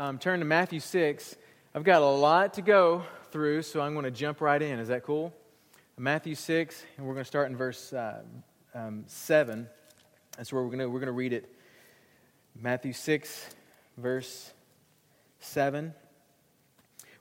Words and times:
um, 0.00 0.16
turn 0.16 0.38
to 0.38 0.46
Matthew 0.46 0.80
6. 0.80 1.36
I've 1.74 1.84
got 1.84 2.00
a 2.00 2.06
lot 2.06 2.54
to 2.54 2.62
go 2.62 3.02
through, 3.32 3.60
so 3.60 3.82
I'm 3.82 3.92
going 3.92 4.06
to 4.06 4.10
jump 4.10 4.40
right 4.40 4.60
in. 4.60 4.78
Is 4.78 4.88
that 4.88 5.02
cool? 5.02 5.30
Matthew 5.98 6.34
6, 6.34 6.82
and 6.96 7.06
we're 7.06 7.12
going 7.12 7.24
to 7.24 7.28
start 7.28 7.50
in 7.50 7.56
verse 7.56 7.92
uh, 7.92 8.22
um, 8.74 9.04
7. 9.08 9.68
That's 10.38 10.54
where 10.54 10.62
we're 10.62 10.70
going 10.70 10.78
to, 10.78 10.88
we're 10.88 11.00
going 11.00 11.08
to 11.08 11.12
read 11.12 11.34
it. 11.34 11.54
Matthew 12.58 12.94
6, 12.94 13.46
verse 13.98 14.54
7. 15.40 15.92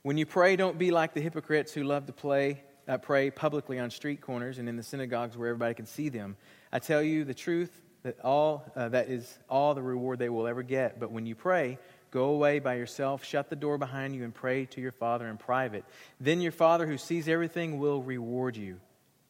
When 0.04 0.18
you 0.18 0.26
pray, 0.26 0.56
don't 0.56 0.78
be 0.78 0.92
like 0.92 1.14
the 1.14 1.20
hypocrites 1.20 1.74
who 1.74 1.84
love 1.84 2.06
to 2.06 2.14
play, 2.14 2.64
uh, 2.88 2.98
pray 2.98 3.30
publicly 3.30 3.78
on 3.78 3.90
street 3.92 4.22
corners 4.22 4.58
and 4.58 4.70
in 4.70 4.78
the 4.78 4.84
synagogues 4.84 5.36
where 5.36 5.50
everybody 5.50 5.74
can 5.74 5.86
see 5.86 6.08
them. 6.08 6.38
I 6.72 6.80
tell 6.80 7.04
you 7.04 7.26
the 7.26 7.34
truth, 7.34 7.82
that 8.04 8.20
all 8.22 8.64
uh, 8.76 8.90
that 8.90 9.10
is 9.10 9.38
all 9.50 9.74
the 9.74 9.82
reward 9.82 10.20
they 10.20 10.30
will 10.30 10.48
ever 10.48 10.64
get. 10.64 11.00
But 11.00 11.12
when 11.12 11.26
you 11.26 11.36
pray, 11.36 11.78
Go 12.12 12.26
away 12.26 12.60
by 12.60 12.76
yourself, 12.76 13.24
shut 13.24 13.50
the 13.50 13.56
door 13.56 13.78
behind 13.78 14.16
you, 14.16 14.24
and 14.24 14.34
pray 14.34 14.66
to 14.66 14.82
your 14.82 14.92
Father 14.92 15.28
in 15.28 15.38
private. 15.38 15.86
Then 16.20 16.42
your 16.42 16.52
Father 16.52 16.88
who 16.88 16.98
sees 16.98 17.28
everything 17.28 17.80
will 17.80 18.02
reward 18.02 18.58
you. 18.58 18.80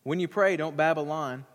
When 0.03 0.19
you 0.19 0.27
pray, 0.27 0.55
don't 0.55 0.77
babble 0.77 1.11
on 1.11 1.45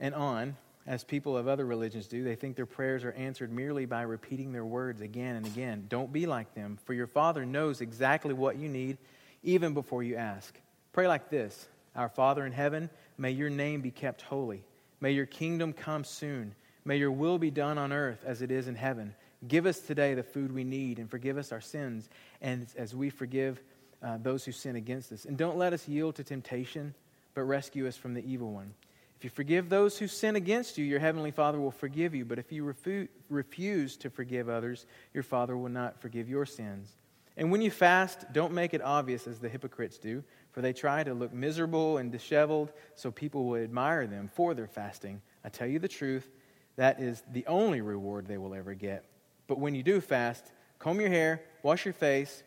and 0.00 0.14
on, 0.14 0.56
as 0.88 1.04
people 1.04 1.36
of 1.36 1.46
other 1.46 1.66
religions 1.66 2.08
do. 2.08 2.24
They 2.24 2.34
think 2.34 2.56
their 2.56 2.66
prayers 2.66 3.04
are 3.04 3.12
answered 3.12 3.52
merely 3.52 3.84
by 3.84 4.02
repeating 4.02 4.52
their 4.52 4.64
words 4.64 5.02
again 5.02 5.36
and 5.36 5.46
again. 5.46 5.84
Don't 5.88 6.12
be 6.12 6.26
like 6.26 6.54
them, 6.54 6.78
for 6.84 6.94
your 6.94 7.06
Father 7.06 7.44
knows 7.44 7.82
exactly 7.82 8.32
what 8.32 8.56
you 8.56 8.68
need 8.68 8.96
even 9.42 9.74
before 9.74 10.02
you 10.02 10.16
ask. 10.16 10.58
Pray 10.92 11.06
like 11.06 11.28
this 11.28 11.68
Our 11.94 12.08
Father 12.08 12.44
in 12.46 12.52
heaven, 12.52 12.88
may 13.18 13.30
your 13.30 13.50
name 13.50 13.82
be 13.82 13.90
kept 13.90 14.22
holy. 14.22 14.64
May 15.00 15.12
your 15.12 15.26
kingdom 15.26 15.74
come 15.74 16.04
soon. 16.04 16.54
May 16.84 16.96
your 16.96 17.12
will 17.12 17.38
be 17.38 17.50
done 17.50 17.76
on 17.76 17.92
earth 17.92 18.24
as 18.24 18.40
it 18.40 18.50
is 18.50 18.66
in 18.66 18.74
heaven. 18.74 19.14
Give 19.46 19.66
us 19.66 19.78
today 19.78 20.14
the 20.14 20.22
food 20.22 20.52
we 20.52 20.64
need 20.64 20.98
and 20.98 21.08
forgive 21.08 21.38
us 21.38 21.52
our 21.52 21.60
sins 21.60 22.08
and 22.40 22.66
as 22.76 22.94
we 22.94 23.08
forgive 23.10 23.62
uh, 24.02 24.18
those 24.20 24.44
who 24.44 24.52
sin 24.52 24.76
against 24.76 25.12
us. 25.12 25.24
And 25.24 25.36
don't 25.36 25.56
let 25.56 25.72
us 25.72 25.86
yield 25.86 26.16
to 26.16 26.24
temptation, 26.24 26.94
but 27.34 27.42
rescue 27.42 27.86
us 27.86 27.96
from 27.96 28.14
the 28.14 28.30
evil 28.30 28.52
one. 28.52 28.74
If 29.16 29.24
you 29.24 29.30
forgive 29.30 29.68
those 29.68 29.98
who 29.98 30.06
sin 30.06 30.36
against 30.36 30.78
you, 30.78 30.84
your 30.84 31.00
heavenly 31.00 31.32
Father 31.32 31.60
will 31.60 31.72
forgive 31.72 32.14
you. 32.14 32.24
But 32.24 32.38
if 32.38 32.52
you 32.52 32.64
refu- 32.64 33.08
refuse 33.28 33.96
to 33.98 34.10
forgive 34.10 34.48
others, 34.48 34.86
your 35.12 35.24
Father 35.24 35.56
will 35.56 35.68
not 35.68 36.00
forgive 36.00 36.28
your 36.28 36.46
sins. 36.46 36.96
And 37.36 37.50
when 37.50 37.60
you 37.60 37.70
fast, 37.70 38.32
don't 38.32 38.52
make 38.52 38.74
it 38.74 38.82
obvious 38.82 39.26
as 39.26 39.38
the 39.38 39.48
hypocrites 39.48 39.98
do, 39.98 40.22
for 40.52 40.60
they 40.60 40.72
try 40.72 41.04
to 41.04 41.14
look 41.14 41.32
miserable 41.32 41.98
and 41.98 42.10
disheveled 42.10 42.72
so 42.94 43.10
people 43.10 43.44
will 43.44 43.62
admire 43.62 44.06
them 44.06 44.28
for 44.32 44.54
their 44.54 44.66
fasting. 44.66 45.20
I 45.44 45.48
tell 45.48 45.68
you 45.68 45.78
the 45.78 45.88
truth, 45.88 46.28
that 46.76 47.00
is 47.00 47.22
the 47.32 47.46
only 47.46 47.80
reward 47.80 48.26
they 48.26 48.38
will 48.38 48.54
ever 48.54 48.74
get. 48.74 49.04
But 49.48 49.58
when 49.58 49.74
you 49.74 49.82
do 49.82 50.00
fast, 50.00 50.44
comb 50.78 51.00
your 51.00 51.10
hair, 51.10 51.42
wash 51.64 51.84
your 51.84 51.94
face. 51.94 52.44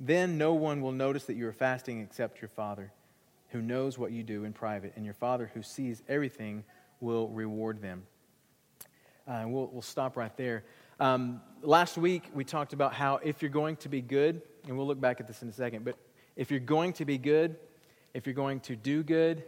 Then 0.00 0.38
no 0.38 0.54
one 0.54 0.80
will 0.80 0.92
notice 0.92 1.24
that 1.26 1.34
you 1.34 1.46
are 1.46 1.52
fasting 1.52 2.00
except 2.00 2.40
your 2.40 2.48
Father, 2.48 2.92
who 3.50 3.62
knows 3.62 3.98
what 3.98 4.10
you 4.10 4.24
do 4.24 4.44
in 4.44 4.52
private, 4.52 4.94
and 4.96 5.04
your 5.04 5.14
Father, 5.14 5.50
who 5.54 5.62
sees 5.62 6.02
everything, 6.08 6.64
will 7.00 7.28
reward 7.28 7.80
them. 7.80 8.04
Uh, 9.26 9.44
we'll, 9.46 9.68
we'll 9.72 9.82
stop 9.82 10.16
right 10.16 10.36
there. 10.36 10.64
Um, 10.98 11.40
last 11.62 11.98
week, 11.98 12.30
we 12.34 12.44
talked 12.44 12.72
about 12.72 12.94
how 12.94 13.16
if 13.22 13.42
you're 13.42 13.50
going 13.50 13.76
to 13.76 13.88
be 13.88 14.00
good, 14.00 14.40
and 14.66 14.76
we'll 14.76 14.86
look 14.86 15.00
back 15.00 15.20
at 15.20 15.26
this 15.26 15.42
in 15.42 15.48
a 15.48 15.52
second, 15.52 15.84
but 15.84 15.96
if 16.34 16.50
you're 16.50 16.60
going 16.60 16.92
to 16.94 17.04
be 17.04 17.18
good, 17.18 17.56
if 18.14 18.26
you're 18.26 18.34
going 18.34 18.60
to 18.60 18.76
do 18.76 19.02
good, 19.02 19.44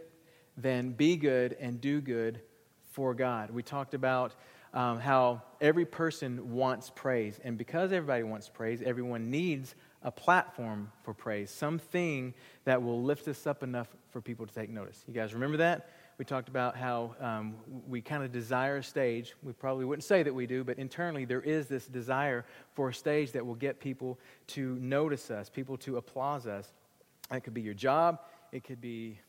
then 0.57 0.91
be 0.91 1.15
good 1.15 1.57
and 1.59 1.81
do 1.81 2.01
good 2.01 2.41
for 2.91 3.13
God. 3.13 3.51
We 3.51 3.63
talked 3.63 3.93
about 3.93 4.35
um, 4.73 4.99
how 4.99 5.41
every 5.59 5.85
person 5.85 6.53
wants 6.53 6.89
praise. 6.89 7.39
And 7.43 7.57
because 7.57 7.91
everybody 7.91 8.23
wants 8.23 8.49
praise, 8.49 8.81
everyone 8.81 9.29
needs 9.29 9.75
a 10.03 10.11
platform 10.11 10.91
for 11.03 11.13
praise, 11.13 11.51
something 11.51 12.33
that 12.63 12.81
will 12.81 13.03
lift 13.03 13.27
us 13.27 13.45
up 13.45 13.63
enough 13.63 13.87
for 14.09 14.21
people 14.21 14.47
to 14.47 14.53
take 14.53 14.69
notice. 14.69 15.03
You 15.07 15.13
guys 15.13 15.33
remember 15.33 15.57
that? 15.57 15.89
We 16.17 16.25
talked 16.25 16.49
about 16.49 16.75
how 16.75 17.15
um, 17.19 17.55
we 17.87 18.01
kind 18.01 18.23
of 18.23 18.31
desire 18.31 18.77
a 18.77 18.83
stage. 18.83 19.35
We 19.43 19.53
probably 19.53 19.85
wouldn't 19.85 20.03
say 20.03 20.23
that 20.23 20.33
we 20.33 20.45
do, 20.45 20.63
but 20.63 20.77
internally 20.77 21.25
there 21.25 21.41
is 21.41 21.67
this 21.67 21.87
desire 21.87 22.45
for 22.73 22.89
a 22.89 22.93
stage 22.93 23.31
that 23.33 23.45
will 23.45 23.55
get 23.55 23.79
people 23.79 24.19
to 24.47 24.75
notice 24.79 25.31
us, 25.31 25.49
people 25.49 25.77
to 25.77 25.97
applaud 25.97 26.47
us. 26.47 26.71
That 27.29 27.43
could 27.43 27.53
be 27.53 27.61
your 27.61 27.73
job, 27.73 28.19
it 28.51 28.63
could 28.63 28.81
be 28.81 29.19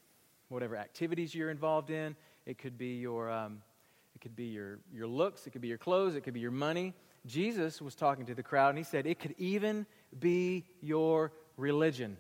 whatever 0.48 0.76
activities 0.76 1.34
you're 1.34 1.50
involved 1.50 1.90
in, 1.90 2.16
it 2.46 2.58
could 2.58 2.78
be 2.78 2.96
your. 2.96 3.30
Um, 3.30 3.62
could 4.22 4.36
be 4.36 4.46
your, 4.46 4.78
your 4.94 5.06
looks, 5.06 5.46
it 5.46 5.50
could 5.50 5.60
be 5.60 5.68
your 5.68 5.78
clothes, 5.78 6.14
it 6.14 6.22
could 6.22 6.32
be 6.32 6.40
your 6.40 6.52
money. 6.52 6.94
Jesus 7.26 7.82
was 7.82 7.94
talking 7.94 8.24
to 8.26 8.34
the 8.34 8.42
crowd 8.42 8.70
and 8.70 8.78
he 8.78 8.84
said, 8.84 9.06
It 9.06 9.18
could 9.18 9.34
even 9.36 9.84
be 10.18 10.64
your 10.80 11.32
religion. 11.56 12.16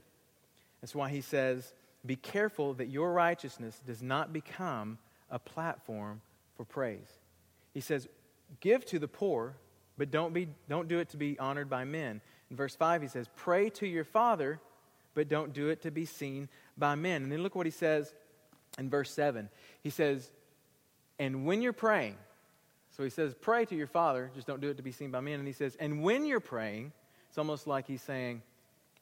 That's 0.80 0.94
why 0.94 1.08
he 1.08 1.20
says, 1.20 1.72
Be 2.04 2.16
careful 2.16 2.74
that 2.74 2.88
your 2.88 3.12
righteousness 3.12 3.80
does 3.86 4.02
not 4.02 4.32
become 4.32 4.98
a 5.30 5.38
platform 5.38 6.20
for 6.56 6.64
praise. 6.64 7.08
He 7.72 7.80
says, 7.80 8.08
Give 8.60 8.84
to 8.86 8.98
the 8.98 9.08
poor, 9.08 9.56
but 9.96 10.10
don't, 10.10 10.34
be, 10.34 10.48
don't 10.68 10.88
do 10.88 10.98
it 10.98 11.08
to 11.10 11.16
be 11.16 11.38
honored 11.38 11.70
by 11.70 11.84
men. 11.84 12.20
In 12.50 12.56
verse 12.56 12.74
5, 12.74 13.02
he 13.02 13.08
says, 13.08 13.28
Pray 13.36 13.70
to 13.70 13.86
your 13.86 14.04
Father, 14.04 14.60
but 15.14 15.28
don't 15.28 15.52
do 15.52 15.68
it 15.68 15.82
to 15.82 15.90
be 15.90 16.04
seen 16.04 16.48
by 16.76 16.96
men. 16.96 17.22
And 17.22 17.32
then 17.32 17.42
look 17.42 17.54
what 17.54 17.66
he 17.66 17.72
says 17.72 18.12
in 18.78 18.90
verse 18.90 19.10
7. 19.10 19.48
He 19.82 19.90
says, 19.90 20.30
and 21.18 21.44
when 21.44 21.62
you're 21.62 21.72
praying, 21.72 22.16
so 22.96 23.02
he 23.02 23.10
says, 23.10 23.34
pray 23.40 23.64
to 23.64 23.74
your 23.74 23.86
Father, 23.86 24.30
just 24.34 24.46
don't 24.46 24.60
do 24.60 24.68
it 24.68 24.76
to 24.76 24.82
be 24.82 24.92
seen 24.92 25.10
by 25.10 25.20
men. 25.20 25.38
And 25.38 25.46
he 25.46 25.54
says, 25.54 25.76
and 25.80 26.02
when 26.02 26.26
you're 26.26 26.40
praying, 26.40 26.92
it's 27.28 27.38
almost 27.38 27.66
like 27.66 27.86
he's 27.86 28.02
saying, 28.02 28.42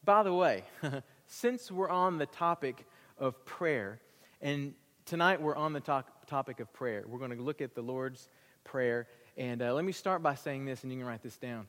by 0.04 0.22
the 0.22 0.32
way, 0.32 0.65
since 1.26 1.71
we're 1.71 1.88
on 1.88 2.19
the 2.19 2.26
topic 2.26 2.87
of 3.19 3.44
prayer, 3.44 4.00
and 4.41 4.75
tonight 5.06 5.43
we're 5.43 5.56
on 5.56 5.72
the 5.72 5.81
to- 5.81 6.04
topic 6.26 6.60
of 6.60 6.72
prayer, 6.72 7.04
we're 7.06 7.19
going 7.19 7.37
to 7.37 7.43
look 7.43 7.60
at 7.60 7.75
the 7.75 7.82
Lord's 7.82 8.28
Prayer. 8.62 9.09
And 9.37 9.62
uh, 9.62 9.75
let 9.75 9.84
me 9.84 9.92
start 9.92 10.22
by 10.22 10.34
saying 10.34 10.66
this, 10.66 10.82
and 10.82 10.92
you 10.92 10.98
can 10.98 11.06
write 11.06 11.22
this 11.22 11.37
down. 11.37 11.66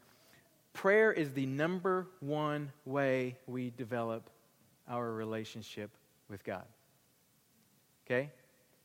Prayer 0.74 1.12
is 1.12 1.32
the 1.34 1.46
number 1.46 2.08
one 2.20 2.72
way 2.86 3.38
we 3.48 3.72
develop 3.72 4.30
our 4.88 5.12
relationship 5.12 5.90
with 6.30 6.44
God. 6.44 6.66
Okay? 8.06 8.30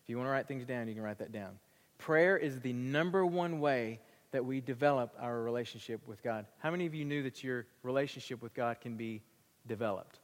If 0.07 0.11
you 0.11 0.19
want 0.19 0.29
to 0.29 0.31
write 0.31 0.47
things 0.47 0.65
down, 0.65 0.87
you 0.87 0.95
can 0.95 1.03
write 1.03 1.19
that 1.19 1.33
down. 1.33 1.59
Prayer 1.99 2.37
is 2.37 2.61
the 2.61 2.73
number 2.73 3.27
one 3.27 3.59
way 3.59 3.99
that 4.31 4.45
we 4.45 4.61
develop 4.61 5.13
our 5.21 5.43
relationship 5.43 6.01
with 6.07 6.23
God. 6.23 6.47
How 6.59 6.71
many 6.71 6.87
of 6.87 6.95
you 6.95 7.05
knew 7.05 7.25
that 7.25 7.43
your 7.43 7.67
relationship 7.83 8.41
with 8.41 8.55
God 8.55 8.81
can 8.81 8.97
be 8.97 9.21
developed? 9.67 10.21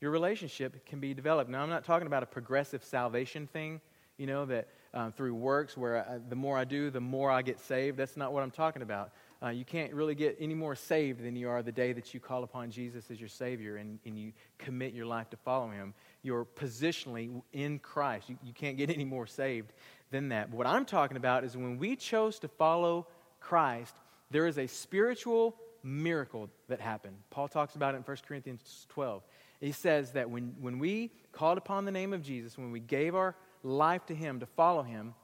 Your 0.00 0.10
relationship 0.10 0.86
can 0.86 1.00
be 1.00 1.12
developed. 1.12 1.50
Now, 1.50 1.62
I'm 1.62 1.68
not 1.68 1.84
talking 1.84 2.06
about 2.06 2.22
a 2.22 2.26
progressive 2.26 2.82
salvation 2.82 3.46
thing, 3.46 3.82
you 4.16 4.26
know, 4.26 4.46
that 4.46 4.68
um, 4.94 5.12
through 5.12 5.34
works 5.34 5.76
where 5.76 6.08
I, 6.08 6.18
the 6.26 6.36
more 6.36 6.56
I 6.56 6.64
do, 6.64 6.88
the 6.88 7.00
more 7.00 7.30
I 7.30 7.42
get 7.42 7.60
saved. 7.60 7.98
That's 7.98 8.16
not 8.16 8.32
what 8.32 8.42
I'm 8.42 8.50
talking 8.50 8.80
about. 8.80 9.10
Uh, 9.42 9.48
you 9.50 9.66
can't 9.66 9.92
really 9.92 10.14
get 10.14 10.36
any 10.40 10.54
more 10.54 10.74
saved 10.74 11.22
than 11.22 11.36
you 11.36 11.50
are 11.50 11.62
the 11.62 11.72
day 11.72 11.92
that 11.92 12.14
you 12.14 12.20
call 12.20 12.44
upon 12.44 12.70
Jesus 12.70 13.10
as 13.10 13.20
your 13.20 13.28
Savior 13.28 13.76
and, 13.76 13.98
and 14.06 14.18
you 14.18 14.32
commit 14.56 14.94
your 14.94 15.04
life 15.04 15.28
to 15.30 15.36
follow 15.36 15.68
Him 15.68 15.92
you're 16.24 16.44
positionally 16.44 17.42
in 17.52 17.78
Christ. 17.78 18.28
You, 18.28 18.38
you 18.42 18.52
can't 18.52 18.76
get 18.76 18.90
any 18.90 19.04
more 19.04 19.26
saved 19.26 19.72
than 20.10 20.30
that. 20.30 20.50
But 20.50 20.56
what 20.56 20.66
I'm 20.66 20.84
talking 20.84 21.16
about 21.16 21.44
is 21.44 21.56
when 21.56 21.78
we 21.78 21.94
chose 21.94 22.38
to 22.40 22.48
follow 22.48 23.06
Christ, 23.40 23.94
there 24.30 24.46
is 24.46 24.58
a 24.58 24.66
spiritual 24.66 25.54
miracle 25.82 26.48
that 26.68 26.80
happened. 26.80 27.16
Paul 27.30 27.46
talks 27.46 27.76
about 27.76 27.94
it 27.94 27.98
in 27.98 28.02
1 28.02 28.16
Corinthians 28.26 28.86
12. 28.88 29.22
He 29.60 29.72
says 29.72 30.12
that 30.12 30.28
when, 30.30 30.54
when 30.60 30.78
we 30.78 31.10
called 31.32 31.58
upon 31.58 31.84
the 31.84 31.92
name 31.92 32.12
of 32.12 32.22
Jesus, 32.22 32.58
when 32.58 32.72
we 32.72 32.80
gave 32.80 33.14
our 33.14 33.36
life 33.62 34.06
to 34.06 34.14
Him 34.14 34.40
to 34.40 34.46
follow 34.46 34.82
Him, 34.82 35.14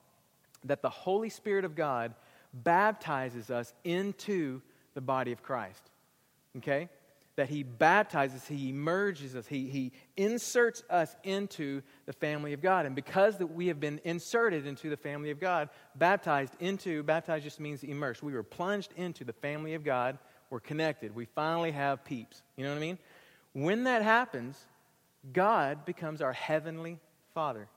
that 0.65 0.83
the 0.83 0.91
Holy 0.91 1.31
Spirit 1.31 1.65
of 1.65 1.75
God 1.75 2.15
baptizes 2.53 3.51
us 3.51 3.73
into 3.85 4.61
the 4.95 5.01
body 5.01 5.33
of 5.33 5.43
Christ. 5.43 5.91
Okay? 6.59 6.89
That 7.41 7.49
he 7.49 7.63
baptizes, 7.63 8.47
he 8.47 8.69
emerges 8.69 9.35
us, 9.35 9.47
he, 9.47 9.67
he 9.71 9.93
inserts 10.19 10.83
us 10.91 11.17
into 11.25 11.81
the 12.05 12.13
family 12.13 12.53
of 12.53 12.61
God. 12.61 12.85
And 12.85 12.95
because 12.95 13.39
that 13.39 13.47
we 13.47 13.69
have 13.69 13.81
been 13.81 13.99
inserted 14.05 14.67
into 14.67 14.91
the 14.91 14.97
family 14.99 15.31
of 15.31 15.41
God, 15.41 15.71
baptized 15.95 16.53
into, 16.61 17.03
baptized 17.03 17.45
just 17.45 17.59
means 17.59 17.83
immersed. 17.83 18.23
We 18.23 18.35
were 18.35 18.43
plunged 18.43 18.93
into 18.95 19.25
the 19.25 19.33
family 19.33 19.73
of 19.73 19.83
God. 19.83 20.19
We're 20.51 20.61
connected. 20.61 21.15
We 21.15 21.25
finally 21.25 21.71
have 21.71 22.05
peeps. 22.05 22.43
You 22.57 22.65
know 22.65 22.73
what 22.73 22.77
I 22.77 22.81
mean? 22.81 22.99
When 23.55 23.85
that 23.85 24.03
happens, 24.03 24.59
God 25.33 25.87
becomes 25.87 26.21
our 26.21 26.35
heavenly 26.35 26.99
Father. 27.33 27.69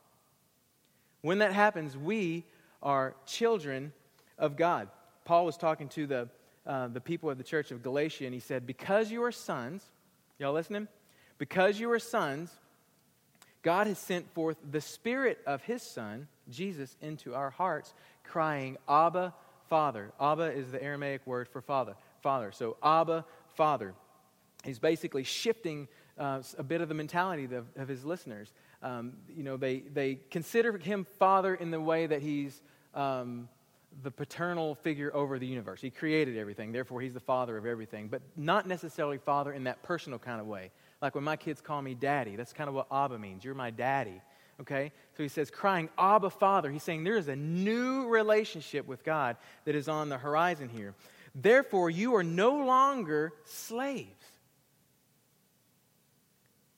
When 1.21 1.37
that 1.37 1.53
happens, 1.53 1.95
we 1.95 2.43
are 2.81 3.15
children 3.25 3.93
of 4.37 4.57
God. 4.57 4.89
Paul 5.23 5.45
was 5.45 5.55
talking 5.55 5.87
to 5.87 6.05
the 6.05 6.27
uh, 6.65 6.87
the 6.87 7.01
people 7.01 7.29
of 7.29 7.37
the 7.37 7.43
church 7.43 7.71
of 7.71 7.83
Galatia, 7.83 8.25
and 8.25 8.33
he 8.33 8.39
said, 8.39 8.65
Because 8.65 9.11
you 9.11 9.23
are 9.23 9.31
sons, 9.31 9.83
y'all 10.39 10.53
listening? 10.53 10.87
Because 11.37 11.79
you 11.79 11.91
are 11.91 11.99
sons, 11.99 12.51
God 13.63 13.87
has 13.87 13.97
sent 13.97 14.31
forth 14.33 14.57
the 14.71 14.81
Spirit 14.81 15.39
of 15.47 15.63
His 15.63 15.81
Son, 15.81 16.27
Jesus, 16.49 16.95
into 17.01 17.33
our 17.33 17.49
hearts, 17.49 17.93
crying, 18.23 18.77
Abba, 18.87 19.33
Father. 19.69 20.11
Abba 20.19 20.51
is 20.51 20.71
the 20.71 20.83
Aramaic 20.83 21.25
word 21.25 21.47
for 21.47 21.61
father. 21.61 21.95
Father. 22.21 22.51
So 22.51 22.77
Abba, 22.83 23.25
Father. 23.55 23.93
He's 24.63 24.79
basically 24.79 25.23
shifting 25.23 25.87
uh, 26.17 26.41
a 26.57 26.63
bit 26.63 26.81
of 26.81 26.89
the 26.89 26.95
mentality 26.95 27.45
of, 27.45 27.65
of 27.75 27.87
his 27.87 28.05
listeners. 28.05 28.53
Um, 28.81 29.13
you 29.35 29.43
know, 29.43 29.57
they, 29.57 29.79
they 29.79 30.19
consider 30.29 30.77
him 30.77 31.05
father 31.17 31.55
in 31.55 31.71
the 31.71 31.81
way 31.81 32.05
that 32.05 32.21
he's 32.21 32.61
um, 32.93 33.49
the 34.01 34.11
paternal 34.11 34.75
figure 34.75 35.13
over 35.13 35.37
the 35.37 35.45
universe. 35.45 35.81
He 35.81 35.89
created 35.89 36.37
everything, 36.37 36.71
therefore, 36.71 37.01
he's 37.01 37.13
the 37.13 37.19
father 37.19 37.57
of 37.57 37.65
everything, 37.65 38.07
but 38.07 38.21
not 38.35 38.67
necessarily 38.67 39.17
father 39.17 39.53
in 39.53 39.65
that 39.65 39.83
personal 39.83 40.19
kind 40.19 40.41
of 40.41 40.47
way. 40.47 40.71
Like 41.01 41.15
when 41.15 41.23
my 41.23 41.35
kids 41.35 41.61
call 41.61 41.81
me 41.81 41.93
daddy, 41.93 42.35
that's 42.35 42.53
kind 42.53 42.67
of 42.67 42.73
what 42.73 42.87
Abba 42.91 43.19
means. 43.19 43.43
You're 43.43 43.55
my 43.55 43.71
daddy. 43.71 44.21
Okay? 44.61 44.91
So 45.17 45.23
he 45.23 45.29
says, 45.29 45.51
crying, 45.51 45.89
Abba, 45.97 46.29
Father. 46.29 46.71
He's 46.71 46.83
saying 46.83 47.03
there 47.03 47.17
is 47.17 47.27
a 47.27 47.35
new 47.35 48.07
relationship 48.07 48.87
with 48.87 49.03
God 49.03 49.37
that 49.65 49.75
is 49.75 49.87
on 49.87 50.09
the 50.09 50.17
horizon 50.17 50.69
here. 50.69 50.95
Therefore, 51.35 51.89
you 51.89 52.15
are 52.15 52.23
no 52.23 52.63
longer 52.63 53.33
slaves. 53.45 54.23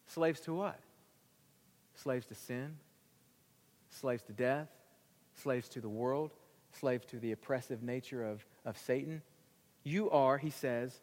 Slaves 0.08 0.40
to 0.42 0.54
what? 0.54 0.80
Slaves 1.96 2.26
to 2.28 2.36
sin, 2.36 2.78
slaves 3.90 4.24
to 4.24 4.34
death, 4.34 4.70
slaves 5.36 5.68
to 5.70 5.82
the 5.82 5.90
world, 5.90 6.32
slaves 6.76 7.06
to 7.08 7.18
the 7.18 7.32
oppressive 7.32 7.84
nature 7.84 8.24
of, 8.24 8.46
of 8.66 8.78
Satan. 8.78 9.22
You 9.84 10.10
are, 10.12 10.38
he 10.38 10.50
says, 10.50 11.00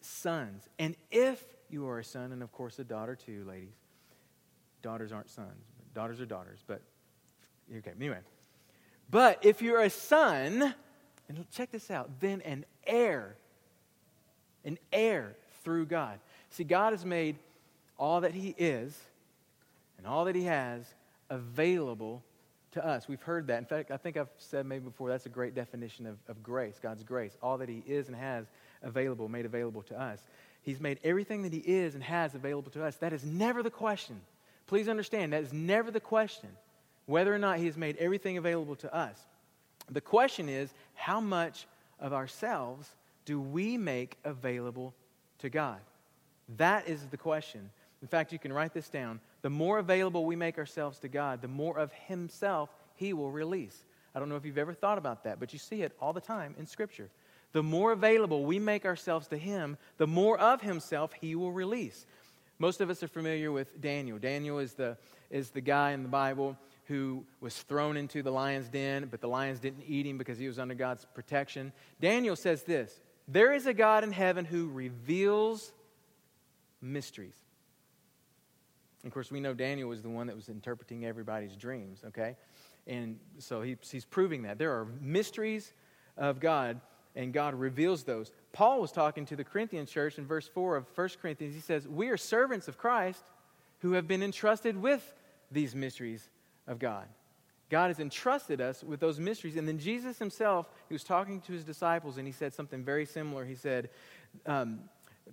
sons. 0.00 0.68
And 0.78 0.96
if 1.10 1.42
you 1.70 1.88
are 1.88 1.98
a 1.98 2.04
son, 2.04 2.32
and 2.32 2.42
of 2.42 2.52
course 2.52 2.78
a 2.78 2.84
daughter 2.84 3.16
too, 3.16 3.44
ladies, 3.48 3.74
daughters 4.82 5.12
aren't 5.12 5.30
sons, 5.30 5.64
daughters 5.94 6.20
are 6.20 6.26
daughters, 6.26 6.60
but 6.66 6.82
okay, 7.76 7.92
anyway. 7.98 8.18
But 9.10 9.44
if 9.44 9.62
you're 9.62 9.80
a 9.80 9.90
son, 9.90 10.74
and 11.28 11.50
check 11.50 11.70
this 11.70 11.90
out, 11.90 12.20
then 12.20 12.40
an 12.42 12.64
heir, 12.86 13.36
an 14.64 14.78
heir 14.92 15.36
through 15.64 15.86
God. 15.86 16.18
See, 16.50 16.64
God 16.64 16.92
has 16.92 17.04
made 17.04 17.36
all 17.98 18.22
that 18.22 18.34
He 18.34 18.54
is 18.58 18.98
and 19.98 20.06
all 20.06 20.24
that 20.26 20.34
He 20.34 20.44
has 20.44 20.84
available 21.30 22.22
to 22.72 22.86
us. 22.86 23.08
We've 23.08 23.22
heard 23.22 23.46
that. 23.48 23.58
In 23.58 23.64
fact, 23.64 23.90
I 23.90 23.96
think 23.96 24.16
I've 24.16 24.30
said 24.38 24.66
maybe 24.66 24.84
before 24.84 25.08
that's 25.08 25.26
a 25.26 25.30
great 25.30 25.54
definition 25.54 26.06
of, 26.06 26.18
of 26.28 26.42
grace, 26.42 26.78
God's 26.82 27.02
grace. 27.02 27.36
All 27.42 27.58
that 27.58 27.68
He 27.68 27.82
is 27.86 28.08
and 28.08 28.16
has 28.16 28.46
available, 28.82 29.28
made 29.28 29.44
available 29.44 29.82
to 29.82 30.00
us. 30.00 30.20
He's 30.62 30.80
made 30.80 30.98
everything 31.04 31.42
that 31.42 31.52
He 31.52 31.60
is 31.60 31.94
and 31.94 32.02
has 32.02 32.34
available 32.34 32.70
to 32.72 32.84
us. 32.84 32.96
That 32.96 33.12
is 33.12 33.24
never 33.24 33.62
the 33.62 33.70
question. 33.70 34.20
Please 34.66 34.88
understand, 34.88 35.32
that 35.32 35.42
is 35.42 35.52
never 35.52 35.90
the 35.90 36.00
question, 36.00 36.48
whether 37.06 37.34
or 37.34 37.38
not 37.38 37.58
He 37.58 37.66
has 37.66 37.76
made 37.76 37.96
everything 37.98 38.38
available 38.38 38.76
to 38.76 38.94
us. 38.94 39.18
The 39.90 40.00
question 40.00 40.48
is, 40.48 40.70
how 40.94 41.20
much 41.20 41.66
of 42.00 42.12
ourselves 42.12 42.88
do 43.24 43.40
we 43.40 43.76
make 43.76 44.16
available 44.24 44.94
to 45.40 45.50
God? 45.50 45.78
That 46.56 46.88
is 46.88 47.06
the 47.06 47.16
question. 47.16 47.70
In 48.00 48.08
fact, 48.08 48.32
you 48.32 48.38
can 48.38 48.52
write 48.52 48.74
this 48.74 48.88
down. 48.88 49.20
The 49.42 49.50
more 49.50 49.78
available 49.78 50.24
we 50.24 50.36
make 50.36 50.58
ourselves 50.58 50.98
to 51.00 51.08
God, 51.08 51.42
the 51.42 51.48
more 51.48 51.78
of 51.78 51.92
Himself 51.92 52.70
He 52.94 53.12
will 53.12 53.30
release. 53.30 53.84
I 54.14 54.18
don't 54.18 54.28
know 54.28 54.36
if 54.36 54.44
you've 54.44 54.58
ever 54.58 54.74
thought 54.74 54.98
about 54.98 55.24
that, 55.24 55.40
but 55.40 55.52
you 55.52 55.58
see 55.58 55.82
it 55.82 55.92
all 56.00 56.12
the 56.12 56.20
time 56.20 56.54
in 56.58 56.66
Scripture. 56.66 57.10
The 57.52 57.62
more 57.62 57.92
available 57.92 58.44
we 58.44 58.58
make 58.58 58.84
ourselves 58.86 59.28
to 59.28 59.36
Him, 59.36 59.76
the 59.98 60.06
more 60.06 60.38
of 60.38 60.62
Himself 60.62 61.12
He 61.12 61.34
will 61.34 61.52
release. 61.52 62.06
Most 62.58 62.80
of 62.80 62.90
us 62.90 63.02
are 63.02 63.08
familiar 63.08 63.50
with 63.50 63.80
Daniel. 63.80 64.18
Daniel 64.18 64.58
is 64.58 64.74
the, 64.74 64.96
is 65.30 65.50
the 65.50 65.60
guy 65.60 65.90
in 65.92 66.02
the 66.02 66.08
Bible 66.08 66.56
who 66.84 67.24
was 67.40 67.56
thrown 67.62 67.96
into 67.96 68.22
the 68.22 68.30
lion's 68.30 68.68
den, 68.68 69.08
but 69.10 69.20
the 69.20 69.28
lions 69.28 69.58
didn't 69.58 69.84
eat 69.86 70.06
him 70.06 70.18
because 70.18 70.38
he 70.38 70.46
was 70.46 70.58
under 70.58 70.74
God's 70.74 71.04
protection. 71.14 71.72
Daniel 72.00 72.36
says 72.36 72.62
this 72.62 73.00
There 73.26 73.52
is 73.52 73.66
a 73.66 73.74
God 73.74 74.04
in 74.04 74.12
heaven 74.12 74.44
who 74.44 74.68
reveals 74.68 75.72
mysteries. 76.80 77.41
Of 79.04 79.12
course, 79.12 79.30
we 79.30 79.40
know 79.40 79.52
Daniel 79.52 79.88
was 79.88 80.02
the 80.02 80.08
one 80.08 80.28
that 80.28 80.36
was 80.36 80.48
interpreting 80.48 81.04
everybody's 81.04 81.56
dreams, 81.56 82.02
okay? 82.06 82.36
And 82.86 83.18
so 83.38 83.62
he, 83.62 83.76
he's 83.90 84.04
proving 84.04 84.42
that. 84.42 84.58
There 84.58 84.72
are 84.72 84.86
mysteries 85.00 85.72
of 86.16 86.38
God, 86.38 86.80
and 87.16 87.32
God 87.32 87.54
reveals 87.54 88.04
those. 88.04 88.30
Paul 88.52 88.80
was 88.80 88.92
talking 88.92 89.26
to 89.26 89.36
the 89.36 89.44
Corinthian 89.44 89.86
church 89.86 90.18
in 90.18 90.26
verse 90.26 90.48
4 90.48 90.76
of 90.76 90.86
1 90.94 91.08
Corinthians. 91.20 91.54
He 91.54 91.60
says, 91.60 91.88
We 91.88 92.08
are 92.10 92.16
servants 92.16 92.68
of 92.68 92.78
Christ 92.78 93.24
who 93.80 93.92
have 93.92 94.06
been 94.06 94.22
entrusted 94.22 94.80
with 94.80 95.12
these 95.50 95.74
mysteries 95.74 96.30
of 96.66 96.78
God. 96.78 97.06
God 97.70 97.88
has 97.88 97.98
entrusted 98.00 98.60
us 98.60 98.84
with 98.84 99.00
those 99.00 99.18
mysteries. 99.18 99.56
And 99.56 99.66
then 99.66 99.78
Jesus 99.78 100.18
himself, 100.18 100.68
he 100.88 100.94
was 100.94 101.02
talking 101.02 101.40
to 101.42 101.52
his 101.52 101.64
disciples, 101.64 102.18
and 102.18 102.26
he 102.26 102.32
said 102.32 102.54
something 102.54 102.84
very 102.84 103.06
similar. 103.06 103.44
He 103.44 103.54
said, 103.54 103.88
um, 104.46 104.80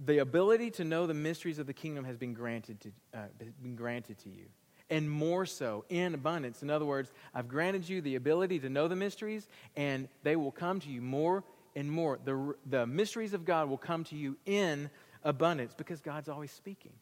the 0.06 0.20
ability 0.20 0.72
to 0.72 0.84
know 0.84 1.08
the 1.08 1.14
mysteries 1.14 1.60
of 1.60 1.68
the 1.68 1.74
kingdom 1.74 2.06
has 2.06 2.18
been 2.18 2.34
granted 2.34 2.80
to, 2.82 2.92
uh, 3.14 3.24
been 3.62 3.76
granted 3.76 4.18
to 4.20 4.30
you 4.30 4.46
and 4.90 5.10
more 5.10 5.46
so 5.46 5.86
in 5.90 6.14
abundance. 6.14 6.64
In 6.64 6.70
other 6.70 6.86
words 6.86 7.12
i've 7.34 7.48
granted 7.48 7.88
you 7.88 8.02
the 8.02 8.16
ability 8.16 8.60
to 8.60 8.70
know 8.70 8.88
the 8.88 8.96
mysteries 8.96 9.48
and 9.76 10.08
they 10.24 10.36
will 10.36 10.52
come 10.52 10.80
to 10.82 10.90
you 10.90 11.02
more 11.02 11.44
and 11.76 11.92
more. 11.92 12.20
The, 12.24 12.56
the 12.66 12.88
mysteries 12.88 13.34
of 13.34 13.46
god 13.46 13.70
will 13.70 13.78
come 13.78 14.04
to 14.06 14.16
you 14.16 14.38
in 14.46 14.90
abundance 15.24 15.74
because 15.78 16.00
god's 16.00 16.30
always 16.30 16.52
speaking 16.52 16.94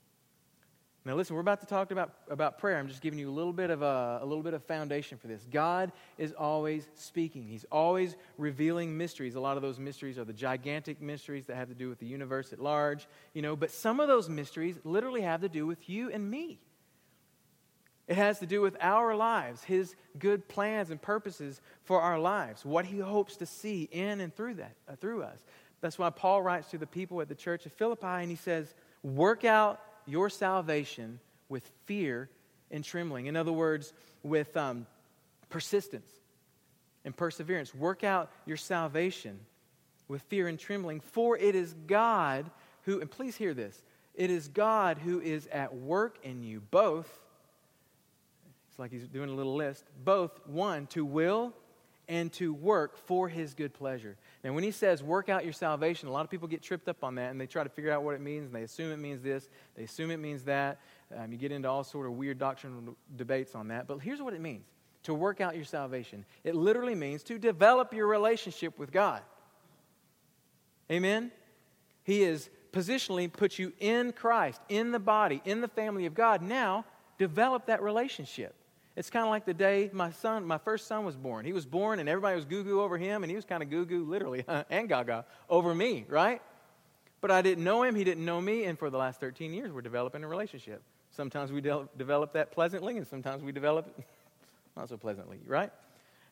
now, 1.07 1.15
listen, 1.15 1.35
we're 1.35 1.41
about 1.41 1.61
to 1.61 1.67
talk 1.67 1.91
about, 1.91 2.11
about 2.29 2.57
prayer. 2.57 2.77
I'm 2.77 2.89
just 2.89 3.01
giving 3.01 3.17
you 3.17 3.29
a 3.29 3.31
little 3.31 3.53
bit 3.53 3.69
of 3.69 3.81
a, 3.81 4.19
a 4.21 4.25
little 4.25 4.43
bit 4.43 4.53
of 4.53 4.61
foundation 4.65 5.17
for 5.17 5.27
this. 5.27 5.47
God 5.49 5.93
is 6.17 6.33
always 6.33 6.85
speaking. 6.95 7.47
He's 7.47 7.65
always 7.71 8.17
revealing 8.37 8.97
mysteries. 8.97 9.35
A 9.35 9.39
lot 9.39 9.55
of 9.55 9.63
those 9.63 9.79
mysteries 9.79 10.17
are 10.17 10.25
the 10.25 10.33
gigantic 10.33 11.01
mysteries 11.01 11.45
that 11.45 11.55
have 11.55 11.69
to 11.69 11.73
do 11.75 11.87
with 11.87 11.99
the 11.99 12.05
universe 12.05 12.51
at 12.51 12.59
large, 12.59 13.07
you 13.33 13.41
know, 13.41 13.55
but 13.55 13.71
some 13.71 14.01
of 14.01 14.09
those 14.09 14.27
mysteries 14.27 14.77
literally 14.83 15.21
have 15.21 15.39
to 15.41 15.49
do 15.49 15.65
with 15.65 15.89
you 15.89 16.11
and 16.11 16.29
me. 16.29 16.59
It 18.09 18.17
has 18.17 18.39
to 18.39 18.45
do 18.45 18.59
with 18.59 18.75
our 18.81 19.15
lives, 19.15 19.63
His 19.63 19.95
good 20.19 20.49
plans 20.49 20.91
and 20.91 21.01
purposes 21.01 21.61
for 21.83 22.01
our 22.01 22.19
lives, 22.19 22.65
what 22.65 22.85
He 22.85 22.99
hopes 22.99 23.37
to 23.37 23.45
see 23.45 23.87
in 23.91 24.19
and 24.19 24.35
through 24.35 24.55
that, 24.55 24.75
uh, 24.89 24.97
through 24.97 25.23
us. 25.23 25.39
That's 25.79 25.97
why 25.97 26.09
Paul 26.09 26.41
writes 26.41 26.69
to 26.71 26.77
the 26.77 26.87
people 26.87 27.21
at 27.21 27.29
the 27.29 27.35
church 27.35 27.65
of 27.65 27.71
Philippi 27.71 28.07
and 28.07 28.29
he 28.29 28.35
says, 28.35 28.73
"Work 29.03 29.45
out 29.45 29.79
your 30.07 30.29
salvation 30.29 31.19
with 31.49 31.69
fear 31.85 32.29
and 32.71 32.83
trembling. 32.83 33.27
In 33.27 33.35
other 33.35 33.51
words, 33.51 33.93
with 34.23 34.55
um, 34.57 34.85
persistence 35.49 36.11
and 37.05 37.15
perseverance. 37.15 37.73
Work 37.73 38.03
out 38.03 38.31
your 38.45 38.57
salvation 38.57 39.39
with 40.07 40.21
fear 40.23 40.47
and 40.47 40.59
trembling, 40.59 40.99
for 40.99 41.37
it 41.37 41.55
is 41.55 41.73
God 41.85 42.49
who, 42.83 43.01
and 43.01 43.11
please 43.11 43.35
hear 43.35 43.53
this, 43.53 43.81
it 44.15 44.29
is 44.29 44.47
God 44.47 44.97
who 44.97 45.19
is 45.19 45.47
at 45.47 45.75
work 45.75 46.17
in 46.23 46.43
you, 46.43 46.61
both, 46.71 47.07
it's 48.69 48.79
like 48.79 48.91
he's 48.91 49.07
doing 49.07 49.29
a 49.29 49.33
little 49.33 49.55
list, 49.55 49.85
both, 50.03 50.39
one, 50.47 50.87
to 50.87 51.03
will 51.03 51.53
and 52.07 52.31
to 52.33 52.53
work 52.53 52.97
for 53.05 53.27
his 53.27 53.53
good 53.53 53.73
pleasure. 53.73 54.15
Now, 54.47 54.53
when 54.53 54.63
he 54.63 54.71
says 54.71 55.03
work 55.03 55.27
out 55.27 55.43
your 55.43 55.51
salvation, 55.51 56.07
a 56.07 56.11
lot 56.13 56.23
of 56.23 56.31
people 56.31 56.47
get 56.47 56.61
tripped 56.61 56.87
up 56.87 57.03
on 57.03 57.15
that 57.15 57.31
and 57.31 57.41
they 57.41 57.47
try 57.47 57.63
to 57.63 57.69
figure 57.69 57.91
out 57.91 58.03
what 58.03 58.15
it 58.15 58.21
means 58.21 58.45
and 58.45 58.55
they 58.55 58.61
assume 58.61 58.93
it 58.93 58.97
means 58.97 59.21
this, 59.21 59.49
they 59.75 59.83
assume 59.83 60.09
it 60.09 60.19
means 60.21 60.43
that. 60.43 60.79
Um, 61.13 61.33
you 61.33 61.37
get 61.37 61.51
into 61.51 61.67
all 61.67 61.83
sort 61.83 62.05
of 62.07 62.13
weird 62.13 62.39
doctrinal 62.39 62.95
debates 63.17 63.55
on 63.55 63.67
that. 63.67 63.87
But 63.87 63.97
here's 63.97 64.21
what 64.21 64.33
it 64.33 64.39
means 64.39 64.63
to 65.03 65.13
work 65.13 65.41
out 65.41 65.57
your 65.57 65.65
salvation 65.65 66.23
it 66.45 66.55
literally 66.55 66.95
means 66.95 67.23
to 67.23 67.37
develop 67.37 67.93
your 67.93 68.07
relationship 68.07 68.79
with 68.79 68.89
God. 68.89 69.21
Amen? 70.89 71.29
He 72.05 72.23
is 72.23 72.49
positionally 72.71 73.29
put 73.29 73.59
you 73.59 73.73
in 73.81 74.13
Christ, 74.13 74.61
in 74.69 74.93
the 74.93 74.99
body, 74.99 75.41
in 75.43 75.59
the 75.59 75.67
family 75.67 76.05
of 76.05 76.13
God. 76.13 76.41
Now, 76.41 76.85
develop 77.17 77.65
that 77.65 77.83
relationship. 77.83 78.55
It's 78.97 79.11
kind 79.11 79.23
of 79.23 79.29
like 79.29 79.45
the 79.45 79.53
day 79.53 79.91
my 79.93 80.09
son, 80.09 80.43
my 80.43 80.57
first 80.57 80.87
son 80.87 81.05
was 81.05 81.15
born. 81.15 81.45
He 81.45 81.53
was 81.53 81.67
born 81.67 81.99
and 81.99 82.09
everybody 82.09 82.35
was 82.35 82.45
goo 82.45 82.63
goo 82.63 82.81
over 82.81 82.97
him, 82.97 83.23
and 83.23 83.29
he 83.29 83.35
was 83.35 83.45
kind 83.45 83.61
of 83.61 83.69
goo 83.69 83.85
goo, 83.85 84.03
literally, 84.03 84.43
and 84.71 84.89
gaga 84.89 85.23
over 85.51 85.73
me, 85.75 86.03
right? 86.09 86.41
But 87.21 87.29
I 87.29 87.43
didn't 87.43 87.63
know 87.63 87.83
him, 87.83 87.93
he 87.93 88.03
didn't 88.03 88.25
know 88.25 88.41
me, 88.41 88.63
and 88.63 88.77
for 88.77 88.89
the 88.89 88.97
last 88.97 89.19
13 89.19 89.53
years, 89.53 89.71
we're 89.71 89.81
developing 89.81 90.23
a 90.23 90.27
relationship. 90.27 90.81
Sometimes 91.11 91.51
we 91.51 91.61
de- 91.61 91.87
develop 91.95 92.33
that 92.33 92.51
pleasantly, 92.51 92.97
and 92.97 93.05
sometimes 93.05 93.43
we 93.43 93.51
develop 93.51 93.87
it 93.87 94.03
not 94.75 94.89
so 94.89 94.97
pleasantly, 94.97 95.37
right? 95.45 95.71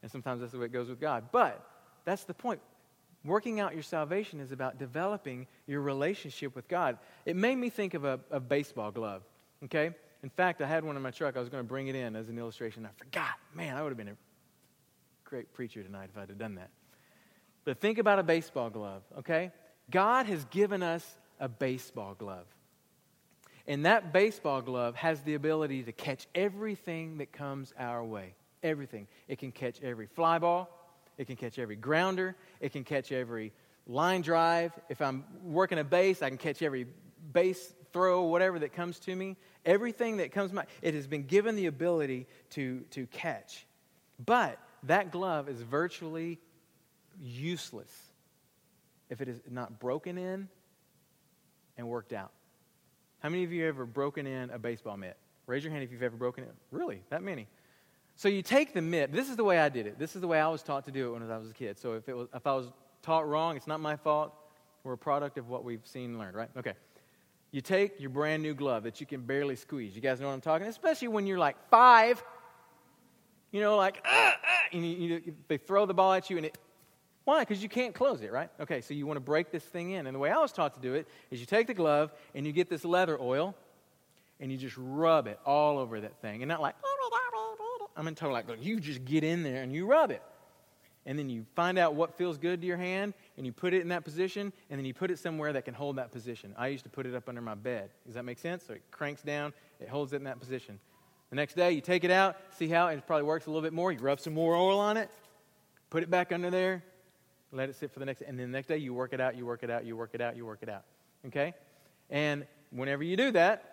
And 0.01 0.11
sometimes 0.11 0.41
that's 0.41 0.51
the 0.51 0.57
way 0.57 0.65
it 0.65 0.73
goes 0.73 0.89
with 0.89 0.99
God. 0.99 1.25
But 1.31 1.63
that's 2.03 2.23
the 2.23 2.33
point. 2.33 2.61
Working 3.23 3.59
out 3.59 3.75
your 3.75 3.83
salvation 3.83 4.39
is 4.39 4.51
about 4.51 4.79
developing 4.79 5.45
your 5.67 5.81
relationship 5.81 6.55
with 6.55 6.67
God. 6.67 6.97
It 7.27 7.35
made 7.35 7.57
me 7.57 7.69
think 7.69 7.93
of 7.93 8.05
a, 8.05 8.19
a 8.31 8.39
baseball 8.39 8.89
glove, 8.89 9.21
okay? 9.65 9.91
In 10.25 10.31
fact, 10.31 10.59
I 10.59 10.65
had 10.65 10.83
one 10.83 10.95
in 10.95 11.03
my 11.03 11.11
truck. 11.11 11.37
I 11.37 11.39
was 11.39 11.49
going 11.49 11.63
to 11.63 11.67
bring 11.67 11.85
it 11.87 11.93
in 11.93 12.15
as 12.15 12.29
an 12.29 12.39
illustration. 12.39 12.83
I 12.83 12.89
forgot. 12.97 13.35
Man, 13.53 13.77
I 13.77 13.83
would 13.83 13.89
have 13.89 13.97
been 13.97 14.07
a 14.07 14.17
great 15.23 15.53
preacher 15.53 15.83
tonight 15.83 16.09
if 16.11 16.17
I'd 16.19 16.29
have 16.29 16.39
done 16.39 16.55
that. 16.55 16.71
But 17.63 17.79
think 17.79 17.99
about 17.99 18.17
a 18.17 18.23
baseball 18.23 18.71
glove, 18.71 19.03
okay? 19.19 19.51
God 19.91 20.25
has 20.25 20.43
given 20.45 20.81
us 20.81 21.05
a 21.39 21.47
baseball 21.47 22.15
glove. 22.15 22.47
And 23.67 23.85
that 23.85 24.13
baseball 24.13 24.63
glove 24.63 24.95
has 24.95 25.21
the 25.21 25.35
ability 25.35 25.83
to 25.83 25.91
catch 25.91 26.25
everything 26.33 27.19
that 27.19 27.31
comes 27.31 27.71
our 27.77 28.03
way. 28.03 28.33
Everything. 28.63 29.07
It 29.27 29.37
can 29.37 29.51
catch 29.51 29.79
every 29.83 30.07
fly 30.07 30.39
ball, 30.39 30.67
it 31.19 31.27
can 31.27 31.35
catch 31.35 31.59
every 31.59 31.75
grounder, 31.75 32.35
it 32.59 32.71
can 32.71 32.83
catch 32.83 33.11
every 33.11 33.53
line 33.85 34.21
drive. 34.21 34.71
If 34.89 35.03
I'm 35.03 35.23
working 35.43 35.77
a 35.77 35.83
base, 35.83 36.23
I 36.23 36.29
can 36.29 36.39
catch 36.39 36.63
every 36.63 36.87
base 37.31 37.75
throw, 37.95 38.23
whatever 38.23 38.59
that 38.59 38.73
comes 38.73 38.99
to 38.99 39.15
me. 39.15 39.37
Everything 39.65 40.17
that 40.17 40.31
comes 40.31 40.53
my 40.53 40.65
it 40.81 40.93
has 40.93 41.07
been 41.07 41.23
given 41.23 41.55
the 41.55 41.65
ability 41.65 42.27
to, 42.51 42.81
to 42.91 43.07
catch. 43.07 43.65
But 44.23 44.59
that 44.83 45.11
glove 45.11 45.49
is 45.49 45.61
virtually 45.61 46.39
useless 47.19 47.91
if 49.09 49.21
it 49.21 49.27
is 49.27 49.41
not 49.49 49.79
broken 49.79 50.17
in 50.17 50.47
and 51.77 51.87
worked 51.87 52.13
out. 52.13 52.31
How 53.19 53.29
many 53.29 53.43
of 53.43 53.51
you 53.51 53.63
have 53.63 53.75
ever 53.75 53.85
broken 53.85 54.27
in 54.27 54.49
a 54.51 54.59
baseball 54.59 54.97
mitt? 54.97 55.17
Raise 55.47 55.63
your 55.63 55.71
hand 55.71 55.83
if 55.83 55.91
you've 55.91 56.03
ever 56.03 56.17
broken 56.17 56.43
it. 56.43 56.53
Really? 56.71 57.01
That 57.09 57.23
many? 57.23 57.47
So 58.15 58.29
you 58.29 58.41
take 58.41 58.73
the 58.73 58.81
mitt. 58.81 59.11
This 59.11 59.29
is 59.29 59.35
the 59.35 59.43
way 59.43 59.59
I 59.59 59.69
did 59.69 59.87
it. 59.87 59.99
This 59.99 60.15
is 60.15 60.21
the 60.21 60.27
way 60.27 60.39
I 60.39 60.47
was 60.47 60.63
taught 60.63 60.85
to 60.85 60.91
do 60.91 61.09
it 61.09 61.19
when 61.19 61.29
I 61.29 61.37
was 61.37 61.49
a 61.49 61.53
kid. 61.53 61.77
So 61.77 61.93
if, 61.93 62.07
it 62.07 62.15
was, 62.15 62.27
if 62.33 62.47
I 62.47 62.53
was 62.53 62.67
taught 63.01 63.27
wrong, 63.27 63.57
it's 63.57 63.67
not 63.67 63.79
my 63.79 63.95
fault. 63.95 64.33
We're 64.83 64.93
a 64.93 64.97
product 64.97 65.37
of 65.37 65.49
what 65.49 65.63
we've 65.63 65.85
seen 65.85 66.11
and 66.11 66.19
learned, 66.19 66.35
right? 66.35 66.49
Okay. 66.55 66.73
You 67.55 67.61
take 67.61 68.01
your 68.01 68.09
brand 68.09 68.43
new 68.43 68.53
glove 68.53 68.83
that 68.83 68.99
you 68.99 69.05
can 69.05 69.21
barely 69.21 69.55
squeeze. 69.55 69.95
You 69.95 70.01
guys 70.01 70.19
know 70.19 70.27
what 70.27 70.33
I'm 70.33 70.41
talking? 70.41 70.67
Especially 70.67 71.07
when 71.07 71.25
you're 71.25 71.39
like 71.39 71.55
five. 71.69 72.21
You 73.53 73.61
know, 73.61 73.77
like, 73.77 74.03
ah, 74.05 74.35
you, 74.73 74.81
you, 74.81 75.35
they 75.47 75.55
throw 75.55 75.85
the 75.85 75.93
ball 75.93 76.11
at 76.11 76.29
you 76.29 76.35
and 76.35 76.47
it. 76.47 76.57
Why? 77.23 77.39
Because 77.39 77.63
you 77.63 77.69
can't 77.69 77.95
close 77.95 78.21
it, 78.23 78.33
right? 78.33 78.49
Okay, 78.59 78.81
so 78.81 78.93
you 78.93 79.07
want 79.07 79.15
to 79.15 79.21
break 79.21 79.53
this 79.53 79.63
thing 79.63 79.91
in. 79.91 80.05
And 80.05 80.13
the 80.13 80.19
way 80.19 80.31
I 80.31 80.37
was 80.39 80.51
taught 80.51 80.73
to 80.73 80.81
do 80.81 80.95
it 80.95 81.07
is 81.31 81.39
you 81.39 81.45
take 81.45 81.67
the 81.67 81.73
glove 81.73 82.11
and 82.33 82.45
you 82.45 82.51
get 82.51 82.69
this 82.69 82.83
leather 82.83 83.17
oil 83.17 83.55
and 84.41 84.51
you 84.51 84.57
just 84.57 84.75
rub 84.77 85.25
it 85.27 85.39
all 85.45 85.77
over 85.77 86.01
that 86.01 86.19
thing. 86.21 86.41
And 86.41 86.49
not 86.49 86.59
like, 86.61 86.75
I'm 87.95 88.05
in 88.09 88.15
total 88.15 88.33
like, 88.33 88.47
you 88.59 88.81
just 88.81 89.05
get 89.05 89.23
in 89.23 89.43
there 89.43 89.63
and 89.63 89.71
you 89.71 89.85
rub 89.85 90.11
it. 90.11 90.21
And 91.05 91.17
then 91.17 91.29
you 91.29 91.45
find 91.55 91.77
out 91.77 91.95
what 91.95 92.17
feels 92.17 92.37
good 92.37 92.59
to 92.59 92.67
your 92.67 92.75
hand 92.75 93.13
and 93.37 93.45
you 93.45 93.51
put 93.51 93.73
it 93.73 93.81
in 93.81 93.89
that 93.89 94.03
position 94.03 94.53
and 94.69 94.79
then 94.79 94.85
you 94.85 94.93
put 94.93 95.11
it 95.11 95.19
somewhere 95.19 95.53
that 95.53 95.65
can 95.65 95.73
hold 95.73 95.97
that 95.97 96.11
position. 96.11 96.53
I 96.57 96.67
used 96.67 96.83
to 96.85 96.89
put 96.89 97.05
it 97.05 97.15
up 97.15 97.27
under 97.27 97.41
my 97.41 97.55
bed. 97.55 97.89
Does 98.05 98.15
that 98.15 98.23
make 98.23 98.39
sense? 98.39 98.63
So 98.65 98.73
it 98.73 98.83
cranks 98.91 99.21
down, 99.21 99.53
it 99.79 99.89
holds 99.89 100.13
it 100.13 100.17
in 100.17 100.23
that 100.23 100.39
position. 100.39 100.79
The 101.29 101.35
next 101.35 101.55
day, 101.55 101.71
you 101.71 101.81
take 101.81 102.03
it 102.03 102.11
out, 102.11 102.37
see 102.57 102.67
how 102.67 102.87
it 102.87 103.05
probably 103.07 103.25
works 103.25 103.47
a 103.47 103.49
little 103.49 103.63
bit 103.63 103.73
more. 103.73 103.91
You 103.91 103.99
rub 103.99 104.19
some 104.19 104.33
more 104.33 104.55
oil 104.55 104.79
on 104.79 104.95
it, 104.95 105.09
put 105.89 106.03
it 106.03 106.09
back 106.09 106.31
under 106.31 106.49
there, 106.49 106.83
let 107.51 107.69
it 107.69 107.75
sit 107.75 107.91
for 107.91 107.99
the 107.99 108.05
next, 108.05 108.21
and 108.21 108.39
then 108.39 108.51
the 108.51 108.57
next 108.57 108.67
day 108.67 108.77
you 108.77 108.93
work 108.93 109.11
it 109.11 109.19
out, 109.19 109.35
you 109.35 109.45
work 109.45 109.63
it 109.63 109.69
out, 109.69 109.85
you 109.85 109.95
work 109.95 110.11
it 110.13 110.21
out, 110.21 110.35
you 110.35 110.45
work 110.45 110.59
it 110.61 110.69
out. 110.69 110.83
Okay? 111.25 111.53
And 112.09 112.45
whenever 112.69 113.03
you 113.03 113.17
do 113.17 113.31
that, 113.31 113.71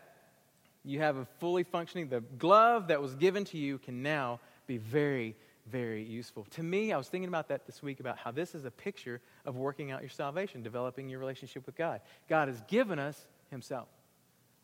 you 0.85 1.00
have 1.00 1.16
a 1.16 1.26
fully 1.38 1.62
functioning, 1.62 2.09
the 2.09 2.21
glove 2.21 2.88
that 2.88 3.00
was 3.00 3.14
given 3.14 3.45
to 3.47 3.59
you 3.59 3.78
can 3.78 4.02
now 4.02 4.40
be 4.66 4.78
very, 4.78 5.37
very 5.71 6.02
useful. 6.02 6.47
To 6.52 6.62
me, 6.62 6.92
I 6.92 6.97
was 6.97 7.09
thinking 7.09 7.28
about 7.28 7.49
that 7.49 7.66
this 7.66 7.83
week 7.83 8.00
about 8.00 8.19
how 8.19 8.31
this 8.31 8.54
is 8.54 8.64
a 8.64 8.71
picture 8.71 9.21
of 9.45 9.57
working 9.57 9.90
out 9.90 10.00
your 10.00 10.11
salvation, 10.11 10.62
developing 10.62 11.09
your 11.09 11.21
relationship 11.21 11.66
with 11.66 11.76
God. 11.76 12.00
God 12.28 12.49
has 12.49 12.61
given 12.62 12.99
us 12.99 13.26
Himself. 13.50 13.88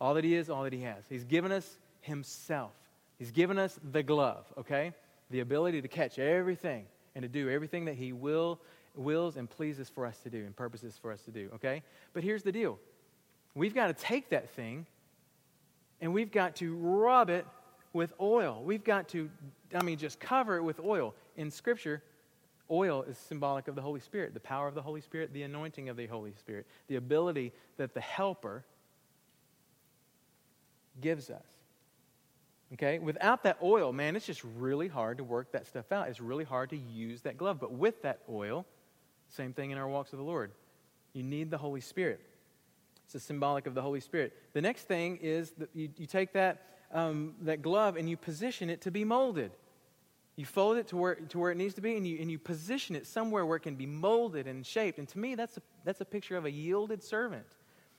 All 0.01 0.15
that 0.15 0.25
He 0.25 0.35
is, 0.35 0.51
all 0.51 0.65
that 0.65 0.73
He 0.73 0.83
has. 0.83 1.05
He's 1.09 1.25
given 1.25 1.53
us 1.53 1.79
Himself. 2.01 2.73
He's 3.19 3.31
given 3.31 3.59
us 3.59 3.79
the 3.93 4.03
glove, 4.03 4.45
okay? 4.59 4.93
The 5.31 5.41
ability 5.41 5.83
to 5.83 5.89
catch 5.89 6.19
everything 6.19 6.87
and 7.15 7.23
to 7.23 7.29
do 7.29 7.49
everything 7.49 7.85
that 7.87 7.95
He 7.95 8.13
will, 8.13 8.61
wills 8.97 9.37
and 9.37 9.49
pleases 9.49 9.89
for 9.89 10.05
us 10.05 10.19
to 10.19 10.31
do 10.31 10.39
and 10.39 10.55
purposes 10.55 10.99
for 11.01 11.13
us 11.13 11.23
to 11.23 11.31
do, 11.31 11.49
okay? 11.55 11.83
But 12.13 12.25
here's 12.25 12.43
the 12.43 12.53
deal 12.53 12.79
we've 13.55 13.75
got 13.75 13.89
to 13.89 13.95
take 13.95 14.31
that 14.31 14.51
thing 14.51 14.87
and 16.01 16.13
we've 16.13 16.31
got 16.31 16.57
to 16.57 16.75
rub 16.77 17.31
it 17.31 17.47
with 17.93 18.13
oil. 18.21 18.63
We've 18.65 18.85
got 18.85 19.09
to, 19.11 19.31
I 19.75 19.83
mean, 19.83 19.99
just 19.99 20.21
cover 20.21 20.57
it 20.57 20.63
with 20.63 20.81
oil. 20.81 21.15
In 21.37 21.51
Scripture, 21.51 22.03
oil 22.71 23.03
is 23.03 23.17
symbolic 23.17 23.69
of 23.69 23.75
the 23.75 23.83
Holy 23.83 24.01
Spirit, 24.01 24.35
the 24.35 24.41
power 24.41 24.69
of 24.69 24.75
the 24.75 24.83
Holy 24.83 25.01
Spirit, 25.01 25.33
the 25.33 25.43
anointing 25.43 25.89
of 25.89 25.97
the 25.97 26.07
Holy 26.07 26.33
Spirit, 26.39 26.67
the 26.89 26.97
ability 26.97 27.53
that 27.77 27.95
the 27.95 28.01
helper 28.01 28.65
gives 31.01 31.31
us. 31.31 31.47
Okay? 32.75 32.99
Without 32.99 33.43
that 33.45 33.59
oil, 33.63 33.93
man, 33.93 34.17
it's 34.17 34.27
just 34.27 34.45
really 34.57 34.89
hard 34.89 35.19
to 35.19 35.25
work 35.25 35.53
that 35.53 35.67
stuff 35.67 35.91
out. 35.93 36.09
It's 36.09 36.21
really 36.21 36.45
hard 36.45 36.71
to 36.71 36.77
use 36.77 37.23
that 37.23 37.39
glove. 37.39 37.59
But 37.61 37.73
with 37.73 38.03
that 38.03 38.21
oil, 38.29 38.67
same 39.29 39.53
thing 39.53 39.71
in 39.71 39.79
our 39.79 39.89
walks 39.89 40.11
with 40.11 40.21
the 40.21 40.25
Lord. 40.25 40.53
You 41.13 41.23
need 41.23 41.51
the 41.51 41.59
Holy 41.59 41.81
Spirit. 41.81 42.21
It's 43.07 43.15
a 43.15 43.21
symbolic 43.21 43.67
of 43.67 43.75
the 43.75 43.81
Holy 43.81 44.01
Spirit. 44.01 44.35
The 44.53 44.61
next 44.61 44.83
thing 44.83 45.19
is 45.23 45.53
that 45.53 45.71
you, 45.73 45.89
you 45.97 46.07
take 46.07 46.35
that, 46.35 46.78
um, 46.93 47.35
that 47.43 47.63
glove 47.63 47.97
and 47.97 48.09
you 48.09 48.17
position 48.17 48.71
it 48.71 48.83
to 48.83 48.91
be 48.91 49.05
molded. 49.05 49.53
You 50.37 50.45
fold 50.45 50.77
it 50.77 50.89
to 50.89 50.97
where, 50.97 51.17
to 51.17 51.39
where 51.39 51.51
it 51.51 51.57
needs 51.57 51.75
to 51.75 51.81
be 51.81 51.97
and 51.97 52.07
you, 52.07 52.19
and 52.21 52.31
you 52.31 52.39
position 52.39 52.95
it 52.95 53.07
somewhere 53.07 53.45
where 53.45 53.57
it 53.57 53.63
can 53.63 53.75
be 53.75 53.87
molded 53.87 54.47
and 54.47 54.65
shaped. 54.65 54.99
And 54.99 55.09
to 55.09 55.19
me, 55.19 55.35
that's 55.35 55.57
a, 55.57 55.63
that's 55.85 56.01
a 56.01 56.05
picture 56.05 56.37
of 56.37 56.45
a 56.45 56.51
yielded 56.51 57.03
servant. 57.03 57.47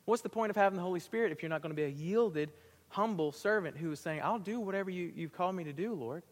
What's 0.05 0.21
the 0.21 0.29
point 0.29 0.49
of 0.49 0.55
having 0.55 0.77
the 0.77 0.83
Holy 0.83 1.01
Spirit 1.01 1.31
if 1.31 1.43
you're 1.43 1.49
not 1.49 1.61
going 1.61 1.71
to 1.71 1.75
be 1.75 1.83
a 1.83 1.89
yielded, 1.89 2.51
humble 2.87 3.31
servant 3.31 3.77
who 3.77 3.91
is 3.91 3.99
saying, 3.99 4.21
I'll 4.23 4.39
do 4.39 4.59
whatever 4.59 4.89
you, 4.89 5.11
you've 5.15 5.33
called 5.33 5.53
me 5.53 5.65
to 5.65 5.73
do, 5.73 5.93
Lord? 5.93 6.23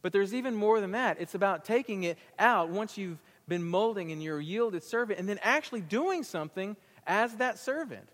But 0.00 0.12
there's 0.12 0.34
even 0.34 0.54
more 0.54 0.80
than 0.80 0.92
that. 0.92 1.20
It's 1.20 1.34
about 1.34 1.64
taking 1.64 2.04
it 2.04 2.18
out 2.38 2.70
once 2.70 2.96
you've 2.96 3.18
been 3.48 3.64
molding 3.64 4.12
and 4.12 4.22
you're 4.22 4.38
a 4.38 4.44
yielded 4.44 4.82
servant 4.82 5.18
and 5.18 5.28
then 5.28 5.38
actually 5.42 5.80
doing 5.80 6.22
something 6.22 6.76
as 7.06 7.34
that 7.36 7.58
servant. 7.58 8.08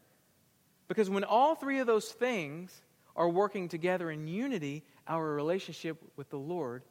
Because 0.88 1.10
when 1.10 1.24
all 1.24 1.54
three 1.54 1.78
of 1.78 1.86
those 1.86 2.08
things 2.08 2.82
are 3.18 3.28
working 3.28 3.68
together 3.68 4.10
in 4.10 4.26
unity, 4.26 4.82
our 5.06 5.22
relationship 5.34 6.02
with 6.16 6.30
the 6.30 6.38
Lord 6.38 6.84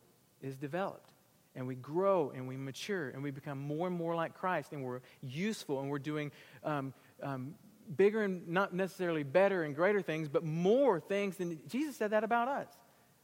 is 0.44 0.56
developed. 0.56 1.10
And 1.56 1.66
we 1.66 1.74
grow 1.74 2.32
and 2.36 2.48
we 2.48 2.56
mature 2.56 3.10
and 3.10 3.24
we 3.24 3.32
become 3.32 3.58
more 3.58 3.88
and 3.88 3.96
more 3.96 4.14
like 4.14 4.36
Christ 4.36 4.74
and 4.74 4.84
we're 4.84 5.02
useful 5.24 5.80
and 5.80 5.90
we're 5.90 5.98
doing 5.98 6.32
um, 6.64 6.94
um, 7.24 7.56
bigger 7.96 8.22
and 8.22 8.48
not 8.48 8.74
necessarily 8.74 9.24
better 9.24 9.64
and 9.64 9.76
greater 9.76 10.02
things, 10.02 10.30
but 10.30 10.44
more 10.44 11.00
things 11.00 11.38
than 11.38 11.58
Jesus 11.68 11.96
said 11.96 12.12
that 12.12 12.24
about 12.24 12.48
us 12.48 12.68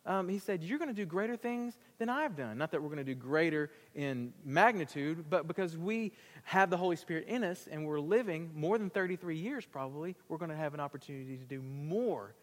um, 0.06 0.28
he 0.28 0.40
said, 0.40 0.64
You're 0.64 0.80
going 0.80 0.90
to 0.90 0.96
do 0.96 1.06
greater 1.06 1.36
things 1.36 1.78
than 1.98 2.10
I've 2.10 2.36
done. 2.36 2.58
Not 2.58 2.72
that 2.72 2.82
we're 2.82 2.90
going 2.90 2.98
to 2.98 3.04
do 3.04 3.16
greater 3.16 3.70
in 3.96 4.34
magnitude, 4.44 5.26
but 5.30 5.48
because 5.48 5.78
we 5.78 6.12
have 6.44 6.70
the 6.70 6.78
Holy 6.78 6.96
Spirit 6.96 7.28
in 7.28 7.44
us 7.44 7.68
and 7.72 7.86
we're 7.86 8.00
living 8.00 8.52
more 8.54 8.78
than 8.78 8.90
33 8.90 9.38
years 9.38 9.66
probably, 9.66 10.16
we're 10.28 10.38
going 10.38 10.52
to 10.52 10.58
have 10.58 10.74
an 10.74 10.80
opportunity 10.80 11.38
to 11.38 11.46
do 11.46 11.62
more 11.62 12.34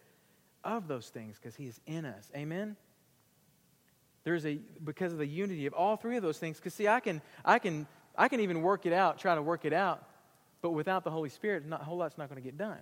of 0.64 0.88
those 0.88 1.08
things 1.08 1.36
because 1.38 1.56
He 1.56 1.66
is 1.66 1.80
in 1.86 2.04
us. 2.04 2.30
Amen? 2.34 2.76
There's 4.24 4.44
a, 4.44 4.58
because 4.84 5.12
of 5.12 5.18
the 5.18 5.26
unity 5.26 5.66
of 5.66 5.72
all 5.72 5.96
three 5.96 6.16
of 6.16 6.22
those 6.22 6.38
things, 6.38 6.58
because 6.58 6.74
see, 6.74 6.88
I 6.88 7.00
can, 7.00 7.22
I, 7.44 7.58
can, 7.58 7.86
I 8.16 8.28
can 8.28 8.40
even 8.40 8.62
work 8.62 8.84
it 8.84 8.92
out, 8.92 9.18
try 9.18 9.34
to 9.34 9.42
work 9.42 9.64
it 9.64 9.72
out, 9.72 10.04
but 10.60 10.72
without 10.72 11.04
the 11.04 11.10
Holy 11.10 11.30
Spirit, 11.30 11.66
not, 11.66 11.80
a 11.80 11.84
whole 11.84 11.96
lot's 11.96 12.18
not 12.18 12.28
going 12.28 12.40
to 12.40 12.46
get 12.46 12.58
done. 12.58 12.80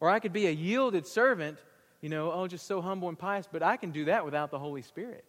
Or 0.00 0.08
I 0.08 0.20
could 0.20 0.32
be 0.32 0.46
a 0.46 0.50
yielded 0.50 1.06
servant 1.06 1.58
you 2.02 2.08
know, 2.08 2.32
oh, 2.32 2.48
just 2.48 2.66
so 2.66 2.82
humble 2.82 3.08
and 3.08 3.18
pious, 3.18 3.48
but 3.50 3.62
I 3.62 3.76
can 3.76 3.92
do 3.92 4.06
that 4.06 4.24
without 4.24 4.50
the 4.50 4.58
Holy 4.58 4.82
Spirit. 4.82 5.24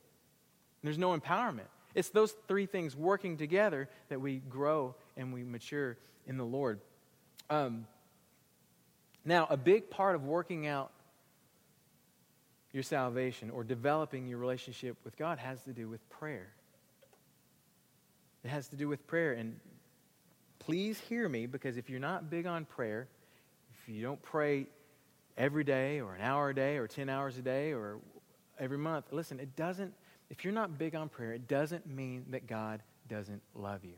There's 0.83 0.97
no 0.97 1.17
empowerment. 1.17 1.67
It's 1.95 2.09
those 2.09 2.35
three 2.47 2.65
things 2.65 2.95
working 2.95 3.37
together 3.37 3.87
that 4.09 4.19
we 4.19 4.39
grow 4.39 4.95
and 5.15 5.31
we 5.31 5.43
mature 5.43 5.97
in 6.25 6.37
the 6.37 6.43
Lord. 6.43 6.81
Um, 7.49 7.85
now, 9.23 9.47
a 9.49 9.55
big 9.55 9.91
part 9.91 10.15
of 10.15 10.25
working 10.25 10.65
out 10.65 10.91
your 12.73 12.83
salvation 12.83 13.49
or 13.49 13.63
developing 13.63 14.27
your 14.27 14.39
relationship 14.39 14.97
with 15.03 15.15
God 15.15 15.39
has 15.39 15.63
to 15.63 15.71
do 15.71 15.87
with 15.87 16.07
prayer. 16.09 16.49
It 18.43 18.49
has 18.49 18.67
to 18.69 18.75
do 18.75 18.89
with 18.89 19.07
prayer. 19.07 19.33
And 19.33 19.59
please 20.59 20.99
hear 20.99 21.29
me 21.29 21.45
because 21.45 21.77
if 21.77 21.89
you're 21.89 21.99
not 21.99 22.29
big 22.29 22.45
on 22.45 22.65
prayer, 22.65 23.07
if 23.73 23.87
you 23.87 24.01
don't 24.01 24.21
pray 24.21 24.67
every 25.37 25.63
day 25.63 25.99
or 25.99 26.15
an 26.15 26.21
hour 26.21 26.49
a 26.49 26.55
day 26.55 26.77
or 26.77 26.87
10 26.87 27.09
hours 27.09 27.37
a 27.37 27.41
day 27.41 27.71
or 27.73 27.99
every 28.59 28.77
month. 28.77 29.05
Listen, 29.11 29.39
it 29.39 29.55
doesn't, 29.55 29.93
if 30.29 30.43
you're 30.43 30.53
not 30.53 30.77
big 30.77 30.95
on 30.95 31.09
prayer, 31.09 31.33
it 31.33 31.47
doesn't 31.47 31.87
mean 31.87 32.25
that 32.29 32.47
God 32.47 32.81
doesn't 33.09 33.41
love 33.55 33.83
you. 33.83 33.95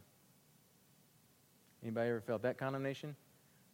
Anybody 1.84 2.10
ever 2.10 2.22
felt 2.22 2.42
that 2.44 2.58
condemnation? 2.58 3.16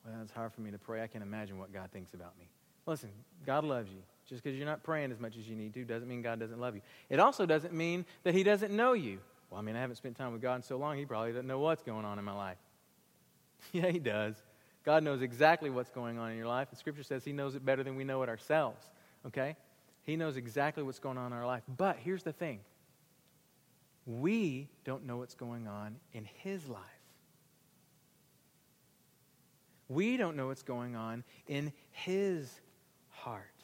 Well, 0.06 0.16
it's 0.22 0.32
hard 0.32 0.52
for 0.52 0.62
me 0.62 0.72
to 0.72 0.78
pray. 0.78 1.04
I 1.04 1.08
can't 1.08 1.24
imagine 1.24 1.58
what 1.58 1.72
God 1.72 1.90
thinks 1.92 2.14
about 2.14 2.38
me. 2.38 2.50
Listen, 2.86 3.10
God 3.46 3.64
loves 3.64 3.92
you. 3.92 4.02
Just 4.32 4.44
because 4.44 4.58
you're 4.58 4.66
not 4.66 4.82
praying 4.82 5.12
as 5.12 5.20
much 5.20 5.36
as 5.38 5.46
you 5.46 5.58
need 5.58 5.74
to 5.74 5.84
doesn't 5.84 6.08
mean 6.08 6.22
God 6.22 6.40
doesn't 6.40 6.58
love 6.58 6.74
you. 6.74 6.82
It 7.10 7.20
also 7.20 7.46
doesn't 7.46 7.74
mean 7.74 8.06
that 8.24 8.34
He 8.34 8.44
doesn't 8.44 8.74
know 8.74 8.94
you. 8.94 9.20
Well, 9.50 9.60
I 9.60 9.62
mean, 9.62 9.76
I 9.76 9.82
haven't 9.82 9.98
spent 9.98 10.16
time 10.16 10.32
with 10.32 10.42
God 10.42 10.56
in 10.56 10.64
so 10.64 10.78
long, 10.78 10.98
He 10.98 11.06
probably 11.06 11.34
doesn't 11.34 11.48
know 11.48 11.60
what's 11.60 11.84
going 11.84 12.06
on 12.06 12.18
in 12.18 12.24
my 12.24 12.34
life. 12.34 12.58
yeah, 13.74 13.90
He 13.90 14.00
does. 14.00 14.36
God 14.86 15.04
knows 15.04 15.22
exactly 15.22 15.70
what's 15.70 15.90
going 15.90 16.18
on 16.18 16.32
in 16.32 16.38
your 16.38 16.48
life. 16.48 16.70
And 16.72 16.80
Scripture 16.80 17.04
says 17.04 17.26
He 17.26 17.34
knows 17.34 17.56
it 17.56 17.66
better 17.66 17.84
than 17.84 17.98
we 17.98 18.06
know 18.06 18.24
it 18.24 18.30
ourselves. 18.30 18.90
Okay? 19.28 19.58
He 20.04 20.16
knows 20.16 20.38
exactly 20.38 20.82
what's 20.82 21.00
going 21.00 21.18
on 21.18 21.34
in 21.34 21.38
our 21.38 21.46
life. 21.46 21.64
But 21.78 21.98
here's 21.98 22.24
the 22.24 22.32
thing 22.32 22.62
we 24.06 24.70
don't 24.86 25.06
know 25.06 25.18
what's 25.18 25.36
going 25.36 25.68
on 25.68 25.98
in 26.14 26.24
His 26.24 26.70
life. 26.70 26.82
We 29.90 30.16
don't 30.16 30.38
know 30.38 30.48
what's 30.48 30.64
going 30.64 30.96
on 30.96 31.26
in 31.50 31.74
His 31.92 32.62
heart. 33.10 33.61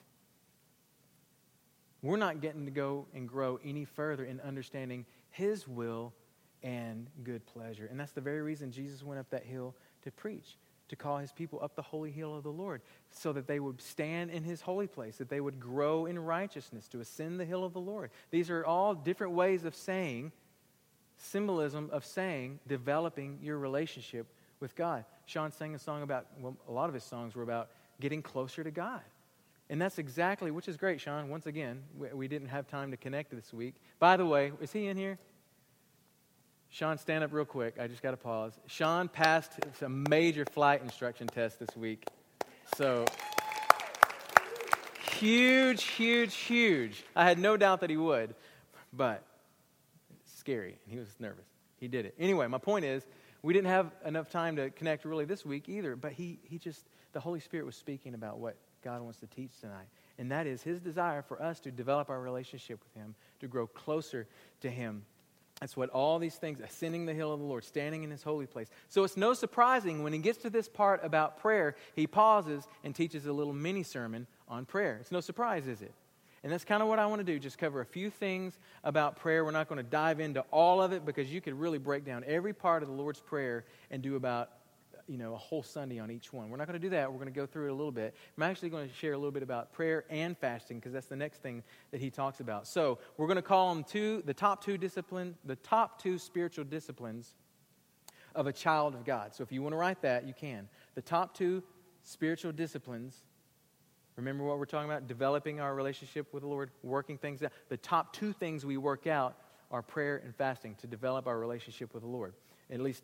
We're 2.01 2.17
not 2.17 2.41
getting 2.41 2.65
to 2.65 2.71
go 2.71 3.07
and 3.13 3.27
grow 3.27 3.59
any 3.63 3.85
further 3.85 4.23
in 4.23 4.39
understanding 4.41 5.05
His 5.31 5.67
will 5.67 6.13
and 6.63 7.07
good 7.23 7.45
pleasure. 7.45 7.87
And 7.89 7.99
that's 7.99 8.11
the 8.11 8.21
very 8.21 8.41
reason 8.41 8.71
Jesus 8.71 9.03
went 9.03 9.19
up 9.19 9.29
that 9.29 9.45
hill 9.45 9.75
to 10.03 10.11
preach, 10.11 10.57
to 10.89 10.95
call 10.95 11.17
his 11.17 11.31
people 11.31 11.59
up 11.61 11.75
the 11.75 11.81
holy 11.81 12.11
hill 12.11 12.35
of 12.35 12.43
the 12.43 12.51
Lord, 12.51 12.81
so 13.11 13.33
that 13.33 13.47
they 13.47 13.59
would 13.59 13.81
stand 13.81 14.31
in 14.31 14.43
his 14.43 14.61
holy 14.61 14.87
place, 14.87 15.17
that 15.17 15.29
they 15.29 15.41
would 15.41 15.59
grow 15.59 16.05
in 16.05 16.17
righteousness, 16.17 16.87
to 16.89 16.99
ascend 16.99 17.39
the 17.39 17.45
hill 17.45 17.63
of 17.63 17.73
the 17.73 17.79
Lord. 17.79 18.09
These 18.31 18.49
are 18.49 18.65
all 18.65 18.95
different 18.95 19.33
ways 19.33 19.65
of 19.65 19.75
saying, 19.75 20.31
symbolism 21.17 21.89
of 21.91 22.05
saying, 22.05 22.59
developing 22.67 23.39
your 23.41 23.57
relationship 23.57 24.27
with 24.59 24.75
God. 24.75 25.05
Sean 25.25 25.51
sang 25.51 25.75
a 25.75 25.79
song 25.79 26.01
about, 26.03 26.27
well, 26.39 26.55
a 26.67 26.71
lot 26.71 26.89
of 26.89 26.93
his 26.93 27.03
songs 27.03 27.35
were 27.35 27.43
about 27.43 27.69
getting 27.99 28.21
closer 28.21 28.63
to 28.63 28.71
God. 28.71 29.01
And 29.69 29.81
that's 29.81 29.97
exactly, 29.97 30.49
which 30.49 30.67
is 30.67 30.77
great, 30.77 31.01
Sean. 31.01 31.29
Once 31.29 31.45
again, 31.45 31.83
we, 31.97 32.07
we 32.13 32.27
didn't 32.27 32.47
have 32.47 32.67
time 32.67 32.91
to 32.91 32.97
connect 32.97 33.31
this 33.31 33.53
week. 33.53 33.75
By 33.99 34.15
the 34.15 34.25
way, 34.25 34.53
is 34.61 34.71
he 34.71 34.87
in 34.87 34.95
here? 34.95 35.17
Sean, 36.69 36.97
stand 36.97 37.23
up 37.23 37.33
real 37.33 37.45
quick. 37.45 37.75
I 37.79 37.87
just 37.87 38.01
got 38.01 38.11
to 38.11 38.17
pause. 38.17 38.53
Sean 38.67 39.07
passed 39.07 39.53
a 39.81 39.89
major 39.89 40.45
flight 40.45 40.81
instruction 40.81 41.27
test 41.27 41.59
this 41.59 41.75
week. 41.75 42.05
So, 42.75 43.05
huge, 45.11 45.83
huge, 45.83 46.35
huge. 46.35 47.03
I 47.15 47.25
had 47.25 47.39
no 47.39 47.57
doubt 47.57 47.81
that 47.81 47.89
he 47.89 47.97
would, 47.97 48.35
but 48.93 49.23
scary, 50.25 50.77
and 50.85 50.93
he 50.93 50.99
was 50.99 51.09
nervous. 51.19 51.45
He 51.79 51.87
did 51.87 52.05
it. 52.05 52.15
Anyway, 52.19 52.47
my 52.47 52.57
point 52.57 52.85
is, 52.85 53.05
we 53.41 53.53
didn't 53.53 53.69
have 53.69 53.91
enough 54.05 54.29
time 54.29 54.55
to 54.57 54.69
connect 54.69 55.05
really 55.05 55.25
this 55.25 55.45
week 55.45 55.69
either, 55.69 55.95
but 55.95 56.11
he, 56.11 56.39
he 56.43 56.57
just, 56.57 56.85
the 57.13 57.19
Holy 57.19 57.39
Spirit 57.39 57.65
was 57.65 57.75
speaking 57.75 58.13
about 58.13 58.39
what 58.39 58.57
God 58.87 59.01
wants 59.01 59.19
to 59.19 59.27
teach 59.27 59.51
tonight. 59.59 59.87
And 60.17 60.31
that 60.31 60.47
is 60.47 60.63
his 60.63 60.79
desire 60.79 61.21
for 61.21 61.41
us 61.41 61.59
to 61.59 61.71
develop 61.71 62.09
our 62.09 62.21
relationship 62.21 62.79
with 62.81 63.03
him, 63.03 63.15
to 63.41 63.47
grow 63.47 63.67
closer 63.67 64.27
to 64.61 64.69
him. 64.69 65.03
That's 65.59 65.75
what 65.75 65.89
all 65.89 66.19
these 66.19 66.35
things, 66.35 66.61
ascending 66.61 67.05
the 67.05 67.13
hill 67.13 67.33
of 67.33 67.41
the 67.41 67.45
Lord, 67.45 67.65
standing 67.65 68.05
in 68.05 68.11
his 68.11 68.23
holy 68.23 68.45
place. 68.45 68.69
So 68.87 69.03
it's 69.03 69.17
no 69.17 69.33
surprising 69.33 70.03
when 70.03 70.13
he 70.13 70.19
gets 70.19 70.37
to 70.43 70.49
this 70.49 70.69
part 70.69 71.03
about 71.03 71.41
prayer, 71.41 71.75
he 71.97 72.07
pauses 72.07 72.65
and 72.85 72.95
teaches 72.95 73.25
a 73.25 73.33
little 73.33 73.51
mini 73.51 73.83
sermon 73.83 74.25
on 74.47 74.63
prayer. 74.63 74.99
It's 75.01 75.11
no 75.11 75.19
surprise, 75.19 75.67
is 75.67 75.81
it? 75.81 75.93
And 76.43 76.49
that's 76.49 76.63
kind 76.63 76.81
of 76.81 76.87
what 76.87 76.97
I 76.97 77.07
want 77.07 77.19
to 77.19 77.25
do, 77.25 77.39
just 77.39 77.57
cover 77.57 77.81
a 77.81 77.85
few 77.85 78.09
things 78.09 78.57
about 78.85 79.17
prayer. 79.17 79.43
We're 79.43 79.51
not 79.51 79.67
going 79.67 79.83
to 79.83 79.89
dive 79.91 80.21
into 80.21 80.45
all 80.49 80.81
of 80.81 80.93
it 80.93 81.05
because 81.05 81.29
you 81.29 81.41
could 81.41 81.59
really 81.59 81.77
break 81.77 82.05
down 82.05 82.23
every 82.25 82.53
part 82.53 82.83
of 82.83 82.87
the 82.87 82.95
Lord's 82.95 83.19
Prayer 83.19 83.65
and 83.91 84.01
do 84.01 84.15
about 84.15 84.51
you 85.07 85.17
know, 85.17 85.33
a 85.33 85.37
whole 85.37 85.63
Sunday 85.63 85.99
on 85.99 86.11
each 86.11 86.33
one. 86.33 86.49
We're 86.49 86.57
not 86.57 86.67
going 86.67 86.79
to 86.79 86.85
do 86.85 86.89
that. 86.89 87.11
We're 87.11 87.19
going 87.19 87.33
to 87.33 87.39
go 87.39 87.45
through 87.45 87.67
it 87.67 87.71
a 87.71 87.75
little 87.75 87.91
bit. 87.91 88.15
I'm 88.35 88.43
actually 88.43 88.69
going 88.69 88.87
to 88.87 88.93
share 88.93 89.13
a 89.13 89.17
little 89.17 89.31
bit 89.31 89.43
about 89.43 89.71
prayer 89.71 90.05
and 90.09 90.37
fasting 90.37 90.79
because 90.79 90.93
that's 90.93 91.07
the 91.07 91.15
next 91.15 91.41
thing 91.41 91.63
that 91.91 92.01
he 92.01 92.09
talks 92.09 92.39
about. 92.39 92.67
So 92.67 92.99
we're 93.17 93.27
going 93.27 93.37
to 93.37 93.41
call 93.41 93.73
them 93.73 93.83
two, 93.83 94.21
the 94.25 94.33
top 94.33 94.63
two 94.63 94.77
discipline, 94.77 95.35
the 95.45 95.55
top 95.55 96.01
two 96.01 96.17
spiritual 96.17 96.65
disciplines 96.65 97.35
of 98.35 98.47
a 98.47 98.53
child 98.53 98.93
of 98.93 99.05
God. 99.05 99.33
So 99.33 99.43
if 99.43 99.51
you 99.51 99.61
want 99.61 99.73
to 99.73 99.77
write 99.77 100.01
that, 100.01 100.27
you 100.27 100.33
can. 100.33 100.67
The 100.95 101.01
top 101.01 101.33
two 101.33 101.63
spiritual 102.03 102.51
disciplines. 102.51 103.23
Remember 104.15 104.43
what 104.43 104.59
we're 104.59 104.65
talking 104.65 104.89
about? 104.89 105.07
Developing 105.07 105.59
our 105.59 105.73
relationship 105.73 106.33
with 106.33 106.43
the 106.43 106.49
Lord, 106.49 106.71
working 106.83 107.17
things 107.17 107.41
out. 107.43 107.51
The 107.69 107.77
top 107.77 108.13
two 108.13 108.33
things 108.33 108.65
we 108.65 108.77
work 108.77 109.07
out 109.07 109.37
are 109.71 109.81
prayer 109.81 110.21
and 110.23 110.35
fasting 110.35 110.75
to 110.75 110.87
develop 110.87 111.27
our 111.27 111.37
relationship 111.37 111.93
with 111.93 112.03
the 112.03 112.09
Lord. 112.09 112.33
At 112.69 112.79
least 112.81 113.03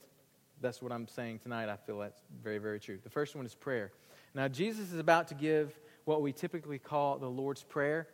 that's 0.63 0.81
what 0.81 0.91
I'm 0.91 1.07
saying 1.07 1.39
tonight. 1.39 1.69
I 1.69 1.75
feel 1.75 1.99
that's 1.99 2.21
very, 2.41 2.57
very 2.57 2.79
true. 2.79 2.97
The 3.03 3.09
first 3.09 3.35
one 3.35 3.45
is 3.45 3.53
prayer. 3.53 3.91
Now, 4.33 4.47
Jesus 4.47 4.91
is 4.91 4.97
about 4.97 5.27
to 5.27 5.35
give 5.35 5.77
what 6.05 6.23
we 6.23 6.31
typically 6.31 6.79
call 6.79 7.19
the 7.19 7.29
Lord's 7.29 7.61
Prayer. 7.61 8.07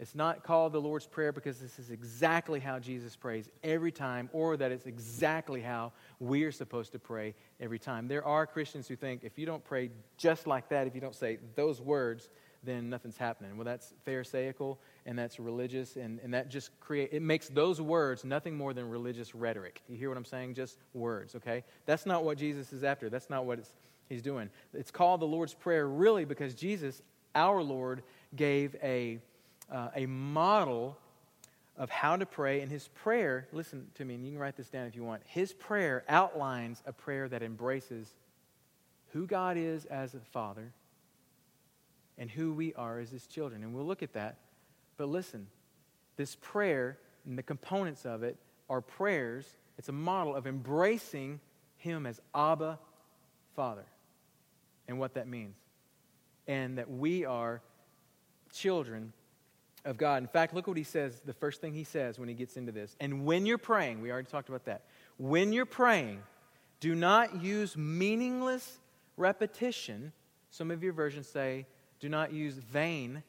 It's 0.00 0.14
not 0.14 0.42
called 0.42 0.72
the 0.72 0.80
Lord's 0.80 1.06
Prayer 1.06 1.30
because 1.30 1.58
this 1.58 1.78
is 1.78 1.90
exactly 1.90 2.58
how 2.58 2.78
Jesus 2.78 3.14
prays 3.14 3.48
every 3.62 3.92
time, 3.92 4.30
or 4.32 4.56
that 4.56 4.72
it's 4.72 4.86
exactly 4.86 5.60
how 5.60 5.92
we're 6.18 6.52
supposed 6.52 6.92
to 6.92 6.98
pray 6.98 7.34
every 7.60 7.78
time. 7.78 8.08
There 8.08 8.26
are 8.26 8.46
Christians 8.46 8.88
who 8.88 8.96
think 8.96 9.22
if 9.22 9.38
you 9.38 9.46
don't 9.46 9.62
pray 9.62 9.90
just 10.16 10.46
like 10.46 10.70
that, 10.70 10.86
if 10.86 10.94
you 10.94 11.02
don't 11.02 11.14
say 11.14 11.38
those 11.54 11.80
words, 11.80 12.30
then 12.64 12.90
nothing's 12.90 13.16
happening. 13.16 13.56
Well, 13.56 13.64
that's 13.64 13.94
Pharisaical 14.04 14.80
and 15.10 15.18
that's 15.18 15.40
religious, 15.40 15.96
and, 15.96 16.20
and 16.22 16.32
that 16.34 16.48
just 16.48 16.70
create 16.78 17.08
it 17.10 17.20
makes 17.20 17.48
those 17.48 17.80
words 17.80 18.22
nothing 18.24 18.56
more 18.56 18.72
than 18.72 18.88
religious 18.88 19.34
rhetoric. 19.34 19.82
You 19.88 19.96
hear 19.96 20.08
what 20.08 20.16
I'm 20.16 20.24
saying? 20.24 20.54
Just 20.54 20.78
words, 20.94 21.34
okay? 21.34 21.64
That's 21.84 22.06
not 22.06 22.22
what 22.22 22.38
Jesus 22.38 22.72
is 22.72 22.84
after. 22.84 23.10
That's 23.10 23.28
not 23.28 23.44
what 23.44 23.58
he's 24.08 24.22
doing. 24.22 24.50
It's 24.72 24.92
called 24.92 25.20
the 25.20 25.26
Lord's 25.26 25.52
Prayer 25.52 25.88
really 25.88 26.24
because 26.24 26.54
Jesus, 26.54 27.02
our 27.34 27.60
Lord, 27.60 28.04
gave 28.36 28.76
a, 28.84 29.18
uh, 29.68 29.88
a 29.96 30.06
model 30.06 30.96
of 31.76 31.90
how 31.90 32.16
to 32.16 32.24
pray. 32.24 32.60
And 32.60 32.70
his 32.70 32.86
prayer, 32.86 33.48
listen 33.50 33.88
to 33.96 34.04
me, 34.04 34.14
and 34.14 34.24
you 34.24 34.30
can 34.30 34.38
write 34.38 34.56
this 34.56 34.68
down 34.68 34.86
if 34.86 34.94
you 34.94 35.02
want. 35.02 35.22
His 35.26 35.52
prayer 35.52 36.04
outlines 36.08 36.84
a 36.86 36.92
prayer 36.92 37.28
that 37.30 37.42
embraces 37.42 38.14
who 39.08 39.26
God 39.26 39.56
is 39.56 39.86
as 39.86 40.14
a 40.14 40.20
father 40.20 40.72
and 42.16 42.30
who 42.30 42.52
we 42.52 42.74
are 42.74 43.00
as 43.00 43.10
his 43.10 43.26
children. 43.26 43.64
And 43.64 43.74
we'll 43.74 43.86
look 43.86 44.04
at 44.04 44.12
that. 44.12 44.36
But 45.00 45.08
listen, 45.08 45.46
this 46.16 46.36
prayer 46.42 46.98
and 47.24 47.38
the 47.38 47.42
components 47.42 48.04
of 48.04 48.22
it 48.22 48.36
are 48.68 48.82
prayers. 48.82 49.46
It's 49.78 49.88
a 49.88 49.92
model 49.92 50.36
of 50.36 50.46
embracing 50.46 51.40
him 51.78 52.04
as 52.04 52.20
Abba, 52.34 52.78
Father, 53.56 53.86
and 54.86 54.98
what 54.98 55.14
that 55.14 55.26
means. 55.26 55.56
And 56.46 56.76
that 56.76 56.90
we 56.90 57.24
are 57.24 57.62
children 58.52 59.14
of 59.86 59.96
God. 59.96 60.22
In 60.22 60.28
fact, 60.28 60.52
look 60.52 60.66
what 60.66 60.76
he 60.76 60.84
says, 60.84 61.22
the 61.24 61.32
first 61.32 61.62
thing 61.62 61.72
he 61.72 61.84
says 61.84 62.18
when 62.18 62.28
he 62.28 62.34
gets 62.34 62.58
into 62.58 62.70
this. 62.70 62.94
And 63.00 63.24
when 63.24 63.46
you're 63.46 63.56
praying, 63.56 64.02
we 64.02 64.12
already 64.12 64.28
talked 64.28 64.50
about 64.50 64.66
that. 64.66 64.82
When 65.16 65.54
you're 65.54 65.64
praying, 65.64 66.22
do 66.78 66.94
not 66.94 67.42
use 67.42 67.74
meaningless 67.74 68.80
repetition. 69.16 70.12
Some 70.50 70.70
of 70.70 70.82
your 70.82 70.92
versions 70.92 71.26
say, 71.26 71.64
do 72.00 72.10
not 72.10 72.34
use 72.34 72.56
vain 72.56 73.22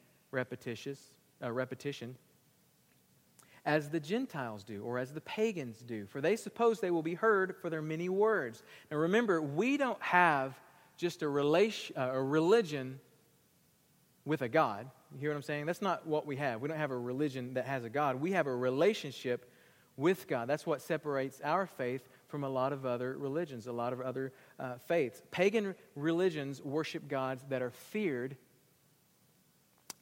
uh, 1.42 1.50
repetition 1.50 2.16
as 3.64 3.88
the 3.88 4.00
Gentiles 4.00 4.64
do 4.64 4.82
or 4.82 4.98
as 4.98 5.12
the 5.12 5.20
pagans 5.20 5.78
do, 5.78 6.06
for 6.06 6.20
they 6.20 6.36
suppose 6.36 6.80
they 6.80 6.90
will 6.90 7.02
be 7.02 7.14
heard 7.14 7.56
for 7.56 7.70
their 7.70 7.82
many 7.82 8.08
words. 8.08 8.62
Now 8.90 8.96
remember, 8.98 9.40
we 9.40 9.76
don't 9.76 10.02
have 10.02 10.58
just 10.96 11.22
a, 11.22 11.28
relation, 11.28 11.96
uh, 11.96 12.10
a 12.12 12.22
religion 12.22 12.98
with 14.24 14.42
a 14.42 14.48
God. 14.48 14.90
You 15.12 15.20
hear 15.20 15.30
what 15.30 15.36
I'm 15.36 15.42
saying? 15.42 15.66
That's 15.66 15.82
not 15.82 16.06
what 16.06 16.26
we 16.26 16.36
have. 16.36 16.60
We 16.60 16.68
don't 16.68 16.78
have 16.78 16.90
a 16.90 16.98
religion 16.98 17.54
that 17.54 17.66
has 17.66 17.84
a 17.84 17.90
God. 17.90 18.20
We 18.20 18.32
have 18.32 18.46
a 18.46 18.54
relationship 18.54 19.50
with 19.96 20.26
God. 20.26 20.48
That's 20.48 20.66
what 20.66 20.80
separates 20.80 21.40
our 21.44 21.66
faith 21.66 22.08
from 22.28 22.44
a 22.44 22.48
lot 22.48 22.72
of 22.72 22.86
other 22.86 23.16
religions, 23.18 23.66
a 23.66 23.72
lot 23.72 23.92
of 23.92 24.00
other 24.00 24.32
uh, 24.58 24.74
faiths. 24.86 25.22
Pagan 25.30 25.74
religions 25.96 26.62
worship 26.62 27.08
gods 27.08 27.44
that 27.50 27.62
are 27.62 27.70
feared 27.70 28.36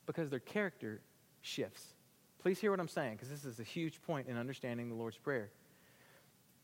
because 0.06 0.30
their 0.30 0.38
character 0.38 1.00
shifts. 1.40 1.94
Please 2.40 2.58
hear 2.58 2.70
what 2.70 2.80
I'm 2.80 2.88
saying, 2.88 3.14
because 3.14 3.28
this 3.28 3.44
is 3.44 3.60
a 3.60 3.64
huge 3.64 4.00
point 4.02 4.28
in 4.28 4.36
understanding 4.36 4.88
the 4.88 4.94
Lord's 4.94 5.18
Prayer. 5.18 5.50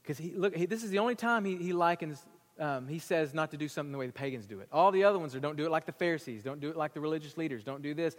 Because 0.03 0.19
he, 0.19 0.33
look, 0.35 0.55
he, 0.57 0.67
this 0.67 0.83
is 0.83 0.91
the 0.91 0.99
only 0.99 1.15
time 1.15 1.45
he, 1.45 1.57
he 1.57 1.73
likens, 1.73 2.25
um, 2.59 2.89
he 2.89 2.99
says 2.99 3.35
not 3.35 3.51
to 3.51 3.57
do 3.57 3.69
something 3.69 3.93
the 3.93 3.99
way 3.99 4.07
the 4.07 4.13
pagans 4.13 4.47
do 4.47 4.61
it. 4.61 4.69
All 4.73 4.91
the 4.91 5.05
other 5.05 5.19
ones 5.19 5.35
are 5.35 5.41
don't 5.41 5.57
do 5.57 5.67
it 5.67 5.71
like 5.71 5.85
the 5.85 5.93
Pharisees, 5.93 6.43
don't 6.43 6.61
do 6.61 6.71
it 6.71 6.77
like 6.77 6.95
the 6.95 7.01
religious 7.01 7.37
leaders, 7.37 7.65
don't 7.65 7.83
do 7.83 7.93
this, 7.93 8.17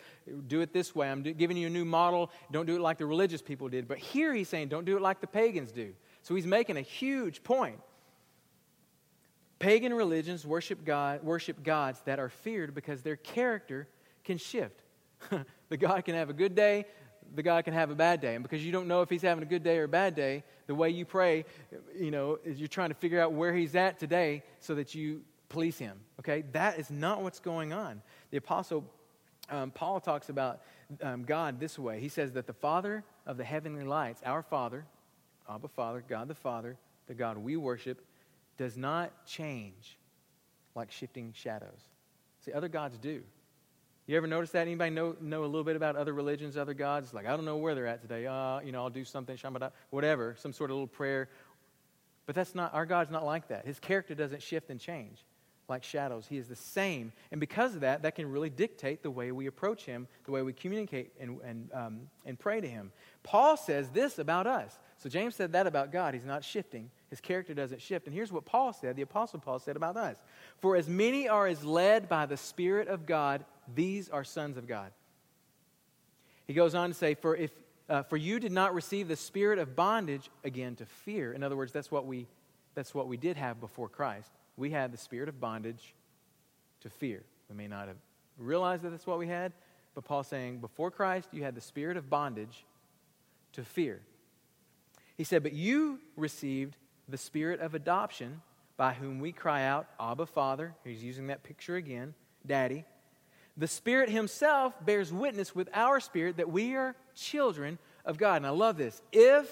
do 0.48 0.62
it 0.62 0.74
this 0.74 0.94
way. 0.94 1.10
I'm 1.10 1.24
do, 1.24 1.34
giving 1.34 1.58
you 1.58 1.68
a 1.68 1.70
new 1.72 1.86
model, 1.86 2.30
don't 2.52 2.66
do 2.66 2.76
it 2.76 2.82
like 2.82 2.98
the 3.00 3.06
religious 3.06 3.42
people 3.42 3.70
did. 3.70 3.88
But 3.88 3.98
here 3.98 4.34
he's 4.34 4.50
saying 4.50 4.68
don't 4.68 4.86
do 4.86 4.96
it 4.96 5.02
like 5.02 5.22
the 5.22 5.28
pagans 5.28 5.72
do. 5.72 5.94
So 6.22 6.36
he's 6.36 6.46
making 6.46 6.78
a 6.78 6.82
huge 6.82 7.44
point. 7.44 7.80
Pagan 9.60 9.94
religions 9.94 10.46
worship, 10.46 10.86
God, 10.86 11.24
worship 11.24 11.64
gods 11.64 12.00
that 12.06 12.20
are 12.20 12.30
feared 12.30 12.76
because 12.76 13.02
their 13.02 13.16
character 13.16 13.88
can 14.24 14.38
shift. 14.38 14.84
the 15.70 15.78
God 15.78 16.06
can 16.06 16.16
have 16.16 16.30
a 16.30 16.34
good 16.34 16.56
day, 16.56 16.86
the 17.36 17.44
God 17.44 17.66
can 17.66 17.74
have 17.74 17.90
a 17.90 17.96
bad 17.96 18.22
day. 18.22 18.36
And 18.36 18.44
because 18.44 18.66
you 18.66 18.72
don't 18.72 18.88
know 18.88 19.02
if 19.02 19.10
he's 19.10 19.22
having 19.22 19.44
a 19.44 19.48
good 19.48 19.64
day 19.64 19.78
or 19.78 19.84
a 19.84 19.90
bad 19.90 20.16
day, 20.16 20.44
the 20.68 20.76
way 20.76 20.90
you 20.90 21.06
pray, 21.06 21.46
you 21.98 22.12
know, 22.12 22.40
is 22.44 22.60
you're 22.60 22.68
trying 22.68 22.90
to 22.90 22.96
figure 22.96 23.22
out 23.22 23.34
where 23.34 23.54
he's 23.54 23.76
at 23.76 24.00
today 24.00 24.44
so 24.60 24.76
that 24.76 24.96
you 24.96 25.22
please 25.50 25.78
him. 25.78 26.00
Okay? 26.20 26.44
That 26.52 26.80
is 26.80 26.90
not 26.90 27.22
what's 27.22 27.40
going 27.40 27.74
on. 27.74 28.02
The 28.32 28.38
apostle 28.38 28.86
um, 29.50 29.72
Paul 29.72 30.00
talks 30.00 30.30
about 30.30 30.62
um, 31.02 31.24
God 31.24 31.60
this 31.60 31.80
way. 31.80 32.00
He 32.00 32.10
says 32.10 32.34
that 32.34 32.48
the 32.48 32.54
Father 32.54 33.04
of 33.26 33.38
the 33.38 33.44
heavenly 33.44 33.84
lights, 33.84 34.22
our 34.26 34.42
Father, 34.42 34.86
Abba 35.50 35.68
Father, 35.70 36.04
God 36.08 36.28
the 36.28 36.36
Father, 36.36 36.78
the 37.08 37.14
God 37.14 37.38
we 37.38 37.56
worship, 37.56 38.02
does 38.58 38.76
not 38.76 39.26
change 39.26 39.98
like 40.76 40.92
shifting 40.92 41.32
shadows. 41.34 41.90
See, 42.42 42.52
other 42.52 42.68
gods 42.68 42.98
do. 42.98 43.24
You 44.08 44.16
ever 44.16 44.26
notice 44.26 44.52
that? 44.52 44.62
Anybody 44.62 44.92
know, 44.92 45.18
know 45.20 45.44
a 45.44 45.46
little 45.46 45.66
bit 45.66 45.76
about 45.76 45.98
other 45.98 46.14
religions, 46.14 46.56
other 46.56 46.74
gods? 46.74 47.14
like, 47.14 47.26
I 47.26 47.32
don't 47.32 47.44
know 47.44 47.58
where 47.58 47.76
they're 47.76 47.88
at 47.88 48.02
today. 48.02 48.26
Uh, 48.26 48.62
you 48.62 48.72
know, 48.72 48.82
I'll 48.84 48.90
do 48.90 49.04
something, 49.04 49.36
shamada, 49.36 49.72
whatever, 49.90 50.36
some 50.40 50.54
sort 50.54 50.72
of 50.72 50.76
little 50.76 50.88
prayer. 50.88 51.30
But 52.26 52.34
that's 52.34 52.56
not, 52.56 52.74
our 52.74 52.86
God's 52.86 53.12
not 53.12 53.26
like 53.26 53.50
that. 53.50 53.66
His 53.66 53.80
character 53.80 54.16
doesn't 54.16 54.42
shift 54.42 54.70
and 54.70 54.80
change 54.80 55.20
like 55.70 55.84
shadows. 55.84 56.26
He 56.30 56.38
is 56.38 56.48
the 56.48 56.56
same. 56.56 57.12
And 57.32 57.40
because 57.42 57.76
of 57.76 57.82
that, 57.82 58.04
that 58.04 58.16
can 58.16 58.32
really 58.32 58.50
dictate 58.50 59.04
the 59.04 59.12
way 59.12 59.32
we 59.32 59.48
approach 59.48 59.84
Him, 59.84 60.08
the 60.26 60.32
way 60.32 60.42
we 60.42 60.54
communicate 60.54 61.12
and, 61.20 61.40
and, 61.44 61.70
um, 61.74 62.00
and 62.26 62.40
pray 62.40 62.62
to 62.62 62.68
Him. 62.68 62.92
Paul 63.24 63.58
says 63.58 63.90
this 63.90 64.20
about 64.20 64.48
us 64.48 64.78
So 64.98 65.10
James 65.10 65.36
said 65.36 65.52
that 65.52 65.68
about 65.68 65.92
God. 65.92 66.14
He's 66.14 66.26
not 66.26 66.44
shifting, 66.44 66.90
his 67.10 67.20
character 67.20 67.54
doesn't 67.54 67.82
shift. 67.82 68.06
And 68.06 68.16
here's 68.16 68.32
what 68.32 68.46
Paul 68.46 68.72
said 68.72 68.96
the 68.96 69.02
Apostle 69.02 69.40
Paul 69.40 69.60
said 69.60 69.76
about 69.76 69.98
us 69.98 70.18
For 70.60 70.76
as 70.76 70.88
many 70.88 71.28
are 71.28 71.48
as 71.48 71.64
led 71.66 72.08
by 72.08 72.26
the 72.26 72.38
Spirit 72.38 72.88
of 72.88 73.06
God, 73.06 73.44
these 73.74 74.10
are 74.10 74.24
sons 74.24 74.58
of 74.58 74.68
God. 74.68 74.92
He 76.46 76.54
goes 76.54 76.76
on 76.76 76.90
to 76.90 76.94
say, 76.94 77.14
For, 77.14 77.36
if, 77.36 77.52
uh, 77.90 78.04
for 78.04 78.18
you 78.18 78.40
did 78.40 78.52
not 78.52 78.74
receive 78.74 79.08
the 79.08 79.16
spirit 79.16 79.60
of 79.60 79.76
bondage 79.76 80.30
again 80.44 80.76
to 80.78 80.86
fear. 80.86 81.34
In 81.34 81.44
other 81.44 81.58
words, 81.58 81.72
that's 81.72 81.92
what, 81.92 82.06
we, 82.06 82.28
that's 82.76 82.96
what 82.96 83.08
we 83.08 83.18
did 83.18 83.38
have 83.38 83.60
before 83.60 83.90
Christ. 83.90 84.32
We 84.56 84.72
had 84.72 84.92
the 84.92 84.98
spirit 84.98 85.30
of 85.30 85.40
bondage 85.40 85.94
to 86.82 86.90
fear. 86.90 87.24
We 87.50 87.56
may 87.56 87.68
not 87.68 87.88
have 87.88 87.98
realized 88.38 88.84
that 88.84 88.90
that's 88.90 89.08
what 89.08 89.20
we 89.20 89.28
had, 89.28 89.52
but 89.96 90.06
Paul's 90.06 90.28
saying, 90.28 90.60
before 90.60 90.92
Christ, 90.92 91.30
you 91.32 91.44
had 91.44 91.56
the 91.56 91.62
spirit 91.62 91.98
of 91.98 92.10
bondage 92.10 92.66
to 93.54 93.64
fear. 93.64 94.02
He 95.18 95.24
said, 95.24 95.44
But 95.44 95.54
you 95.54 96.00
received 96.16 96.78
the 97.10 97.18
spirit 97.18 97.60
of 97.60 97.74
adoption 97.74 98.42
by 98.78 98.94
whom 98.94 99.20
we 99.20 99.32
cry 99.32 99.64
out, 99.64 99.88
Abba, 100.00 100.28
Father. 100.28 100.76
He's 100.84 101.04
using 101.04 101.28
that 101.28 101.44
picture 101.44 101.76
again, 101.76 102.14
Daddy. 102.46 102.86
The 103.58 103.68
Spirit 103.68 104.10
Himself 104.10 104.74
bears 104.86 105.12
witness 105.12 105.56
with 105.56 105.68
our 105.74 106.00
spirit 106.00 106.38
that 106.38 106.50
we 106.50 106.76
are 106.76 106.96
children 107.16 107.80
of 108.06 108.18
God. 108.18 108.38
And 108.38 108.46
I 108.46 108.52
love 108.52 108.78
this. 108.78 109.02
If 109.12 109.52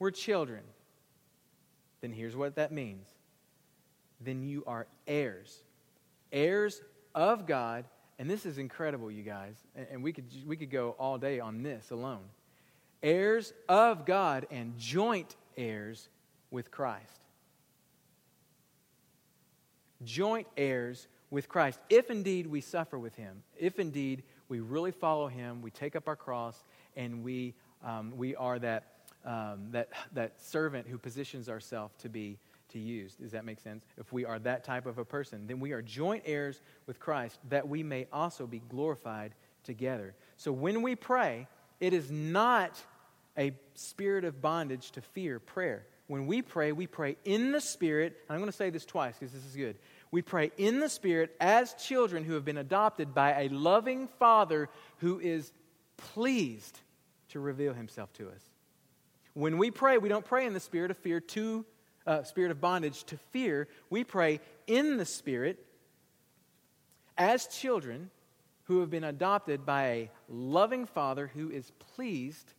we're 0.00 0.10
children, 0.10 0.62
then 2.00 2.12
here's 2.12 2.36
what 2.36 2.56
that 2.56 2.72
means 2.72 3.06
then 4.20 4.42
you 4.42 4.64
are 4.66 4.86
heirs, 5.06 5.62
heirs 6.32 6.80
of 7.14 7.46
God. 7.46 7.84
And 8.18 8.30
this 8.30 8.46
is 8.46 8.58
incredible, 8.58 9.10
you 9.10 9.22
guys. 9.22 9.54
And 9.90 10.02
we 10.02 10.12
could, 10.12 10.26
we 10.46 10.56
could 10.56 10.70
go 10.70 10.94
all 10.98 11.18
day 11.18 11.40
on 11.40 11.62
this 11.62 11.90
alone. 11.90 12.24
Heirs 13.02 13.52
of 13.68 14.06
God 14.06 14.46
and 14.50 14.78
joint 14.78 15.36
heirs 15.56 16.08
with 16.50 16.70
Christ. 16.70 17.26
Joint 20.04 20.46
heirs 20.56 21.06
with 21.34 21.48
Christ, 21.48 21.78
if 21.90 22.10
indeed 22.10 22.46
we 22.46 22.60
suffer 22.60 22.98
with 22.98 23.16
him, 23.16 23.42
if 23.58 23.78
indeed 23.78 24.22
we 24.48 24.60
really 24.60 24.92
follow 24.92 25.26
him, 25.26 25.60
we 25.60 25.70
take 25.70 25.96
up 25.96 26.08
our 26.08 26.16
cross, 26.16 26.64
and 26.96 27.24
we, 27.24 27.54
um, 27.84 28.16
we 28.16 28.36
are 28.36 28.58
that, 28.60 28.84
um, 29.24 29.68
that, 29.72 29.90
that 30.12 30.40
servant 30.40 30.86
who 30.86 30.96
positions 30.96 31.48
ourselves 31.48 31.92
to 31.98 32.08
be 32.08 32.38
to 32.70 32.78
use. 32.78 33.14
Does 33.14 33.32
that 33.32 33.44
make 33.44 33.60
sense? 33.60 33.84
If 33.98 34.12
we 34.12 34.24
are 34.24 34.38
that 34.40 34.64
type 34.64 34.86
of 34.86 34.98
a 34.98 35.04
person, 35.04 35.46
then 35.46 35.60
we 35.60 35.72
are 35.72 35.82
joint 35.82 36.22
heirs 36.24 36.60
with 36.86 36.98
Christ 37.00 37.38
that 37.48 37.68
we 37.68 37.82
may 37.82 38.06
also 38.12 38.46
be 38.46 38.62
glorified 38.68 39.34
together. 39.64 40.14
So 40.36 40.52
when 40.52 40.82
we 40.82 40.94
pray, 40.94 41.46
it 41.80 41.92
is 41.92 42.10
not 42.10 42.80
a 43.36 43.52
spirit 43.74 44.24
of 44.24 44.40
bondage 44.40 44.92
to 44.92 45.00
fear 45.00 45.40
prayer. 45.40 45.86
When 46.06 46.26
we 46.26 46.42
pray, 46.42 46.72
we 46.72 46.86
pray 46.86 47.16
in 47.24 47.52
the 47.52 47.60
Spirit. 47.60 48.14
And 48.28 48.34
I'm 48.34 48.40
going 48.40 48.50
to 48.50 48.56
say 48.56 48.70
this 48.70 48.84
twice 48.84 49.16
because 49.18 49.32
this 49.32 49.44
is 49.44 49.56
good. 49.56 49.76
We 50.14 50.22
pray 50.22 50.52
in 50.56 50.78
the 50.78 50.88
Spirit 50.88 51.34
as 51.40 51.74
children 51.74 52.22
who 52.22 52.34
have 52.34 52.44
been 52.44 52.56
adopted 52.56 53.16
by 53.16 53.32
a 53.32 53.48
loving 53.48 54.06
Father 54.06 54.68
who 54.98 55.18
is 55.18 55.52
pleased 55.96 56.78
to 57.30 57.40
reveal 57.40 57.74
himself 57.74 58.12
to 58.12 58.28
us. 58.28 58.40
When 59.32 59.58
we 59.58 59.72
pray, 59.72 59.98
we 59.98 60.08
don't 60.08 60.24
pray 60.24 60.46
in 60.46 60.52
the 60.52 60.60
spirit 60.60 60.92
of 60.92 60.98
fear 60.98 61.18
to 61.18 61.64
uh, 62.06 62.22
spirit 62.22 62.52
of 62.52 62.60
bondage 62.60 63.02
to 63.06 63.16
fear. 63.32 63.66
We 63.90 64.04
pray 64.04 64.38
in 64.68 64.98
the 64.98 65.04
Spirit 65.04 65.58
as 67.18 67.48
children 67.48 68.08
who 68.66 68.78
have 68.82 68.90
been 68.90 69.02
adopted 69.02 69.66
by 69.66 69.86
a 69.86 70.10
loving 70.28 70.86
Father 70.86 71.32
who 71.34 71.50
is 71.50 71.72
pleased 71.96 72.52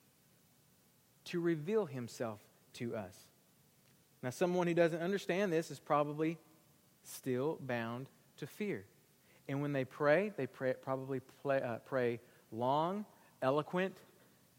to 1.25 1.39
reveal 1.39 1.85
himself 1.85 2.41
to 2.73 2.97
us. 2.97 3.15
Now, 4.21 4.31
someone 4.31 4.67
who 4.67 4.73
doesn't 4.73 5.01
understand 5.01 5.53
this 5.53 5.71
is 5.71 5.79
probably 5.79 6.37
still 7.05 7.59
bound 7.61 8.07
to 8.37 8.47
fear. 8.47 8.85
And 9.47 9.61
when 9.61 9.73
they 9.73 9.85
pray, 9.85 10.31
they 10.37 10.47
pray, 10.47 10.73
probably 10.81 11.19
play, 11.41 11.61
uh, 11.61 11.77
pray 11.85 12.19
long, 12.51 13.05
eloquent, 13.41 13.95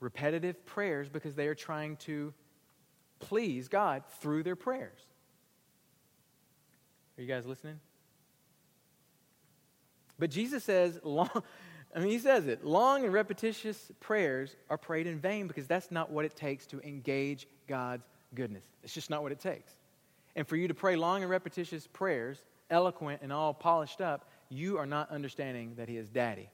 repetitive 0.01 0.65
prayers 0.67 1.09
because 1.09 1.35
they 1.35 1.49
are 1.49 1.55
trying 1.55 1.97
to 1.97 2.33
please 3.19 3.69
God 3.69 4.03
through 4.21 4.43
their 4.43 4.57
prayers. 4.57 5.01
Are 7.19 7.23
you 7.23 7.29
guys 7.29 7.47
listening? 7.47 7.81
But 10.19 10.31
Jesus 10.31 10.65
says, 10.65 11.01
long, 11.03 11.31
I 11.95 11.99
mean, 11.99 12.11
he 12.11 12.19
says 12.19 12.47
it, 12.47 12.65
long 12.65 13.05
and 13.05 13.13
repetitious 13.13 13.91
prayers 14.01 14.55
are 14.69 14.79
prayed 14.79 15.07
in 15.07 15.19
vain 15.19 15.47
because 15.47 15.67
that's 15.67 15.91
not 15.91 16.11
what 16.11 16.25
it 16.25 16.37
takes 16.37 16.67
to 16.67 16.81
engage 16.81 17.49
God's 17.67 18.07
goodness. 18.35 18.65
It's 18.83 18.93
just 18.93 19.09
not 19.09 19.23
what 19.23 19.33
it 19.33 19.41
takes. 19.41 19.73
And 20.37 20.47
for 20.47 20.55
you 20.55 20.69
to 20.69 20.75
pray 20.75 20.97
long 20.97 21.23
and 21.23 21.31
repetitious 21.31 21.87
prayers, 21.87 22.45
eloquent 22.71 23.23
and 23.23 23.33
all 23.33 23.55
polished 23.55 24.03
up, 24.03 24.31
you 24.51 24.77
are 24.77 24.87
not 24.87 25.11
understanding 25.11 25.75
that 25.77 25.89
He 25.89 25.97
is 25.97 26.11
daddy. 26.11 26.51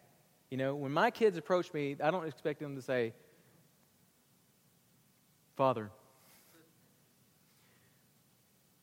You 0.50 0.56
know, 0.56 0.76
when 0.76 0.92
my 0.92 1.10
kids 1.10 1.36
approach 1.36 1.74
me, 1.74 1.96
I 2.02 2.10
don't 2.10 2.26
expect 2.26 2.60
them 2.60 2.76
to 2.76 2.82
say, 2.82 3.12
Father, 5.56 5.90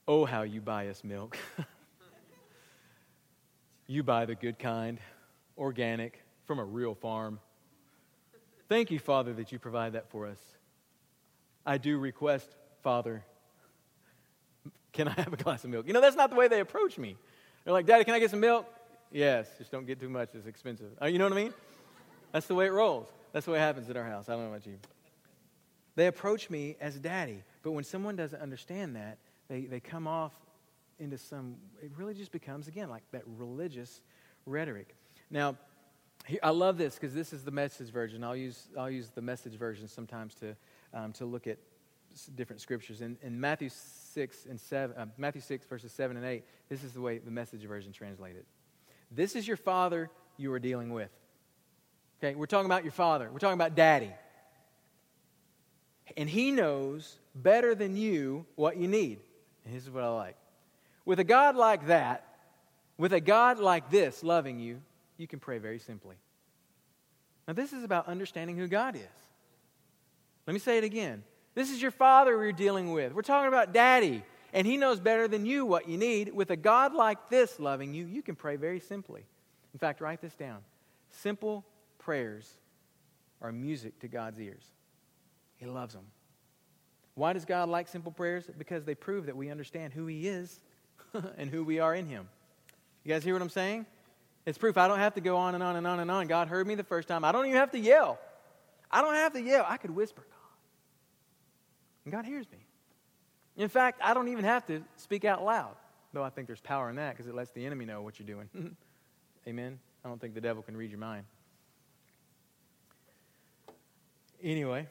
oh, 0.07 0.25
how 0.25 0.41
you 0.41 0.59
buy 0.59 0.89
us 0.89 1.03
milk. 1.03 1.37
you 3.87 4.03
buy 4.03 4.25
the 4.25 4.35
good 4.35 4.59
kind, 4.59 4.99
organic, 5.57 6.21
from 6.45 6.59
a 6.59 6.65
real 6.65 6.93
farm. 6.93 7.39
Thank 8.67 8.91
you, 8.91 8.99
Father, 8.99 9.33
that 9.33 9.51
you 9.51 9.59
provide 9.59 9.93
that 9.93 10.09
for 10.09 10.27
us. 10.27 10.39
I 11.65 11.77
do 11.77 11.97
request, 11.97 12.49
Father, 12.83 13.23
can 14.91 15.07
I 15.07 15.11
have 15.11 15.33
a 15.33 15.37
glass 15.37 15.63
of 15.63 15.69
milk? 15.69 15.87
You 15.87 15.93
know, 15.93 16.01
that's 16.01 16.15
not 16.15 16.29
the 16.29 16.35
way 16.35 16.47
they 16.47 16.59
approach 16.59 16.97
me. 16.97 17.15
They're 17.63 17.73
like, 17.73 17.85
Daddy, 17.85 18.03
can 18.03 18.13
I 18.13 18.19
get 18.19 18.31
some 18.31 18.39
milk? 18.39 18.65
Yes, 19.11 19.47
just 19.57 19.71
don't 19.71 19.85
get 19.85 19.99
too 19.99 20.09
much. 20.09 20.29
It's 20.33 20.47
expensive. 20.47 20.91
Uh, 21.01 21.07
you 21.07 21.17
know 21.17 21.25
what 21.25 21.33
I 21.33 21.43
mean? 21.43 21.53
That's 22.31 22.47
the 22.47 22.55
way 22.55 22.65
it 22.65 22.71
rolls. 22.71 23.07
That's 23.31 23.45
the 23.45 23.51
way 23.51 23.57
it 23.57 23.61
happens 23.61 23.89
at 23.89 23.97
our 23.97 24.03
house. 24.03 24.29
I 24.29 24.33
don't 24.33 24.43
know 24.43 24.49
about 24.49 24.65
you. 24.65 24.77
They 25.95 26.07
approach 26.07 26.49
me 26.49 26.77
as 26.79 26.95
daddy, 26.95 27.43
but 27.63 27.71
when 27.71 27.83
someone 27.83 28.15
doesn't 28.15 28.41
understand 28.41 28.95
that, 28.95 29.17
they, 29.49 29.61
they 29.61 29.79
come 29.79 30.07
off 30.07 30.33
into 30.99 31.17
some, 31.17 31.55
it 31.81 31.91
really 31.97 32.13
just 32.13 32.31
becomes, 32.31 32.67
again, 32.67 32.89
like 32.89 33.03
that 33.11 33.23
religious 33.25 34.01
rhetoric. 34.45 34.95
Now, 35.29 35.57
I 36.43 36.51
love 36.51 36.77
this 36.77 36.95
because 36.95 37.13
this 37.13 37.33
is 37.33 37.43
the 37.43 37.51
message 37.51 37.89
version. 37.89 38.23
I'll 38.23 38.35
use, 38.35 38.67
I'll 38.77 38.89
use 38.89 39.09
the 39.09 39.21
message 39.21 39.53
version 39.53 39.87
sometimes 39.87 40.35
to, 40.35 40.55
um, 40.93 41.13
to 41.13 41.25
look 41.25 41.47
at 41.47 41.57
different 42.35 42.61
scriptures. 42.61 43.01
In, 43.01 43.17
in 43.21 43.39
Matthew 43.39 43.69
6 44.13 44.45
and 44.49 44.59
7, 44.59 44.95
uh, 44.95 45.05
Matthew 45.17 45.41
6 45.41 45.65
verses 45.65 45.91
7 45.91 46.17
and 46.17 46.25
8, 46.25 46.43
this 46.69 46.83
is 46.83 46.93
the 46.93 47.01
way 47.01 47.17
the 47.17 47.31
message 47.31 47.61
version 47.63 47.91
translated. 47.91 48.45
This 49.11 49.35
is 49.35 49.47
your 49.47 49.57
father 49.57 50.09
you 50.37 50.51
are 50.53 50.59
dealing 50.59 50.93
with. 50.93 51.09
Okay, 52.21 52.35
we're 52.35 52.45
talking 52.45 52.65
about 52.65 52.83
your 52.83 52.91
father. 52.91 53.29
We're 53.31 53.39
talking 53.39 53.59
about 53.59 53.75
daddy. 53.75 54.11
And 56.17 56.29
he 56.29 56.51
knows 56.51 57.17
better 57.33 57.75
than 57.75 57.95
you 57.95 58.45
what 58.55 58.77
you 58.77 58.87
need. 58.87 59.19
And 59.65 59.75
this 59.75 59.83
is 59.83 59.89
what 59.89 60.03
I 60.03 60.09
like. 60.09 60.35
With 61.05 61.19
a 61.19 61.23
God 61.23 61.55
like 61.55 61.87
that, 61.87 62.25
with 62.97 63.13
a 63.13 63.21
God 63.21 63.59
like 63.59 63.89
this 63.89 64.23
loving 64.23 64.59
you, 64.59 64.81
you 65.17 65.27
can 65.27 65.39
pray 65.39 65.57
very 65.57 65.79
simply. 65.79 66.15
Now, 67.47 67.53
this 67.53 67.73
is 67.73 67.83
about 67.83 68.07
understanding 68.07 68.57
who 68.57 68.67
God 68.67 68.95
is. 68.95 69.01
Let 70.45 70.53
me 70.53 70.59
say 70.59 70.77
it 70.77 70.83
again. 70.83 71.23
This 71.55 71.71
is 71.71 71.81
your 71.81 71.91
father 71.91 72.37
we're 72.37 72.51
dealing 72.51 72.91
with. 72.91 73.13
We're 73.13 73.21
talking 73.21 73.47
about 73.47 73.73
daddy, 73.73 74.23
and 74.53 74.65
he 74.65 74.77
knows 74.77 74.99
better 74.99 75.27
than 75.27 75.45
you 75.45 75.65
what 75.65 75.89
you 75.89 75.97
need. 75.97 76.33
With 76.33 76.51
a 76.51 76.55
God 76.55 76.93
like 76.93 77.29
this 77.29 77.59
loving 77.59 77.93
you, 77.93 78.05
you 78.05 78.21
can 78.21 78.35
pray 78.35 78.55
very 78.55 78.79
simply. 78.79 79.25
In 79.73 79.79
fact, 79.79 80.01
write 80.01 80.21
this 80.21 80.35
down. 80.35 80.59
Simple 81.09 81.65
prayers 81.97 82.49
are 83.41 83.51
music 83.51 83.99
to 83.99 84.07
God's 84.07 84.39
ears. 84.39 84.63
He 85.57 85.65
loves 85.65 85.93
them. 85.93 86.05
Why 87.15 87.33
does 87.33 87.45
God 87.45 87.67
like 87.67 87.87
simple 87.87 88.11
prayers? 88.11 88.49
Because 88.57 88.85
they 88.85 88.95
prove 88.95 89.25
that 89.25 89.35
we 89.35 89.49
understand 89.49 89.93
who 89.93 90.05
He 90.05 90.27
is 90.27 90.59
and 91.37 91.49
who 91.49 91.63
we 91.63 91.79
are 91.79 91.93
in 91.93 92.05
Him. 92.05 92.29
You 93.03 93.13
guys 93.13 93.23
hear 93.23 93.33
what 93.33 93.41
I'm 93.41 93.49
saying? 93.49 93.85
It's 94.45 94.57
proof 94.57 94.77
I 94.77 94.87
don't 94.87 94.99
have 94.99 95.15
to 95.15 95.21
go 95.21 95.35
on 95.35 95.53
and 95.53 95.63
on 95.63 95.75
and 95.75 95.85
on 95.85 95.99
and 95.99 96.09
on. 96.09 96.27
God 96.27 96.47
heard 96.47 96.65
me 96.65 96.75
the 96.75 96.83
first 96.83 97.07
time. 97.07 97.25
I 97.25 97.31
don't 97.31 97.45
even 97.45 97.57
have 97.57 97.71
to 97.71 97.79
yell. 97.79 98.19
I 98.89 99.01
don't 99.01 99.15
have 99.15 99.33
to 99.33 99.41
yell. 99.41 99.65
I 99.67 99.77
could 99.77 99.91
whisper. 99.91 100.25
And 102.09 102.15
God 102.15 102.25
hears 102.25 102.51
me. 102.51 102.57
In 103.55 103.69
fact, 103.69 104.01
I 104.03 104.15
don't 104.15 104.29
even 104.29 104.43
have 104.43 104.65
to 104.65 104.81
speak 104.97 105.25
out 105.25 105.45
loud, 105.45 105.75
though 106.11 106.23
I 106.23 106.31
think 106.31 106.47
there's 106.47 106.59
power 106.59 106.89
in 106.89 106.95
that 106.95 107.11
because 107.15 107.27
it 107.27 107.35
lets 107.35 107.51
the 107.51 107.63
enemy 107.67 107.85
know 107.85 108.01
what 108.01 108.17
you're 108.17 108.25
doing. 108.25 108.75
Amen? 109.47 109.77
I 110.03 110.07
don't 110.07 110.19
think 110.19 110.33
the 110.33 110.41
devil 110.41 110.63
can 110.63 110.75
read 110.75 110.89
your 110.89 110.99
mind. 110.99 111.25
Anyway, 114.41 114.87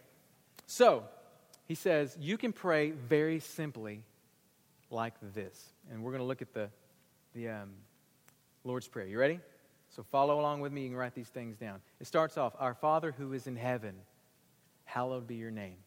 so 0.68 1.02
he 1.66 1.74
says, 1.74 2.16
you 2.20 2.38
can 2.38 2.52
pray 2.52 2.92
very 2.92 3.40
simply 3.40 4.04
like 4.88 5.14
this. 5.34 5.72
And 5.90 6.04
we're 6.04 6.12
going 6.12 6.22
to 6.22 6.26
look 6.26 6.40
at 6.40 6.54
the, 6.54 6.68
the 7.34 7.48
um, 7.48 7.70
Lord's 8.62 8.86
Prayer. 8.86 9.08
You 9.08 9.18
ready? 9.18 9.40
So 9.90 10.04
follow 10.04 10.38
along 10.38 10.60
with 10.60 10.70
me. 10.70 10.82
You 10.82 10.90
can 10.90 10.96
write 10.96 11.16
these 11.16 11.30
things 11.30 11.56
down. 11.56 11.80
It 11.98 12.06
starts 12.06 12.38
off 12.38 12.52
Our 12.60 12.74
Father 12.74 13.10
who 13.10 13.32
is 13.32 13.48
in 13.48 13.56
heaven, 13.56 13.96
hallowed 14.84 15.26
be 15.26 15.34
your 15.34 15.50
name. 15.50 15.78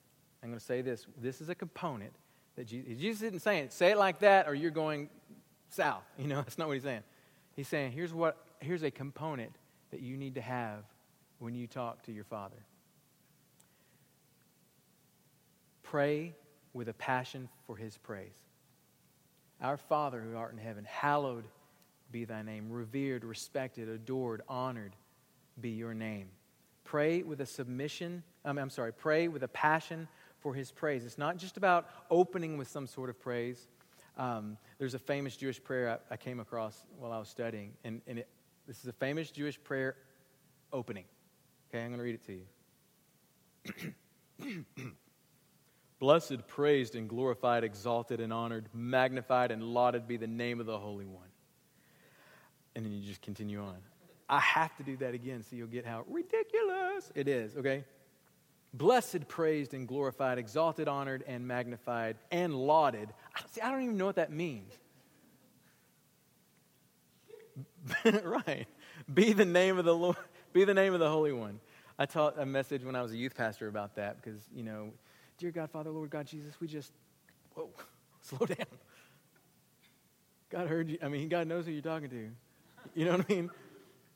I'm 0.43 0.49
going 0.49 0.59
to 0.59 0.65
say 0.65 0.81
this. 0.81 1.05
This 1.17 1.41
is 1.41 1.49
a 1.49 1.55
component 1.55 2.13
that 2.55 2.65
Jesus, 2.65 2.99
Jesus 2.99 3.21
isn't 3.23 3.41
saying, 3.41 3.69
say 3.69 3.91
it 3.91 3.97
like 3.97 4.19
that 4.19 4.47
or 4.47 4.53
you're 4.53 4.71
going 4.71 5.09
south. 5.69 6.03
You 6.17 6.27
know, 6.27 6.37
that's 6.37 6.57
not 6.57 6.67
what 6.67 6.73
he's 6.73 6.83
saying. 6.83 7.03
He's 7.55 7.67
saying, 7.67 7.91
here's, 7.91 8.13
what, 8.13 8.37
here's 8.59 8.83
a 8.83 8.91
component 8.91 9.55
that 9.91 10.01
you 10.01 10.17
need 10.17 10.35
to 10.35 10.41
have 10.41 10.83
when 11.39 11.55
you 11.55 11.67
talk 11.67 12.03
to 12.03 12.11
your 12.11 12.23
Father. 12.23 12.63
Pray 15.83 16.33
with 16.73 16.87
a 16.87 16.93
passion 16.93 17.49
for 17.67 17.75
his 17.75 17.97
praise. 17.97 18.29
Our 19.61 19.77
Father 19.77 20.21
who 20.21 20.37
art 20.37 20.53
in 20.53 20.57
heaven, 20.57 20.85
hallowed 20.85 21.45
be 22.11 22.25
thy 22.25 22.41
name. 22.41 22.69
Revered, 22.69 23.23
respected, 23.23 23.89
adored, 23.89 24.41
honored 24.47 24.95
be 25.59 25.69
your 25.69 25.93
name. 25.93 26.29
Pray 26.83 27.23
with 27.23 27.41
a 27.41 27.45
submission, 27.45 28.23
um, 28.43 28.57
I'm 28.57 28.69
sorry, 28.69 28.91
pray 28.91 29.27
with 29.27 29.43
a 29.43 29.47
passion 29.47 30.07
for 30.41 30.53
his 30.53 30.71
praise. 30.71 31.05
It's 31.05 31.17
not 31.17 31.37
just 31.37 31.57
about 31.57 31.87
opening 32.09 32.57
with 32.57 32.67
some 32.67 32.87
sort 32.87 33.09
of 33.09 33.19
praise. 33.19 33.67
Um, 34.17 34.57
there's 34.77 34.93
a 34.93 34.99
famous 34.99 35.37
Jewish 35.37 35.63
prayer 35.63 35.99
I, 36.09 36.13
I, 36.15 36.17
came 36.17 36.39
across 36.39 36.85
while 36.99 37.11
I 37.11 37.17
was 37.17 37.29
studying, 37.29 37.71
and, 37.83 38.01
and 38.07 38.19
it, 38.19 38.27
this 38.67 38.79
is 38.79 38.87
a 38.87 38.93
famous 38.93 39.31
Jewish 39.31 39.61
prayer 39.63 39.95
opening. 40.73 41.05
Okay, 41.69 41.83
I'm 41.83 41.89
going 41.89 41.99
to 41.99 42.03
read 42.03 42.15
it 42.15 42.25
to 42.25 43.93
you. 44.43 44.65
Blessed, 45.99 46.47
praised, 46.47 46.95
and 46.95 47.07
glorified, 47.07 47.63
exalted, 47.63 48.19
and 48.19 48.33
honored, 48.33 48.67
magnified, 48.73 49.51
and 49.51 49.63
lauded 49.63 50.07
be 50.07 50.17
the 50.17 50.27
name 50.27 50.59
of 50.59 50.65
the 50.65 50.77
Holy 50.77 51.05
One. 51.05 51.29
And 52.75 52.83
then 52.85 52.91
you 52.91 53.01
just 53.01 53.21
continue 53.21 53.61
on. 53.61 53.77
I 54.27 54.39
have 54.39 54.75
to 54.77 54.83
do 54.83 54.97
that 54.97 55.13
again 55.13 55.43
so 55.43 55.55
you'll 55.55 55.67
get 55.67 55.85
how 55.85 56.05
ridiculous 56.07 57.11
it 57.15 57.27
is, 57.27 57.55
okay? 57.55 57.83
Blessed, 58.73 59.27
praised, 59.27 59.73
and 59.73 59.87
glorified, 59.87 60.37
exalted, 60.37 60.87
honored, 60.87 61.23
and 61.27 61.45
magnified, 61.45 62.15
and 62.31 62.55
lauded. 62.55 63.09
See, 63.51 63.61
I 63.61 63.69
don't 63.69 63.83
even 63.83 63.97
know 63.97 64.05
what 64.05 64.15
that 64.15 64.31
means. 64.31 64.71
right. 68.23 68.67
Be 69.13 69.33
the 69.33 69.45
name 69.45 69.77
of 69.77 69.85
the 69.85 69.95
Lord, 69.95 70.15
be 70.53 70.63
the 70.63 70.73
name 70.73 70.93
of 70.93 70.99
the 70.99 71.09
Holy 71.09 71.33
One. 71.33 71.59
I 71.99 72.05
taught 72.05 72.39
a 72.39 72.45
message 72.45 72.83
when 72.83 72.95
I 72.95 73.01
was 73.01 73.11
a 73.11 73.17
youth 73.17 73.35
pastor 73.35 73.67
about 73.67 73.95
that 73.95 74.21
because, 74.21 74.39
you 74.55 74.63
know, 74.63 74.91
dear 75.37 75.51
God, 75.51 75.69
Father, 75.69 75.91
Lord 75.91 76.09
God, 76.09 76.25
Jesus, 76.25 76.53
we 76.59 76.67
just, 76.67 76.93
whoa, 77.53 77.69
slow 78.21 78.45
down. 78.45 78.65
God 80.49 80.67
heard 80.67 80.89
you. 80.89 80.97
I 81.01 81.09
mean, 81.09 81.29
God 81.29 81.47
knows 81.47 81.65
who 81.65 81.71
you're 81.71 81.81
talking 81.81 82.09
to. 82.09 82.29
You 82.95 83.05
know 83.05 83.17
what 83.17 83.25
I 83.29 83.33
mean? 83.33 83.49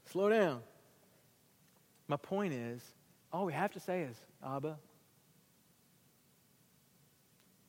Slow 0.05 0.29
down. 0.29 0.61
My 2.07 2.17
point 2.17 2.53
is, 2.53 2.81
all 3.35 3.45
we 3.45 3.51
have 3.51 3.73
to 3.73 3.81
say 3.81 4.03
is, 4.03 4.15
Abba, 4.45 4.77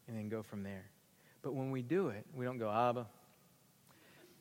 and 0.06 0.16
then 0.16 0.28
go 0.28 0.44
from 0.44 0.62
there. 0.62 0.84
But 1.42 1.54
when 1.54 1.72
we 1.72 1.82
do 1.82 2.08
it, 2.08 2.24
we 2.36 2.44
don't 2.44 2.58
go, 2.58 2.70
Abba. 2.70 3.08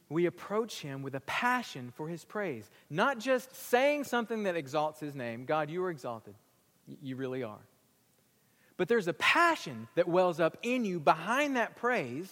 We 0.07 0.27
approach 0.27 0.81
him 0.81 1.01
with 1.01 1.15
a 1.15 1.21
passion 1.21 1.91
for 1.95 2.07
his 2.07 2.23
praise, 2.23 2.69
not 2.91 3.17
just 3.17 3.55
saying 3.55 4.03
something 4.03 4.43
that 4.43 4.55
exalts 4.55 4.99
his 4.99 5.15
name. 5.15 5.45
God, 5.45 5.71
you 5.71 5.83
are 5.83 5.89
exalted. 5.89 6.35
You 7.01 7.15
really 7.15 7.41
are. 7.41 7.65
But 8.77 8.87
there's 8.87 9.07
a 9.07 9.13
passion 9.13 9.87
that 9.95 10.07
wells 10.07 10.39
up 10.39 10.57
in 10.61 10.85
you 10.85 10.99
behind 10.99 11.55
that 11.55 11.75
praise. 11.75 12.31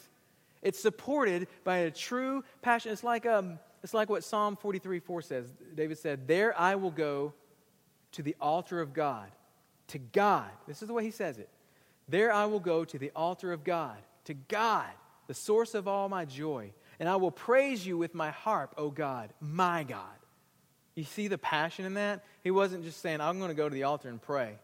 It's 0.62 0.80
supported 0.80 1.48
by 1.64 1.78
a 1.78 1.90
true 1.90 2.44
passion. 2.62 2.92
It's 2.92 3.04
like, 3.04 3.26
um, 3.26 3.58
it's 3.82 3.96
like 3.96 4.12
what 4.12 4.24
Psalm 4.24 4.56
43 4.56 5.00
4 5.00 5.22
says. 5.24 5.52
David 5.74 5.98
said, 5.98 6.28
There 6.28 6.56
I 6.60 6.76
will 6.76 6.92
go 6.92 7.34
to 8.14 8.22
the 8.22 8.36
altar 8.40 8.82
of 8.82 8.94
God 8.94 9.30
to 9.94 10.00
God. 10.00 10.50
This 10.68 10.82
is 10.82 10.88
the 10.88 10.94
way 10.94 11.04
he 11.04 11.12
says 11.12 11.38
it. 11.38 11.50
There 12.10 12.34
I 12.34 12.46
will 12.46 12.60
go 12.60 12.84
to 12.84 12.98
the 12.98 13.12
altar 13.16 13.54
of 13.54 13.64
God, 13.64 13.98
to 14.26 14.34
God, 14.34 14.90
the 15.28 15.34
source 15.34 15.74
of 15.74 15.88
all 15.88 16.10
my 16.10 16.26
joy, 16.26 16.72
and 17.00 17.08
I 17.08 17.16
will 17.16 17.32
praise 17.32 17.86
you 17.86 17.98
with 17.98 18.14
my 18.14 18.32
harp, 18.32 18.74
O 18.78 18.90
God, 18.90 19.30
my 19.40 19.84
God. 19.84 20.02
You 20.96 21.04
see 21.04 21.28
the 21.28 21.38
passion 21.38 21.86
in 21.86 21.96
that? 21.96 22.24
He 22.44 22.52
wasn't 22.52 22.84
just 22.84 23.02
saying, 23.02 23.22
I'm 23.22 23.40
going 23.40 23.50
to 23.50 23.56
go 23.56 23.68
to 23.68 23.74
the 23.74 23.84
altar 23.84 24.10
and 24.10 24.22
pray. 24.22 24.56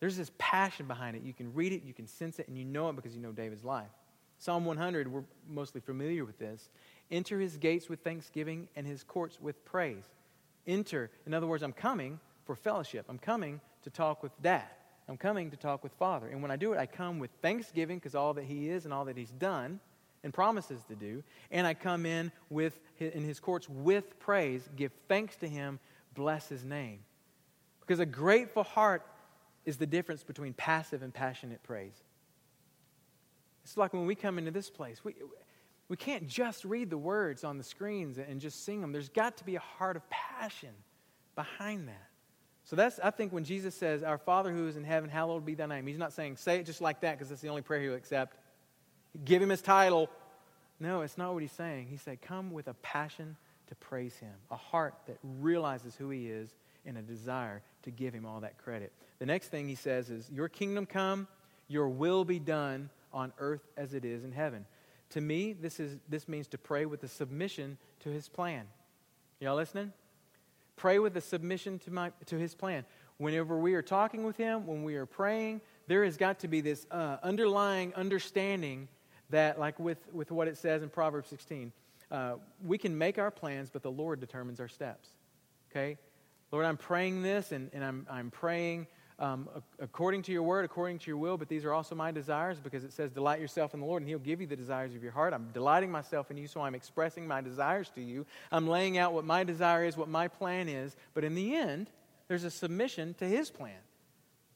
There's 0.00 0.16
this 0.16 0.30
passion 0.38 0.86
behind 0.86 1.16
it. 1.16 1.22
You 1.22 1.32
can 1.32 1.52
read 1.54 1.72
it, 1.72 1.82
you 1.84 1.94
can 1.94 2.06
sense 2.06 2.38
it, 2.38 2.48
and 2.48 2.56
you 2.56 2.64
know 2.64 2.88
it 2.88 2.96
because 2.96 3.14
you 3.14 3.20
know 3.20 3.32
David's 3.32 3.64
life. 3.64 3.90
Psalm 4.38 4.64
100, 4.64 5.08
we're 5.08 5.24
mostly 5.48 5.80
familiar 5.80 6.24
with 6.24 6.38
this. 6.38 6.68
Enter 7.10 7.38
his 7.38 7.56
gates 7.56 7.88
with 7.88 8.00
thanksgiving 8.00 8.68
and 8.76 8.86
his 8.86 9.02
courts 9.02 9.38
with 9.40 9.64
praise. 9.64 10.04
Enter. 10.66 11.10
In 11.26 11.34
other 11.34 11.46
words, 11.46 11.62
I'm 11.62 11.72
coming 11.72 12.20
for 12.44 12.54
fellowship. 12.54 13.06
I'm 13.08 13.18
coming 13.18 13.60
to 13.82 13.90
talk 13.90 14.22
with 14.22 14.32
dad. 14.42 14.64
I'm 15.08 15.16
coming 15.16 15.50
to 15.50 15.56
talk 15.56 15.82
with 15.82 15.92
father. 15.92 16.28
And 16.28 16.40
when 16.40 16.50
I 16.50 16.56
do 16.56 16.72
it, 16.72 16.78
I 16.78 16.86
come 16.86 17.18
with 17.18 17.30
thanksgiving 17.42 17.98
because 17.98 18.14
all 18.14 18.34
that 18.34 18.44
he 18.44 18.68
is 18.68 18.84
and 18.84 18.94
all 18.94 19.04
that 19.04 19.16
he's 19.16 19.30
done 19.30 19.80
and 20.22 20.32
promises 20.32 20.80
to 20.88 20.94
do. 20.94 21.22
And 21.50 21.66
I 21.66 21.74
come 21.74 22.06
in 22.06 22.32
with 22.48 22.78
in 22.98 23.22
his 23.22 23.38
courts 23.40 23.68
with 23.68 24.18
praise, 24.18 24.68
give 24.76 24.92
thanks 25.08 25.36
to 25.36 25.48
him, 25.48 25.78
bless 26.14 26.48
his 26.48 26.64
name. 26.64 27.00
Because 27.80 28.00
a 28.00 28.06
grateful 28.06 28.62
heart 28.62 29.06
is 29.66 29.76
the 29.76 29.86
difference 29.86 30.22
between 30.22 30.54
passive 30.54 31.02
and 31.02 31.12
passionate 31.12 31.62
praise. 31.62 32.02
It's 33.62 33.76
like 33.76 33.92
when 33.92 34.06
we 34.06 34.14
come 34.14 34.38
into 34.38 34.50
this 34.50 34.70
place, 34.70 35.02
we, 35.04 35.14
we 35.88 35.96
can't 35.96 36.26
just 36.26 36.64
read 36.64 36.90
the 36.90 36.98
words 36.98 37.44
on 37.44 37.58
the 37.58 37.64
screens 37.64 38.18
and 38.18 38.40
just 38.40 38.64
sing 38.64 38.80
them. 38.80 38.92
There's 38.92 39.10
got 39.10 39.36
to 39.38 39.44
be 39.44 39.56
a 39.56 39.60
heart 39.60 39.96
of 39.96 40.02
passion 40.08 40.70
behind 41.34 41.88
that. 41.88 42.08
So 42.64 42.76
that's, 42.76 42.98
I 43.02 43.10
think, 43.10 43.32
when 43.32 43.44
Jesus 43.44 43.74
says, 43.74 44.02
Our 44.02 44.16
Father 44.16 44.52
who 44.52 44.66
is 44.66 44.76
in 44.76 44.84
heaven, 44.84 45.10
hallowed 45.10 45.44
be 45.44 45.54
thy 45.54 45.66
name. 45.66 45.86
He's 45.86 45.98
not 45.98 46.12
saying, 46.12 46.36
say 46.36 46.58
it 46.58 46.66
just 46.66 46.80
like 46.80 47.00
that 47.02 47.12
because 47.12 47.28
that's 47.28 47.42
the 47.42 47.48
only 47.48 47.62
prayer 47.62 47.82
he'll 47.82 47.94
accept. 47.94 48.38
Give 49.24 49.42
him 49.42 49.50
his 49.50 49.60
title. 49.60 50.08
No, 50.80 51.02
it's 51.02 51.18
not 51.18 51.34
what 51.34 51.42
he's 51.42 51.52
saying. 51.52 51.88
He 51.88 51.98
said, 51.98 52.22
Come 52.22 52.50
with 52.50 52.68
a 52.68 52.74
passion 52.74 53.36
to 53.68 53.74
praise 53.74 54.16
him, 54.16 54.34
a 54.50 54.56
heart 54.56 54.94
that 55.06 55.18
realizes 55.22 55.94
who 55.94 56.08
he 56.10 56.28
is, 56.28 56.54
and 56.86 56.96
a 56.96 57.02
desire 57.02 57.62
to 57.82 57.90
give 57.90 58.14
him 58.14 58.24
all 58.24 58.40
that 58.40 58.58
credit. 58.58 58.92
The 59.18 59.26
next 59.26 59.48
thing 59.48 59.68
he 59.68 59.74
says 59.74 60.10
is, 60.10 60.30
Your 60.30 60.48
kingdom 60.48 60.86
come, 60.86 61.28
your 61.68 61.88
will 61.88 62.24
be 62.24 62.38
done 62.38 62.88
on 63.12 63.32
earth 63.38 63.68
as 63.76 63.94
it 63.94 64.04
is 64.04 64.24
in 64.24 64.32
heaven. 64.32 64.64
To 65.14 65.20
me, 65.20 65.52
this, 65.52 65.78
is, 65.78 65.96
this 66.08 66.26
means 66.26 66.48
to 66.48 66.58
pray 66.58 66.86
with 66.86 67.04
a 67.04 67.08
submission 67.08 67.78
to 68.00 68.08
his 68.08 68.28
plan. 68.28 68.66
Y'all 69.38 69.54
listening? 69.54 69.92
Pray 70.74 70.98
with 70.98 71.16
a 71.16 71.20
submission 71.20 71.78
to, 71.78 71.92
my, 71.92 72.10
to 72.26 72.36
his 72.36 72.52
plan. 72.52 72.84
Whenever 73.18 73.56
we 73.56 73.74
are 73.74 73.82
talking 73.82 74.24
with 74.24 74.36
him, 74.36 74.66
when 74.66 74.82
we 74.82 74.96
are 74.96 75.06
praying, 75.06 75.60
there 75.86 76.02
has 76.02 76.16
got 76.16 76.40
to 76.40 76.48
be 76.48 76.60
this 76.60 76.84
uh, 76.90 77.18
underlying 77.22 77.94
understanding 77.94 78.88
that, 79.30 79.60
like 79.60 79.78
with, 79.78 79.98
with 80.12 80.32
what 80.32 80.48
it 80.48 80.56
says 80.56 80.82
in 80.82 80.88
Proverbs 80.88 81.28
16, 81.28 81.72
uh, 82.10 82.34
we 82.64 82.76
can 82.76 82.98
make 82.98 83.16
our 83.16 83.30
plans, 83.30 83.70
but 83.70 83.84
the 83.84 83.92
Lord 83.92 84.18
determines 84.18 84.58
our 84.58 84.66
steps. 84.66 85.10
Okay? 85.70 85.96
Lord, 86.50 86.64
I'm 86.64 86.76
praying 86.76 87.22
this, 87.22 87.52
and, 87.52 87.70
and 87.72 87.84
I'm, 87.84 88.04
I'm 88.10 88.32
praying 88.32 88.88
um, 89.18 89.48
according 89.78 90.22
to 90.22 90.32
your 90.32 90.42
word, 90.42 90.64
according 90.64 90.98
to 90.98 91.06
your 91.06 91.16
will, 91.16 91.36
but 91.36 91.48
these 91.48 91.64
are 91.64 91.72
also 91.72 91.94
my 91.94 92.10
desires 92.10 92.58
because 92.58 92.82
it 92.82 92.92
says, 92.92 93.12
Delight 93.12 93.40
yourself 93.40 93.72
in 93.72 93.80
the 93.80 93.86
Lord, 93.86 94.02
and 94.02 94.08
He'll 94.08 94.18
give 94.18 94.40
you 94.40 94.46
the 94.46 94.56
desires 94.56 94.94
of 94.94 95.02
your 95.02 95.12
heart. 95.12 95.32
I'm 95.32 95.50
delighting 95.52 95.90
myself 95.90 96.30
in 96.30 96.36
you, 96.36 96.48
so 96.48 96.60
I'm 96.60 96.74
expressing 96.74 97.26
my 97.26 97.40
desires 97.40 97.90
to 97.94 98.00
you. 98.00 98.26
I'm 98.50 98.66
laying 98.66 98.98
out 98.98 99.12
what 99.12 99.24
my 99.24 99.44
desire 99.44 99.84
is, 99.84 99.96
what 99.96 100.08
my 100.08 100.26
plan 100.26 100.68
is, 100.68 100.96
but 101.14 101.22
in 101.22 101.34
the 101.36 101.54
end, 101.54 101.90
there's 102.26 102.44
a 102.44 102.50
submission 102.50 103.14
to 103.14 103.24
His 103.24 103.50
plan. 103.50 103.78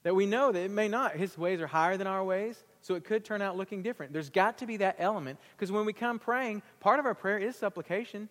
That 0.02 0.16
we 0.16 0.26
know 0.26 0.50
that 0.50 0.60
it 0.60 0.70
may 0.70 0.88
not, 0.88 1.16
His 1.16 1.38
ways 1.38 1.60
are 1.60 1.66
higher 1.68 1.96
than 1.96 2.06
our 2.08 2.24
ways, 2.24 2.62
so 2.80 2.96
it 2.96 3.04
could 3.04 3.24
turn 3.24 3.42
out 3.42 3.56
looking 3.56 3.82
different. 3.82 4.12
There's 4.12 4.30
got 4.30 4.58
to 4.58 4.66
be 4.66 4.78
that 4.78 4.96
element 4.98 5.38
because 5.56 5.70
when 5.70 5.84
we 5.84 5.92
come 5.92 6.18
praying, 6.18 6.62
part 6.80 6.98
of 6.98 7.06
our 7.06 7.14
prayer 7.14 7.38
is 7.38 7.54
supplication. 7.54 8.28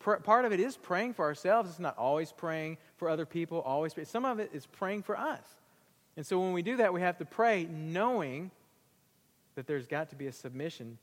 Part 0.00 0.44
of 0.44 0.52
it 0.52 0.60
is 0.60 0.76
praying 0.76 1.14
for 1.14 1.24
ourselves. 1.24 1.70
It's 1.70 1.80
not 1.80 1.98
always 1.98 2.30
praying 2.30 2.78
for 2.96 3.08
other 3.08 3.26
people, 3.26 3.60
always. 3.60 3.94
Some 4.04 4.24
of 4.24 4.38
it 4.38 4.50
is 4.52 4.64
praying 4.64 5.02
for 5.02 5.18
us. 5.18 5.42
And 6.18 6.26
so 6.26 6.40
when 6.40 6.52
we 6.52 6.62
do 6.62 6.78
that, 6.78 6.92
we 6.92 7.00
have 7.00 7.16
to 7.18 7.24
pray 7.24 7.68
knowing 7.70 8.50
that 9.54 9.68
there's 9.68 9.86
got 9.86 10.10
to 10.10 10.16
be 10.16 10.26
a 10.26 10.32
submission 10.32 10.98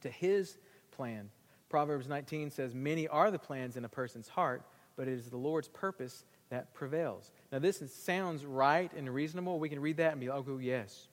to 0.00 0.10
His 0.10 0.58
plan. 0.90 1.30
Proverbs 1.68 2.08
19 2.08 2.50
says, 2.50 2.74
Many 2.74 3.06
are 3.06 3.30
the 3.30 3.38
plans 3.38 3.76
in 3.76 3.84
a 3.84 3.88
person's 3.88 4.26
heart, 4.26 4.64
but 4.96 5.06
it 5.06 5.12
is 5.12 5.30
the 5.30 5.36
Lord's 5.36 5.68
purpose 5.68 6.24
that 6.48 6.74
prevails. 6.74 7.30
Now, 7.52 7.60
this 7.60 7.80
sounds 7.94 8.44
right 8.44 8.92
and 8.96 9.08
reasonable. 9.14 9.60
We 9.60 9.68
can 9.68 9.78
read 9.78 9.98
that 9.98 10.10
and 10.10 10.20
be 10.20 10.28
like, 10.28 10.42
oh, 10.48 10.58
yes. 10.58 11.06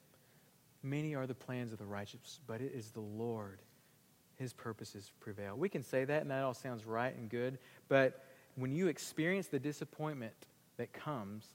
Many 0.82 1.14
are 1.14 1.28
the 1.28 1.36
plans 1.36 1.72
of 1.72 1.78
the 1.78 1.86
righteous, 1.86 2.40
but 2.48 2.60
it 2.60 2.72
is 2.74 2.90
the 2.90 3.02
Lord. 3.02 3.60
His 4.38 4.52
purposes 4.52 5.12
prevail. 5.20 5.56
We 5.56 5.70
can 5.70 5.84
say 5.84 6.06
that, 6.06 6.24
and 6.24 6.32
that 6.32 6.44
all 6.44 6.56
sounds 6.56 6.88
right 6.88 7.16
and 7.16 7.30
good, 7.30 7.60
but 7.88 8.26
when 8.56 8.72
you 8.72 8.88
experience 8.88 9.46
the 9.46 9.60
disappointment 9.60 10.34
that 10.78 10.92
comes 10.92 11.54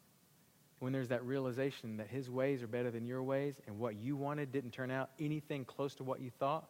when 0.83 0.93
there's 0.93 1.11
that 1.11 1.25
realization 1.25 1.99
that 1.99 2.09
his 2.09 2.29
ways 2.29 2.61
are 2.61 2.67
better 2.67 2.91
than 2.91 3.07
your 3.07 3.23
ways 3.23 3.55
and 3.69 3.79
what 3.79 3.95
you 3.95 4.17
wanted 4.17 4.51
didn't 4.51 4.73
turn 4.73 4.91
out 4.91 5.11
anything 5.21 5.65
close 5.65 5.95
to 5.95 6.03
what 6.03 6.21
you 6.21 6.29
thought. 6.41 6.69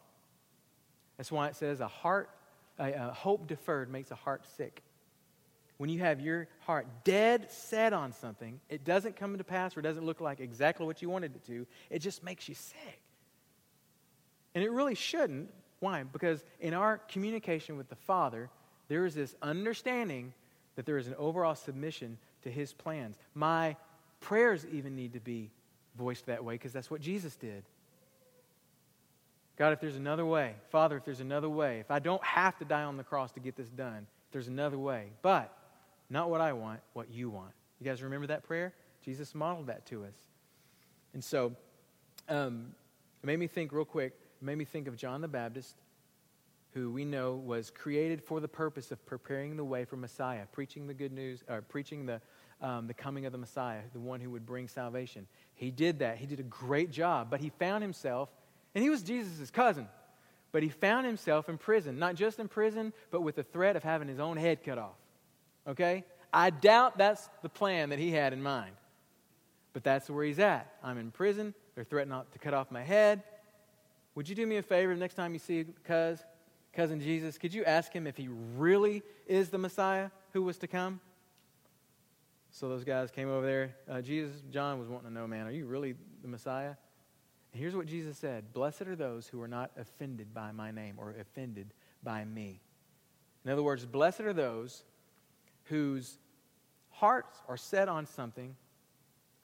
That's 1.17 1.31
why 1.31 1.47
it 1.47 1.55
says 1.55 1.79
a 1.79 1.87
heart, 1.87 2.29
a, 2.77 2.91
a 2.91 3.11
hope 3.11 3.47
deferred 3.47 3.89
makes 3.89 4.11
a 4.11 4.15
heart 4.15 4.45
sick. 4.55 4.83
when 5.77 5.89
you 5.89 6.01
have 6.01 6.21
your 6.21 6.47
heart 6.59 6.85
dead 7.03 7.49
set 7.49 7.91
on 7.91 8.13
something, 8.13 8.59
it 8.69 8.85
doesn't 8.85 9.15
come 9.15 9.35
to 9.39 9.43
pass 9.43 9.75
or 9.75 9.81
doesn't 9.81 10.05
look 10.05 10.21
like 10.21 10.39
exactly 10.39 10.85
what 10.85 11.01
you 11.01 11.09
wanted 11.09 11.35
it 11.35 11.43
to, 11.47 11.65
it 11.89 11.97
just 11.97 12.23
makes 12.23 12.47
you 12.47 12.53
sick. 12.53 13.01
And 14.53 14.63
it 14.63 14.69
really 14.71 14.93
shouldn't. 14.93 15.49
Why? 15.79 16.03
Because 16.03 16.43
in 16.59 16.75
our 16.75 16.99
communication 16.99 17.77
with 17.77 17.89
the 17.89 17.95
Father, 17.95 18.51
there 18.89 19.07
is 19.07 19.15
this 19.15 19.33
understanding 19.41 20.33
that 20.75 20.85
there 20.85 20.99
is 20.99 21.07
an 21.07 21.15
overall 21.17 21.55
submission 21.55 22.19
to 22.43 22.51
His 22.51 22.73
plans. 22.73 23.17
My 23.33 23.75
prayers 24.23 24.65
even 24.71 24.95
need 24.95 25.13
to 25.13 25.19
be 25.19 25.51
voiced 25.97 26.25
that 26.25 26.43
way 26.43 26.55
because 26.55 26.73
that's 26.73 26.89
what 26.89 27.01
Jesus 27.01 27.35
did. 27.35 27.63
God, 29.55 29.73
if 29.73 29.79
there's 29.79 29.95
another 29.95 30.25
way, 30.25 30.55
Father, 30.71 30.97
if 30.97 31.05
there's 31.05 31.19
another 31.19 31.49
way, 31.49 31.79
if 31.79 31.91
I 31.91 31.99
don't 31.99 32.23
have 32.23 32.57
to 32.57 32.65
die 32.65 32.83
on 32.83 32.97
the 32.97 33.03
cross 33.03 33.31
to 33.33 33.39
get 33.39 33.55
this 33.55 33.69
done, 33.69 34.07
there's 34.31 34.47
another 34.47 34.79
way. 34.79 35.11
But 35.21 35.55
not 36.09 36.29
what 36.29 36.41
I 36.41 36.53
want, 36.53 36.79
what 36.93 37.11
you 37.11 37.29
want. 37.29 37.51
You 37.79 37.85
guys 37.85 38.01
remember 38.01 38.27
that 38.27 38.43
prayer? 38.43 38.73
Jesus 39.03 39.35
modeled 39.35 39.67
that 39.67 39.85
to 39.87 40.05
us. 40.05 40.15
And 41.13 41.23
so 41.23 41.53
um, 42.29 42.73
it 43.21 43.27
made 43.27 43.37
me 43.37 43.47
think 43.47 43.71
real 43.71 43.85
quick, 43.85 44.13
it 44.41 44.45
made 44.45 44.57
me 44.57 44.65
think 44.65 44.87
of 44.87 44.95
John 44.95 45.21
the 45.21 45.27
Baptist, 45.27 45.75
who 46.73 46.91
we 46.91 47.05
know 47.05 47.35
was 47.35 47.69
created 47.69 48.23
for 48.23 48.39
the 48.39 48.47
purpose 48.47 48.91
of 48.91 49.05
preparing 49.05 49.55
the 49.57 49.63
way 49.63 49.85
for 49.85 49.95
Messiah, 49.95 50.45
preaching 50.51 50.87
the 50.87 50.93
good 50.93 51.11
news, 51.11 51.43
or 51.47 51.61
preaching 51.61 52.05
the, 52.05 52.19
um, 52.61 52.87
the 52.87 52.93
coming 52.93 53.25
of 53.25 53.31
the 53.31 53.37
Messiah, 53.37 53.81
the 53.93 53.99
one 53.99 54.19
who 54.19 54.31
would 54.31 54.45
bring 54.45 54.67
salvation. 54.67 55.27
He 55.55 55.71
did 55.71 55.99
that. 55.99 56.17
He 56.17 56.25
did 56.25 56.39
a 56.39 56.43
great 56.43 56.91
job, 56.91 57.29
but 57.29 57.39
he 57.41 57.49
found 57.59 57.83
himself, 57.83 58.29
and 58.73 58.83
he 58.83 58.89
was 58.89 59.03
Jesus' 59.03 59.51
cousin, 59.51 59.87
but 60.51 60.63
he 60.63 60.69
found 60.69 61.05
himself 61.05 61.47
in 61.47 61.57
prison, 61.57 61.99
not 61.99 62.15
just 62.15 62.39
in 62.39 62.47
prison, 62.47 62.93
but 63.11 63.21
with 63.21 63.35
the 63.35 63.43
threat 63.43 63.75
of 63.75 63.83
having 63.83 64.07
his 64.07 64.19
own 64.19 64.37
head 64.37 64.63
cut 64.63 64.77
off. 64.77 64.97
Okay? 65.67 66.03
I 66.33 66.49
doubt 66.49 66.97
that's 66.97 67.29
the 67.43 67.49
plan 67.49 67.89
that 67.89 67.99
he 67.99 68.11
had 68.11 68.33
in 68.33 68.41
mind. 68.41 68.75
But 69.73 69.83
that's 69.83 70.09
where 70.09 70.23
he's 70.23 70.39
at. 70.39 70.71
I'm 70.83 70.97
in 70.97 71.11
prison. 71.11 71.53
They're 71.75 71.83
threatening 71.83 72.21
to 72.31 72.39
cut 72.39 72.53
off 72.53 72.71
my 72.71 72.83
head. 72.83 73.23
Would 74.15 74.29
you 74.29 74.35
do 74.35 74.45
me 74.45 74.57
a 74.57 74.61
favor 74.61 74.95
next 74.95 75.15
time 75.15 75.33
you 75.33 75.39
see 75.39 75.65
cuz, 75.83 76.23
cousin 76.73 76.99
Jesus? 76.99 77.37
Could 77.37 77.53
you 77.53 77.63
ask 77.63 77.93
him 77.93 78.07
if 78.07 78.17
he 78.17 78.27
really 78.57 79.03
is 79.27 79.49
the 79.49 79.57
Messiah 79.57 80.09
who 80.31 80.43
was 80.43 80.57
to 80.59 80.67
come? 80.67 80.99
So 82.51 82.69
those 82.69 82.83
guys 82.83 83.09
came 83.09 83.29
over 83.29 83.45
there. 83.45 83.75
Uh, 83.89 84.01
Jesus, 84.01 84.41
John 84.51 84.77
was 84.79 84.87
wanting 84.87 85.07
to 85.07 85.13
know, 85.13 85.25
man, 85.27 85.47
are 85.47 85.51
you 85.51 85.65
really 85.65 85.95
the 86.21 86.27
Messiah? 86.27 86.75
And 87.51 87.61
here's 87.61 87.75
what 87.75 87.87
Jesus 87.87 88.17
said 88.17 88.53
Blessed 88.53 88.83
are 88.83 88.95
those 88.95 89.27
who 89.27 89.41
are 89.41 89.47
not 89.47 89.71
offended 89.77 90.33
by 90.33 90.51
my 90.51 90.71
name 90.71 90.95
or 90.97 91.15
offended 91.19 91.73
by 92.03 92.25
me. 92.25 92.61
In 93.45 93.51
other 93.51 93.63
words, 93.63 93.85
blessed 93.85 94.21
are 94.21 94.33
those 94.33 94.83
whose 95.65 96.17
hearts 96.89 97.41
are 97.47 97.57
set 97.57 97.89
on 97.89 98.05
something, 98.05 98.55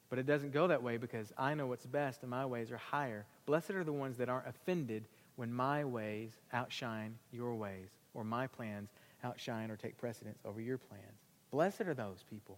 but 0.09 0.19
it 0.19 0.25
doesn't 0.25 0.51
go 0.51 0.67
that 0.67 0.83
way 0.83 0.97
because 0.97 1.33
I 1.37 1.53
know 1.53 1.67
what's 1.67 1.85
best 1.85 2.21
and 2.21 2.29
my 2.29 2.45
ways 2.45 2.71
are 2.71 2.77
higher. 2.77 3.25
Blessed 3.45 3.71
are 3.71 3.83
the 3.83 3.93
ones 3.93 4.17
that 4.17 4.29
aren't 4.29 4.47
offended 4.47 5.07
when 5.39 5.53
my 5.53 5.85
ways 5.85 6.31
outshine 6.51 7.15
your 7.31 7.55
ways, 7.55 7.87
or 8.13 8.25
my 8.25 8.45
plans 8.45 8.89
outshine 9.23 9.71
or 9.71 9.77
take 9.77 9.97
precedence 9.97 10.37
over 10.43 10.59
your 10.59 10.77
plans. 10.77 11.23
Blessed 11.49 11.81
are 11.81 11.93
those 11.93 12.25
people. 12.29 12.57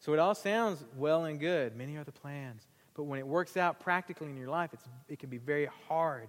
So 0.00 0.12
it 0.12 0.18
all 0.18 0.34
sounds 0.34 0.84
well 0.96 1.26
and 1.26 1.38
good. 1.38 1.76
Many 1.76 1.94
are 1.98 2.02
the 2.02 2.10
plans. 2.10 2.66
But 2.94 3.04
when 3.04 3.20
it 3.20 3.26
works 3.28 3.56
out 3.56 3.78
practically 3.78 4.26
in 4.26 4.36
your 4.36 4.48
life, 4.48 4.70
it's, 4.72 4.82
it 5.08 5.20
can 5.20 5.30
be 5.30 5.38
very 5.38 5.68
hard. 5.86 6.28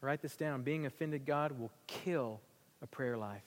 Write 0.00 0.20
this 0.20 0.34
down. 0.34 0.62
Being 0.62 0.84
offended 0.84 1.26
God 1.26 1.56
will 1.56 1.70
kill 1.86 2.40
a 2.82 2.88
prayer 2.88 3.16
life. 3.16 3.44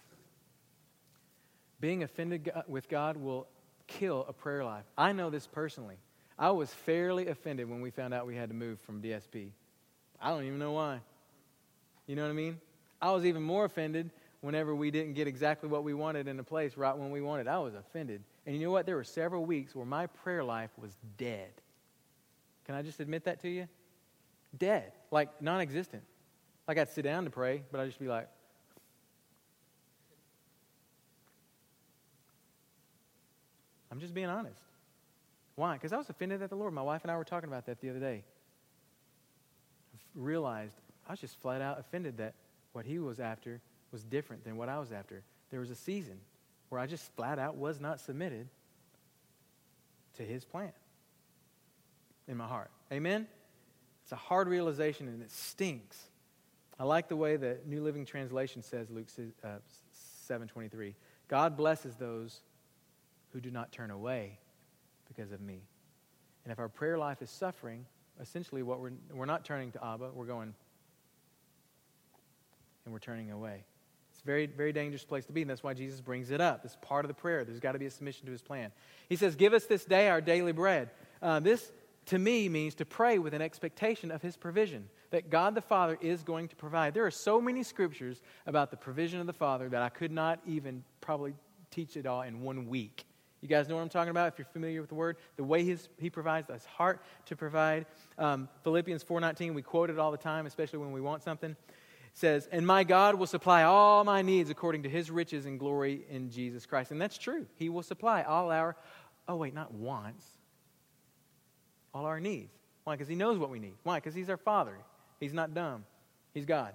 Being 1.82 2.04
offended 2.04 2.50
with 2.70 2.88
God 2.88 3.18
will 3.18 3.46
kill 3.88 4.26
a 4.30 4.34
prayer 4.34 4.64
life. 4.64 4.86
I 4.98 5.12
know 5.12 5.30
this 5.30 5.48
personally. 5.48 5.98
I 6.40 6.52
was 6.52 6.74
fairly 6.74 7.28
offended 7.28 7.70
when 7.70 7.82
we 7.82 7.92
found 7.92 8.14
out 8.14 8.26
we 8.26 8.38
had 8.38 8.48
to 8.48 8.56
move 8.56 8.80
from 8.80 9.02
DSP. 9.02 9.50
I 10.22 10.30
don't 10.30 10.46
even 10.46 10.58
know 10.58 10.72
why. 10.72 11.02
You 12.08 12.16
know 12.16 12.24
what 12.24 12.30
I 12.30 12.34
mean? 12.34 12.60
I 13.02 13.12
was 13.12 13.26
even 13.26 13.44
more 13.44 13.66
offended 13.66 14.10
whenever 14.40 14.74
we 14.74 14.90
didn't 14.90 15.14
get 15.14 15.28
exactly 15.28 15.68
what 15.68 15.84
we 15.84 15.94
wanted 15.94 16.30
in 16.30 16.40
a 16.40 16.44
place 16.44 16.78
right 16.78 16.98
when 16.98 17.12
we 17.12 17.20
wanted. 17.20 17.50
I 17.50 17.60
was 17.60 17.74
offended. 17.76 18.24
And 18.46 18.56
you 18.56 18.64
know 18.66 18.72
what? 18.72 18.86
There 18.86 18.96
were 18.96 19.04
several 19.04 19.46
weeks 19.46 19.76
where 19.76 19.86
my 19.86 20.08
prayer 20.08 20.44
life 20.44 20.72
was 20.78 20.96
dead. 21.18 21.52
Can 22.66 22.74
I 22.74 22.84
just 22.84 23.02
admit 23.02 23.26
that 23.26 23.42
to 23.42 23.50
you? 23.50 23.68
Dead. 24.58 24.94
Like 25.12 25.42
non 25.42 25.60
existent. 25.60 26.04
Like 26.70 26.78
I'd 26.78 26.90
sit 26.90 27.02
down 27.02 27.26
to 27.26 27.30
pray, 27.30 27.64
but 27.70 27.82
I'd 27.82 27.88
just 27.88 28.00
be 28.00 28.08
like, 28.08 28.30
I'm 33.92 34.00
just 34.00 34.14
being 34.14 34.28
honest. 34.28 34.69
Why? 35.60 35.74
Because 35.74 35.92
I 35.92 35.98
was 35.98 36.10
offended 36.10 36.42
at 36.42 36.50
the 36.50 36.56
Lord. 36.56 36.74
My 36.74 36.82
wife 36.82 37.02
and 37.02 37.12
I 37.12 37.18
were 37.18 37.26
talking 37.26 37.50
about 37.50 37.66
that 37.66 37.82
the 37.82 37.90
other 37.90 38.00
day. 38.00 38.24
I 39.94 39.98
realized 40.16 40.74
I 41.06 41.12
was 41.12 41.20
just 41.20 41.38
flat 41.42 41.62
out 41.62 41.78
offended 41.78 42.20
that 42.20 42.34
what 42.72 42.86
he 42.86 42.98
was 42.98 43.20
after 43.20 43.60
was 43.92 44.06
different 44.06 44.46
than 44.46 44.56
what 44.56 44.70
I 44.70 44.80
was 44.80 44.94
after. 44.94 45.22
There 45.52 45.60
was 45.60 45.70
a 45.70 45.76
season 45.76 46.18
where 46.70 46.80
I 46.80 46.88
just 46.88 47.14
flat 47.18 47.40
out 47.40 47.58
was 47.58 47.82
not 47.82 48.00
submitted 48.00 48.48
to 50.16 50.24
his 50.24 50.46
plan 50.46 50.72
in 52.30 52.38
my 52.38 52.48
heart. 52.48 52.72
Amen? 52.90 53.28
It's 54.04 54.14
a 54.14 54.16
hard 54.16 54.48
realization 54.48 55.10
and 55.10 55.22
it 55.22 55.30
stinks. 55.30 55.98
I 56.80 56.86
like 56.86 57.10
the 57.10 57.18
way 57.18 57.36
the 57.36 57.58
New 57.66 57.84
Living 57.84 58.06
Translation 58.06 58.62
says, 58.62 58.90
Luke 58.90 59.08
uh, 59.44 59.58
7.23. 60.30 60.94
God 61.28 61.58
blesses 61.58 61.98
those 61.98 62.40
who 63.34 63.42
do 63.42 63.52
not 63.52 63.74
turn 63.74 63.92
away 63.92 64.40
because 65.10 65.32
of 65.32 65.42
me. 65.42 65.62
And 66.46 66.52
if 66.52 66.60
our 66.60 66.70
prayer 66.70 66.98
life 66.98 67.22
is 67.22 67.30
suffering, 67.30 67.86
essentially 68.22 68.64
what 68.64 68.80
we're, 68.80 68.94
we're 69.14 69.26
not 69.26 69.44
turning 69.44 69.72
to 69.74 69.86
Abba, 69.86 70.12
we're 70.14 70.26
going 70.26 70.54
and 72.86 72.94
we're 72.94 73.00
turning 73.00 73.32
away. 73.32 73.66
It's 74.12 74.22
a 74.22 74.26
very, 74.26 74.48
very 74.48 74.74
dangerous 74.74 75.06
place 75.06 75.26
to 75.26 75.32
be, 75.32 75.42
and 75.42 75.50
that's 75.50 75.64
why 75.64 75.74
Jesus 75.74 76.02
brings 76.02 76.32
it 76.32 76.42
up. 76.42 76.66
It's 76.66 76.76
part 76.82 77.06
of 77.06 77.08
the 77.10 77.14
prayer. 77.14 77.46
There's 77.46 77.60
got 77.60 77.74
to 77.74 77.80
be 77.80 77.86
a 77.86 77.92
submission 77.92 78.26
to 78.26 78.32
his 78.32 78.42
plan. 78.42 78.72
He 79.08 79.16
says, 79.16 79.36
Give 79.36 79.54
us 79.54 79.66
this 79.66 79.86
day 79.86 80.10
our 80.10 80.22
daily 80.22 80.52
bread. 80.52 80.90
Uh, 81.22 81.40
this, 81.40 81.72
to 82.08 82.18
me, 82.18 82.50
means 82.50 82.76
to 82.76 82.86
pray 82.86 83.20
with 83.20 83.34
an 83.34 83.42
expectation 83.42 84.12
of 84.12 84.22
his 84.22 84.36
provision, 84.36 84.90
that 85.12 85.30
God 85.30 85.56
the 85.56 85.62
Father 85.62 85.98
is 86.02 86.24
going 86.24 86.48
to 86.50 86.56
provide. 86.56 86.94
There 86.94 87.06
are 87.06 87.12
so 87.12 87.40
many 87.40 87.64
scriptures 87.64 88.22
about 88.46 88.72
the 88.72 88.78
provision 88.78 89.22
of 89.22 89.28
the 89.28 89.34
Father 89.34 89.70
that 89.70 89.82
I 89.82 89.90
could 89.90 90.12
not 90.12 90.40
even 90.46 90.84
probably 91.00 91.34
teach 91.72 91.96
it 91.96 92.06
all 92.06 92.24
in 92.24 92.42
one 92.42 92.68
week. 92.68 93.06
You 93.42 93.48
guys 93.48 93.70
know 93.70 93.76
what 93.76 93.82
I'm 93.82 93.90
talking 93.90 94.10
about 94.10 94.28
if 94.28 94.38
you're 94.38 94.46
familiar 94.46 94.82
with 94.82 94.90
the 94.90 94.96
word? 94.96 95.18
The 95.38 95.44
way 95.44 95.64
his, 95.64 95.88
he 95.98 96.10
provides 96.10 96.50
his 96.52 96.66
heart 96.66 97.02
to 97.26 97.36
provide. 97.36 97.86
Um, 98.18 98.50
Philippians 98.64 99.04
4.19, 99.04 99.54
we 99.54 99.62
quote 99.62 99.90
it 99.90 99.98
all 99.98 100.12
the 100.12 100.18
time, 100.18 100.46
especially 100.46 100.80
when 100.80 100.92
we 100.92 101.00
want 101.00 101.24
something. 101.24 101.52
It 101.52 101.58
says, 102.14 102.50
And 102.52 102.68
my 102.68 102.84
God 102.84 103.16
will 103.16 103.28
supply 103.28 103.64
all 103.64 104.04
my 104.04 104.22
needs 104.22 104.50
according 104.50 104.84
to 104.84 104.90
his 104.90 105.10
riches 105.10 105.46
and 105.46 105.58
glory 105.58 106.02
in 106.10 106.30
Jesus 106.30 106.66
Christ. 106.66 106.92
And 106.92 107.02
that's 107.02 107.18
true. 107.18 107.46
He 107.56 107.70
will 107.70 107.84
supply 107.84 108.24
all 108.24 108.52
our, 108.52 108.76
oh 109.28 109.38
wait, 109.38 109.54
not 109.54 109.74
wants, 109.74 110.26
all 111.94 112.06
our 112.06 112.20
needs. 112.20 112.54
Why? 112.84 112.96
Because 112.96 113.08
he 113.08 113.16
knows 113.16 113.38
what 113.38 113.50
we 113.50 113.60
need. 113.60 113.76
Why? 113.84 113.98
Because 113.98 114.16
he's 114.16 114.30
our 114.30 114.38
Father. 114.38 114.76
He's 115.20 115.34
not 115.34 115.54
dumb. 115.54 115.86
He's 116.34 116.46
God. 116.46 116.74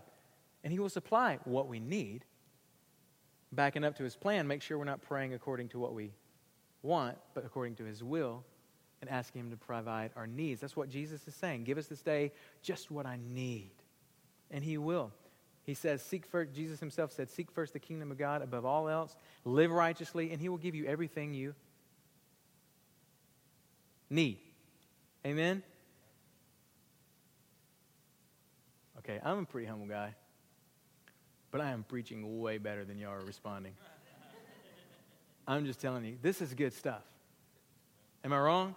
And 0.63 0.73
he 0.73 0.79
will 0.79 0.89
supply 0.89 1.39
what 1.45 1.69
we 1.69 1.79
need. 1.79 2.25
Backing 3.53 3.85
up 3.85 3.97
to 3.99 4.03
his 4.03 4.17
plan, 4.17 4.49
make 4.49 4.63
sure 4.63 4.79
we're 4.79 4.85
not 4.85 5.03
praying 5.03 5.35
according 5.35 5.69
to 5.69 5.79
what 5.79 5.95
we 5.95 6.11
want, 6.85 7.17
but 7.35 7.45
according 7.45 7.77
to 7.77 7.85
his 7.85 8.03
will, 8.03 8.45
and 9.01 9.11
asking 9.11 9.43
him 9.43 9.51
to 9.51 9.57
provide 9.57 10.11
our 10.17 10.27
needs. 10.27 10.61
That's 10.61 10.77
what 10.77 10.89
Jesus 10.89 11.27
is 11.27 11.35
saying. 11.35 11.65
Give 11.65 11.79
us 11.79 11.87
this 11.87 12.01
day 12.01 12.33
just 12.63 12.91
what 12.91 13.07
I 13.07 13.19
need. 13.23 13.73
And 14.51 14.65
he 14.65 14.79
will. 14.79 15.11
He 15.65 15.75
says, 15.75 16.03
Seek 16.03 16.27
first, 16.27 16.55
Jesus 16.55 16.81
himself 16.81 17.13
said, 17.13 17.31
Seek 17.31 17.51
first 17.51 17.73
the 17.73 17.79
kingdom 17.79 18.11
of 18.11 18.19
God 18.19 18.43
above 18.43 18.65
all 18.65 18.89
else, 18.89 19.17
live 19.45 19.71
righteously, 19.71 20.31
and 20.31 20.41
he 20.41 20.49
will 20.49 20.59
give 20.59 20.75
you 20.75 20.87
everything 20.87 21.35
you 21.35 21.55
need. 24.09 24.39
Amen? 25.27 25.63
Okay, 28.99 29.21
I'm 29.23 29.39
a 29.39 29.45
pretty 29.45 29.67
humble 29.67 29.87
guy, 29.87 30.15
but 31.51 31.61
I 31.61 31.71
am 31.71 31.85
preaching 31.87 32.41
way 32.41 32.57
better 32.59 32.85
than 32.85 32.99
y'all 32.99 33.13
are 33.13 33.21
responding. 33.21 33.73
I'm 35.47 35.67
just 35.67 35.81
telling 35.81 36.05
you, 36.05 36.17
this 36.23 36.41
is 36.41 36.55
good 36.55 36.73
stuff. 36.73 37.03
Am 38.25 38.33
I 38.33 38.39
wrong? 38.39 38.75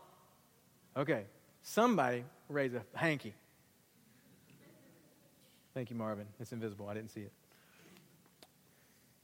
Okay. 0.95 1.24
Somebody 1.61 2.24
raise 2.49 2.74
a 2.74 2.82
hanky. 2.93 3.34
Thank 5.74 5.89
you, 5.89 5.95
Marvin. 5.95 6.26
It's 6.39 6.51
invisible. 6.51 6.88
I 6.89 6.93
didn't 6.93 7.11
see 7.11 7.22
it. 7.22 7.32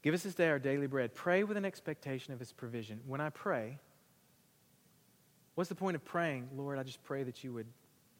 Give 0.03 0.13
us 0.13 0.23
this 0.23 0.35
day 0.35 0.49
our 0.49 0.59
daily 0.59 0.87
bread. 0.87 1.15
Pray 1.15 1.43
with 1.43 1.57
an 1.57 1.65
expectation 1.65 2.33
of 2.33 2.39
his 2.39 2.51
provision. 2.51 2.99
When 3.07 3.21
I 3.21 3.29
pray, 3.29 3.79
what's 5.55 5.69
the 5.69 5.75
point 5.75 5.95
of 5.95 6.03
praying? 6.03 6.49
Lord, 6.55 6.77
I 6.77 6.83
just 6.83 7.01
pray 7.03 7.23
that 7.23 7.43
you 7.43 7.53
would, 7.53 7.67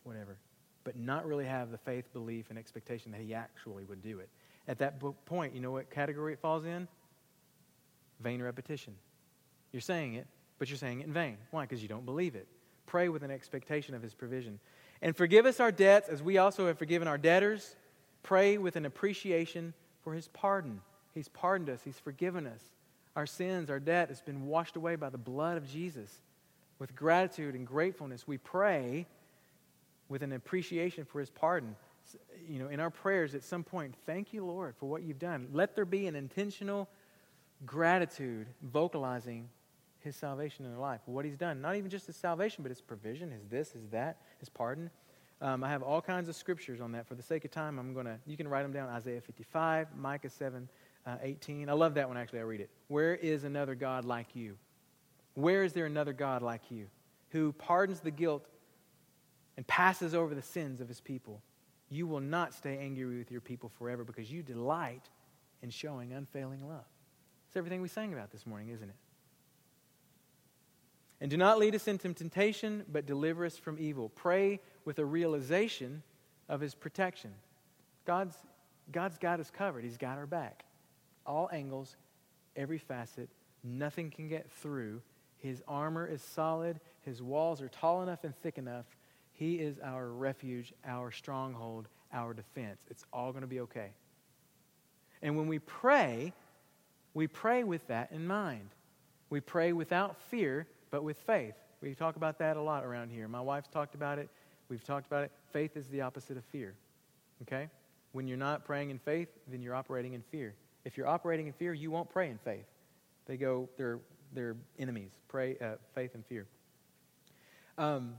whatever, 0.03 0.38
but 0.84 0.95
not 0.95 1.26
really 1.26 1.45
have 1.45 1.71
the 1.71 1.78
faith, 1.78 2.11
belief, 2.13 2.49
and 2.49 2.57
expectation 2.57 3.11
that 3.11 3.21
he 3.21 3.34
actually 3.34 3.84
would 3.84 4.01
do 4.01 4.19
it. 4.19 4.30
At 4.67 4.80
that 4.80 5.01
point, 5.26 5.53
you 5.53 5.59
know 5.59 5.71
what 5.71 5.89
category 5.89 6.34
it 6.34 6.39
falls 6.39 6.65
in? 6.65 6.88
Vain 8.21 8.41
repetition. 8.41 8.95
You're 9.74 9.82
saying 9.82 10.13
it, 10.13 10.28
but 10.59 10.69
you're 10.69 10.78
saying 10.78 11.01
it 11.01 11.07
in 11.07 11.13
vain. 11.13 11.38
Why? 11.51 11.63
Because 11.63 11.82
you 11.82 11.89
don't 11.89 12.05
believe 12.05 12.36
it. 12.36 12.47
Pray 12.86 13.09
with 13.09 13.24
an 13.24 13.32
expectation 13.32 13.95
of 13.95 14.01
His 14.01 14.13
provision. 14.13 14.59
And 15.01 15.17
forgive 15.17 15.45
us 15.45 15.59
our 15.59 15.71
debts 15.71 16.07
as 16.07 16.24
we 16.24 16.38
also 16.38 16.67
have 16.67 16.78
forgiven 16.78 17.07
our 17.07 17.17
debtors. 17.17 17.76
Pray 18.21 18.57
with 18.57 18.78
an 18.78 18.86
appreciation 18.86 19.74
for 20.03 20.13
His 20.13 20.30
pardon. 20.30 20.80
He's 21.13 21.28
pardoned 21.28 21.69
us, 21.69 21.82
He's 21.84 21.99
forgiven 21.99 22.47
us. 22.47 22.61
Our 23.15 23.26
sins, 23.26 23.69
our 23.69 23.80
debt 23.80 24.09
has 24.09 24.21
been 24.21 24.45
washed 24.45 24.76
away 24.76 24.95
by 24.95 25.09
the 25.09 25.17
blood 25.17 25.57
of 25.57 25.69
Jesus. 25.69 26.21
With 26.80 26.95
gratitude 26.95 27.55
and 27.55 27.65
gratefulness, 27.65 28.28
we 28.28 28.38
pray 28.38 29.07
with 30.07 30.21
an 30.21 30.34
appreciation 30.34 31.05
for 31.05 31.19
His 31.19 31.30
pardon. 31.30 31.76
You 32.47 32.59
know, 32.59 32.67
in 32.67 32.80
our 32.80 32.89
prayers 32.89 33.34
at 33.34 33.43
some 33.43 33.63
point, 33.63 33.95
thank 34.05 34.34
you, 34.34 34.45
Lord, 34.45 34.76
for 34.78 34.88
what 34.88 35.03
you've 35.03 35.19
done. 35.19 35.47
Let 35.51 35.76
there 35.76 35.86
be 35.86 36.07
an 36.07 36.15
intentional 36.15 36.89
gratitude 37.65 38.47
vocalizing 38.61 39.49
his 40.04 40.16
salvation 40.16 40.66
in 40.66 40.72
their 40.72 40.80
life, 40.80 41.01
what 41.06 41.26
he's 41.26 41.38
done. 41.38 41.62
Not 41.62 41.76
even 41.76 41.89
just 41.89 42.08
his 42.08 42.16
salvation, 42.16 42.64
but 42.64 42.70
his 42.70 42.82
provision, 42.82 43.32
his 43.32 43.45
this, 43.47 43.72
his 43.72 43.88
that, 43.89 44.18
his 44.39 44.49
pardon. 44.49 44.89
Um, 45.41 45.64
I 45.64 45.70
have 45.70 45.84
all 45.84 46.01
kinds 46.01 46.30
of 46.30 46.36
scriptures 46.36 46.80
on 46.80 46.91
that. 46.93 47.08
For 47.08 47.16
the 47.16 47.24
sake 47.24 47.43
of 47.43 47.51
time, 47.51 47.78
I'm 47.80 47.93
going 47.93 48.06
to, 48.06 48.18
you 48.26 48.38
can 48.38 48.47
write 48.47 48.64
them 48.64 48.72
down 48.72 48.89
Isaiah 48.89 49.20
55, 49.20 49.88
Micah 49.97 50.30
7, 50.30 50.70
uh, 51.06 51.18
18. 51.22 51.70
I 51.70 51.74
love 51.74 51.95
that 51.95 52.08
one, 52.08 52.18
actually. 52.18 52.39
I 52.39 52.43
read 52.43 52.62
it. 52.62 52.70
Where 52.88 53.16
is 53.16 53.43
another 53.43 53.76
God 53.76 54.06
like 54.06 54.36
you? 54.36 54.58
Where 55.34 55.64
is 55.64 55.74
there 55.74 55.86
another 55.86 56.14
God 56.14 56.41
like 56.41 56.70
you 56.70 56.88
who 57.30 57.51
pardons 57.54 57.99
the 57.99 58.12
guilt 58.12 58.47
and 59.58 59.66
passes 59.68 60.14
over 60.14 60.36
the 60.36 60.41
sins 60.41 60.80
of 60.80 60.88
his 60.88 61.01
people? 61.01 61.41
You 61.89 62.08
will 62.08 62.22
not 62.22 62.54
stay 62.54 62.78
angry 62.78 63.18
with 63.18 63.32
your 63.32 63.41
people 63.41 63.70
forever 63.78 64.04
because 64.04 64.32
you 64.32 64.43
delight 64.43 65.10
in 65.62 65.70
showing 65.70 66.14
unfailing 66.14 66.68
love. 66.68 66.86
It's 67.47 67.58
everything 67.58 67.82
we 67.82 67.88
sang 67.88 68.14
about 68.14 68.32
this 68.32 68.45
morning, 68.45 68.70
isn't 68.70 68.89
it? 68.89 68.95
And 71.24 71.30
do 71.30 71.38
not 71.38 71.57
lead 71.57 71.74
us 71.74 71.88
into 71.88 72.13
temptation, 72.13 72.84
but 72.91 73.05
deliver 73.05 73.45
us 73.45 73.57
from 73.57 73.78
evil. 73.80 74.09
Pray 74.09 74.59
with 74.84 74.99
a 74.99 75.05
realization 75.05 76.03
of 76.49 76.59
his 76.59 76.76
protection. 76.76 77.32
God's, 78.05 78.36
God's 78.91 79.17
got 79.17 79.39
us 79.39 79.49
covered, 79.49 79.86
he's 79.86 79.95
got 79.95 80.17
our 80.17 80.26
back. 80.26 80.65
All 81.26 81.49
angles, 81.53 81.95
every 82.57 82.78
facet, 82.78 83.30
nothing 83.63 84.11
can 84.11 84.28
get 84.28 84.51
through. 84.51 85.01
His 85.38 85.63
armor 85.65 86.05
is 86.05 86.21
solid, 86.21 86.82
his 87.03 87.21
walls 87.21 87.61
are 87.61 87.69
tall 87.69 88.03
enough 88.03 88.26
and 88.26 88.36
thick 88.41 88.57
enough. 88.57 88.86
He 89.32 89.55
is 89.55 89.80
our 89.80 90.09
refuge, 90.09 90.74
our 90.86 91.09
stronghold, 91.09 91.88
our 92.11 92.34
defense. 92.34 92.82
It's 92.89 93.05
all 93.13 93.32
going 93.32 93.43
to 93.43 93.47
be 93.47 93.61
okay. 93.61 93.91
And 95.21 95.38
when 95.38 95.47
we 95.47 95.59
pray, 95.59 96.34
we 97.13 97.28
pray 97.28 97.63
with 97.63 97.88
that 97.88 98.11
in 98.11 98.28
mind. 98.28 98.71
We 99.30 99.39
pray 99.39 99.71
without 99.71 100.17
fear 100.24 100.67
but 100.94 101.04
with 101.04 101.18
faith. 101.18 101.56
We 101.82 101.96
talk 101.96 102.18
about 102.18 102.38
that 102.38 102.56
a 102.56 102.62
lot 102.62 102.86
around 102.86 103.10
here. 103.10 103.28
My 103.28 103.41
wife's 103.41 103.68
talked 103.68 103.96
about 103.96 104.20
it. 104.20 104.30
We've 104.70 104.84
talked 104.84 105.08
about 105.08 105.24
it. 105.24 105.32
Faith 105.52 105.76
is 105.76 105.88
the 105.88 106.02
opposite 106.02 106.38
of 106.38 106.46
fear. 106.46 106.76
Okay? 107.41 107.68
When 108.12 108.28
you're 108.28 108.38
not 108.38 108.64
praying 108.64 108.91
in 108.91 109.00
faith, 109.00 109.30
then 109.48 109.64
you're 109.64 109.74
operating 109.74 110.14
in 110.14 110.22
fear. 110.22 110.54
If 110.86 110.96
you're 110.96 111.08
operating 111.08 111.48
in 111.48 111.54
fear, 111.54 111.74
you 111.74 111.89
won't 111.89 112.12
pray 112.12 112.30
in 112.30 112.38
faith. 112.38 112.68
They 113.26 113.38
go, 113.38 113.70
they're, 113.76 114.02
they're 114.36 114.56
enemies. 114.78 115.14
Pray, 115.30 115.58
uh, 115.60 115.78
faith 115.96 116.14
and 116.14 116.24
fear. 116.28 116.46
Um, 117.80 118.14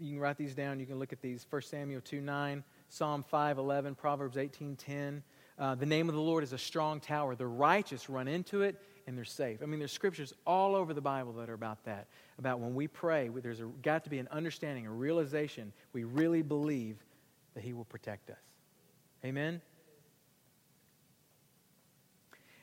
you 0.00 0.12
can 0.12 0.20
write 0.20 0.38
these 0.38 0.54
down. 0.54 0.80
You 0.80 0.86
can 0.86 0.98
look 0.98 1.12
at 1.12 1.20
these. 1.20 1.46
1 1.50 1.60
Samuel 1.60 2.00
2 2.00 2.22
9, 2.22 2.64
Psalm 2.88 3.22
5 3.22 3.58
11, 3.58 3.94
Proverbs 3.94 4.38
18 4.38 4.76
10. 4.76 5.22
Uh, 5.58 5.74
the 5.74 5.84
name 5.84 6.08
of 6.08 6.14
the 6.14 6.20
Lord 6.20 6.44
is 6.44 6.54
a 6.54 6.58
strong 6.58 6.98
tower. 6.98 7.34
The 7.36 7.46
righteous 7.46 8.08
run 8.08 8.26
into 8.26 8.62
it 8.62 8.80
and 9.06 9.16
they're 9.16 9.24
safe. 9.24 9.60
I 9.62 9.66
mean, 9.66 9.78
there's 9.78 9.92
scriptures 9.92 10.32
all 10.46 10.74
over 10.74 10.94
the 10.94 11.00
Bible 11.00 11.32
that 11.34 11.50
are 11.50 11.54
about 11.54 11.84
that. 11.84 12.06
About 12.38 12.60
when 12.60 12.74
we 12.74 12.88
pray, 12.88 13.28
there's 13.28 13.60
a, 13.60 13.66
got 13.82 14.04
to 14.04 14.10
be 14.10 14.18
an 14.18 14.28
understanding, 14.30 14.86
a 14.86 14.90
realization. 14.90 15.72
We 15.92 16.04
really 16.04 16.42
believe 16.42 16.96
that 17.54 17.62
He 17.62 17.72
will 17.72 17.84
protect 17.84 18.30
us. 18.30 18.36
Amen? 19.24 19.60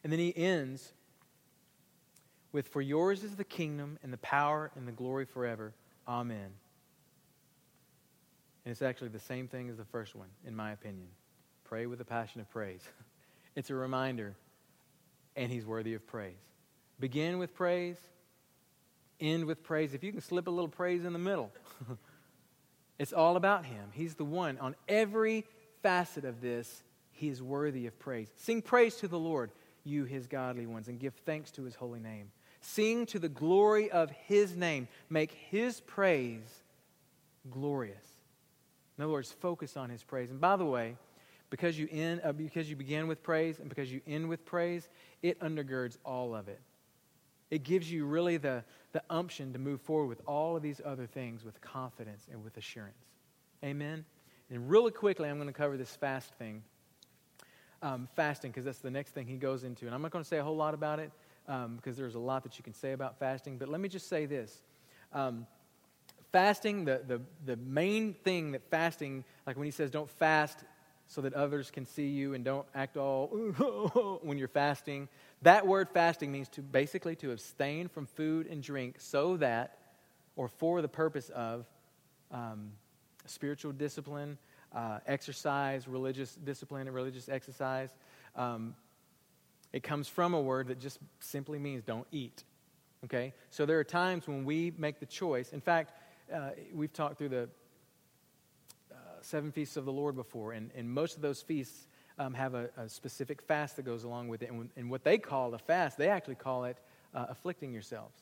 And 0.03 0.11
then 0.11 0.19
he 0.19 0.35
ends 0.35 0.93
with, 2.51 2.67
For 2.67 2.81
yours 2.81 3.23
is 3.23 3.35
the 3.35 3.43
kingdom 3.43 3.99
and 4.03 4.11
the 4.11 4.17
power 4.17 4.71
and 4.75 4.87
the 4.87 4.91
glory 4.91 5.25
forever. 5.25 5.73
Amen. 6.07 6.51
And 8.65 8.71
it's 8.71 8.81
actually 8.81 9.09
the 9.09 9.19
same 9.19 9.47
thing 9.47 9.69
as 9.69 9.77
the 9.77 9.85
first 9.85 10.15
one, 10.15 10.27
in 10.45 10.55
my 10.55 10.71
opinion. 10.71 11.07
Pray 11.63 11.85
with 11.85 12.01
a 12.01 12.05
passion 12.05 12.41
of 12.41 12.49
praise. 12.49 12.81
it's 13.55 13.69
a 13.69 13.75
reminder 13.75 14.35
and 15.35 15.51
he's 15.51 15.65
worthy 15.65 15.93
of 15.93 16.05
praise. 16.07 16.35
Begin 16.99 17.39
with 17.39 17.53
praise, 17.53 17.97
end 19.19 19.45
with 19.45 19.63
praise. 19.63 19.93
If 19.93 20.03
you 20.03 20.11
can 20.11 20.21
slip 20.21 20.47
a 20.47 20.51
little 20.51 20.69
praise 20.69 21.05
in 21.05 21.13
the 21.13 21.19
middle, 21.19 21.51
it's 22.99 23.13
all 23.13 23.35
about 23.35 23.65
him. 23.65 23.89
He's 23.93 24.15
the 24.15 24.25
one. 24.25 24.57
On 24.59 24.75
every 24.87 25.45
facet 25.81 26.25
of 26.25 26.41
this, 26.41 26.83
he 27.11 27.29
is 27.29 27.41
worthy 27.41 27.87
of 27.87 27.97
praise. 27.99 28.29
Sing 28.35 28.61
praise 28.61 28.95
to 28.97 29.07
the 29.07 29.19
Lord, 29.19 29.51
you 29.83 30.05
his 30.05 30.27
godly 30.27 30.65
ones, 30.65 30.87
and 30.87 30.99
give 30.99 31.13
thanks 31.25 31.51
to 31.51 31.63
his 31.63 31.75
holy 31.75 31.99
name. 31.99 32.31
Sing 32.61 33.07
to 33.07 33.19
the 33.19 33.29
glory 33.29 33.89
of 33.89 34.11
his 34.11 34.55
name. 34.55 34.87
Make 35.09 35.31
his 35.31 35.81
praise 35.81 36.63
glorious. 37.49 38.05
In 38.97 39.03
other 39.03 39.13
words, 39.13 39.31
focus 39.31 39.77
on 39.77 39.89
his 39.89 40.03
praise. 40.03 40.29
And 40.29 40.39
by 40.39 40.55
the 40.55 40.65
way, 40.65 40.95
because 41.51 41.77
you 41.77 41.87
end 41.91 42.21
uh, 42.23 42.31
because 42.31 42.67
you 42.67 42.75
begin 42.75 43.05
with 43.05 43.21
praise 43.21 43.59
and 43.59 43.69
because 43.69 43.93
you 43.93 44.01
end 44.07 44.27
with 44.27 44.43
praise 44.43 44.89
it 45.21 45.39
undergirds 45.41 45.97
all 46.03 46.33
of 46.33 46.47
it. 46.47 46.59
It 47.51 47.63
gives 47.63 47.91
you 47.91 48.05
really 48.05 48.37
the, 48.37 48.63
the 48.93 49.03
umption 49.09 49.51
to 49.53 49.59
move 49.59 49.81
forward 49.81 50.07
with 50.07 50.21
all 50.25 50.55
of 50.55 50.63
these 50.63 50.81
other 50.83 51.05
things 51.05 51.43
with 51.43 51.59
confidence 51.59 52.25
and 52.31 52.41
with 52.43 52.55
assurance. 52.55 52.95
Amen? 53.63 54.05
And 54.49 54.69
really 54.69 54.91
quickly 54.91 55.29
i'm 55.29 55.35
going 55.35 55.47
to 55.47 55.53
cover 55.53 55.77
this 55.77 55.95
fast 55.95 56.33
thing 56.35 56.63
um, 57.83 58.07
fasting 58.15 58.51
because 58.51 58.63
that's 58.63 58.79
the 58.79 58.91
next 58.91 59.11
thing 59.11 59.27
he 59.27 59.37
goes 59.37 59.63
into. 59.63 59.85
And 59.85 59.93
i'm 59.93 60.01
not 60.01 60.11
going 60.11 60.23
to 60.23 60.27
say 60.27 60.39
a 60.39 60.43
whole 60.43 60.57
lot 60.57 60.73
about 60.73 60.99
it 60.99 61.11
um, 61.47 61.75
because 61.75 61.97
there's 61.97 62.15
a 62.15 62.19
lot 62.19 62.43
that 62.43 62.57
you 62.57 62.63
can 62.63 62.73
say 62.73 62.93
about 62.93 63.19
fasting 63.19 63.57
but 63.57 63.67
let 63.69 63.81
me 63.81 63.89
just 63.89 64.07
say 64.07 64.25
this. 64.25 64.63
Um, 65.13 65.45
fasting 66.31 66.85
the, 66.85 67.01
the, 67.05 67.21
the 67.45 67.57
main 67.57 68.13
thing 68.13 68.53
that 68.53 68.63
fasting 68.69 69.25
like 69.45 69.57
when 69.57 69.65
he 69.65 69.71
says 69.71 69.91
don't 69.91 70.09
fast 70.09 70.63
so 71.11 71.19
that 71.19 71.33
others 71.33 71.69
can 71.69 71.85
see 71.85 72.07
you 72.07 72.33
and 72.33 72.45
don't 72.45 72.65
act 72.73 72.95
all 72.95 73.27
when 74.23 74.37
you're 74.37 74.47
fasting. 74.47 75.09
That 75.41 75.67
word 75.67 75.89
fasting 75.89 76.31
means 76.31 76.47
to 76.49 76.61
basically 76.61 77.17
to 77.17 77.31
abstain 77.31 77.89
from 77.89 78.05
food 78.05 78.47
and 78.47 78.63
drink 78.63 78.95
so 78.99 79.35
that, 79.37 79.77
or 80.37 80.47
for 80.47 80.81
the 80.81 80.87
purpose 80.87 81.27
of, 81.31 81.65
um, 82.31 82.71
spiritual 83.25 83.73
discipline, 83.73 84.37
uh, 84.73 84.99
exercise, 85.05 85.85
religious 85.85 86.33
discipline, 86.35 86.87
and 86.87 86.95
religious 86.95 87.27
exercise. 87.27 87.89
Um, 88.37 88.73
it 89.73 89.83
comes 89.83 90.07
from 90.07 90.33
a 90.33 90.39
word 90.39 90.67
that 90.69 90.79
just 90.79 90.97
simply 91.19 91.59
means 91.59 91.83
don't 91.83 92.07
eat. 92.13 92.45
Okay? 93.03 93.33
So 93.49 93.65
there 93.65 93.79
are 93.79 93.83
times 93.83 94.29
when 94.29 94.45
we 94.45 94.71
make 94.77 95.01
the 95.01 95.05
choice. 95.05 95.51
In 95.51 95.59
fact, 95.59 95.91
uh, 96.33 96.51
we've 96.73 96.93
talked 96.93 97.17
through 97.17 97.29
the 97.29 97.49
seven 99.23 99.51
feasts 99.51 99.77
of 99.77 99.85
the 99.85 99.91
Lord 99.91 100.15
before, 100.15 100.53
and, 100.53 100.71
and 100.75 100.89
most 100.89 101.15
of 101.15 101.21
those 101.21 101.41
feasts 101.41 101.87
um, 102.17 102.33
have 102.33 102.53
a, 102.53 102.69
a, 102.77 102.89
specific 102.89 103.41
fast 103.41 103.77
that 103.77 103.83
goes 103.83 104.03
along 104.03 104.27
with 104.27 104.43
it. 104.43 104.51
And, 104.51 104.69
and, 104.75 104.89
what 104.89 105.03
they 105.03 105.17
call 105.17 105.53
a 105.53 105.57
fast, 105.57 105.97
they 105.97 106.09
actually 106.09 106.35
call 106.35 106.65
it 106.65 106.77
uh, 107.15 107.27
afflicting 107.29 107.73
yourselves. 107.73 108.15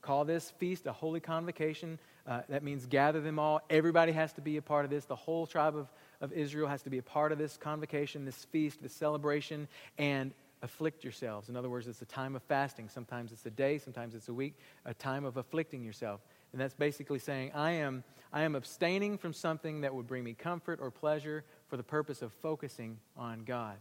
Call 0.00 0.24
this 0.24 0.50
feast 0.50 0.86
a 0.86 0.92
holy 0.92 1.20
convocation. 1.20 1.98
Uh, 2.26 2.42
that 2.48 2.62
means 2.62 2.86
gather 2.86 3.20
them 3.20 3.38
all. 3.38 3.60
Everybody 3.70 4.12
has 4.12 4.32
to 4.34 4.40
be 4.40 4.56
a 4.56 4.62
part 4.62 4.84
of 4.84 4.90
this. 4.90 5.04
The 5.04 5.16
whole 5.16 5.46
tribe 5.46 5.76
of, 5.76 5.88
of 6.20 6.32
Israel 6.32 6.68
has 6.68 6.82
to 6.82 6.90
be 6.90 6.98
a 6.98 7.02
part 7.02 7.32
of 7.32 7.38
this 7.38 7.56
convocation, 7.56 8.24
this 8.24 8.44
feast, 8.46 8.82
this 8.82 8.92
celebration, 8.92 9.68
and 9.98 10.32
afflict 10.62 11.04
yourselves. 11.04 11.48
In 11.48 11.56
other 11.56 11.68
words, 11.68 11.88
it's 11.88 12.02
a 12.02 12.06
time 12.06 12.36
of 12.36 12.42
fasting. 12.44 12.88
Sometimes 12.88 13.32
it's 13.32 13.44
a 13.46 13.50
day, 13.50 13.78
sometimes 13.78 14.14
it's 14.14 14.28
a 14.28 14.34
week, 14.34 14.54
a 14.84 14.94
time 14.94 15.24
of 15.24 15.36
afflicting 15.36 15.84
yourself. 15.84 16.20
And 16.52 16.60
that's 16.60 16.74
basically 16.74 17.18
saying, 17.18 17.52
I 17.54 17.72
am, 17.72 18.04
I 18.32 18.42
am 18.42 18.54
abstaining 18.54 19.18
from 19.18 19.32
something 19.32 19.80
that 19.82 19.94
would 19.94 20.06
bring 20.06 20.22
me 20.22 20.34
comfort 20.34 20.80
or 20.82 20.90
pleasure 20.90 21.44
for 21.68 21.76
the 21.76 21.82
purpose 21.82 22.22
of 22.22 22.32
focusing 22.34 22.98
on 23.16 23.44
God. 23.44 23.76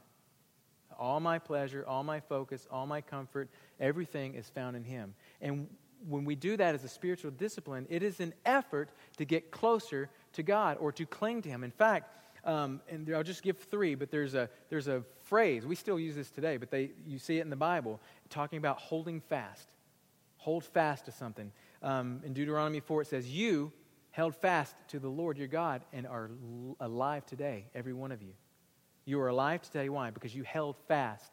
All 0.98 1.20
my 1.20 1.40
pleasure, 1.40 1.86
all 1.88 2.04
my 2.04 2.20
focus, 2.20 2.68
all 2.72 2.86
my 2.86 3.02
comfort, 3.02 3.50
everything 3.80 4.36
is 4.36 4.50
found 4.50 4.76
in 4.76 4.84
Him. 4.84 5.16
And 5.42 5.68
when 6.08 6.26
we 6.26 6.36
do 6.36 6.56
that 6.58 6.76
as 6.76 6.84
a 6.84 6.90
spiritual 6.90 7.32
discipline, 7.32 7.88
it 7.90 8.04
is 8.04 8.20
an 8.20 8.34
effort 8.46 8.90
to 9.18 9.26
get 9.26 9.52
closer 9.52 10.10
to 10.34 10.44
God 10.44 10.78
or 10.80 10.92
to 10.94 11.06
cling 11.06 11.42
to 11.42 11.50
Him. 11.50 11.64
In 11.64 11.72
fact, 11.72 12.16
um, 12.44 12.82
and 12.90 13.14
I'll 13.14 13.24
just 13.24 13.44
give 13.44 13.58
three, 13.58 13.96
but 13.96 14.10
there's 14.10 14.34
a, 14.34 14.50
there's 14.70 14.88
a 14.88 15.04
phrase, 15.24 15.66
we 15.66 15.76
still 15.76 16.00
use 16.00 16.16
this 16.16 16.32
today, 16.32 16.58
but 16.58 16.72
they, 16.72 16.92
you 17.06 17.20
see 17.20 17.38
it 17.38 17.42
in 17.42 17.50
the 17.50 17.56
Bible, 17.56 18.00
talking 18.30 18.58
about 18.58 18.80
holding 18.80 19.22
fast. 19.22 19.68
Hold 20.38 20.64
fast 20.64 21.06
to 21.06 21.12
something 21.12 21.52
um, 21.82 22.22
in 22.26 22.34
Deuteronomy 22.34 22.80
4, 22.80 23.02
it 23.02 23.08
says, 23.08 23.30
You 23.30 23.72
held 24.12 24.36
fast 24.36 24.76
to 24.90 25.00
the 25.00 25.10
Lord 25.10 25.38
your 25.38 25.48
God 25.48 25.84
and 25.94 26.06
are 26.06 26.30
alive 26.80 27.26
today, 27.26 27.66
every 27.74 27.94
one 27.94 28.12
of 28.12 28.22
you. 28.22 28.34
You 29.06 29.20
are 29.22 29.30
alive 29.30 29.62
today. 29.62 29.90
Why? 29.90 30.12
Because 30.12 30.36
you 30.36 30.44
held 30.44 30.76
fast 30.88 31.32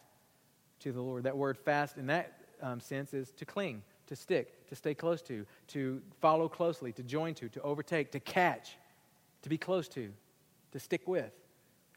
to 0.81 0.93
the 0.93 1.01
Lord. 1.01 1.25
That 1.25 1.37
word 1.37 1.59
fast 1.59 1.99
in 1.99 2.07
that 2.07 2.33
um, 2.63 2.81
sense 2.81 3.13
is 3.13 3.33
to 3.33 3.45
cling, 3.45 3.83
to 4.07 4.17
stick, 4.17 4.67
to 4.69 4.75
stay 4.75 4.95
close 4.95 5.21
to, 5.23 5.45
to 5.69 6.01
follow 6.21 6.49
closely, 6.49 6.93
to 6.93 7.03
join 7.03 7.35
to, 7.35 7.49
to 7.51 7.61
overtake, 7.63 8.11
to 8.13 8.21
catch, 8.21 8.77
to 9.43 9.49
be 9.49 9.59
close 9.59 9.89
to, 9.89 10.11
to 10.73 10.79
stick 10.79 11.07
with. 11.07 11.33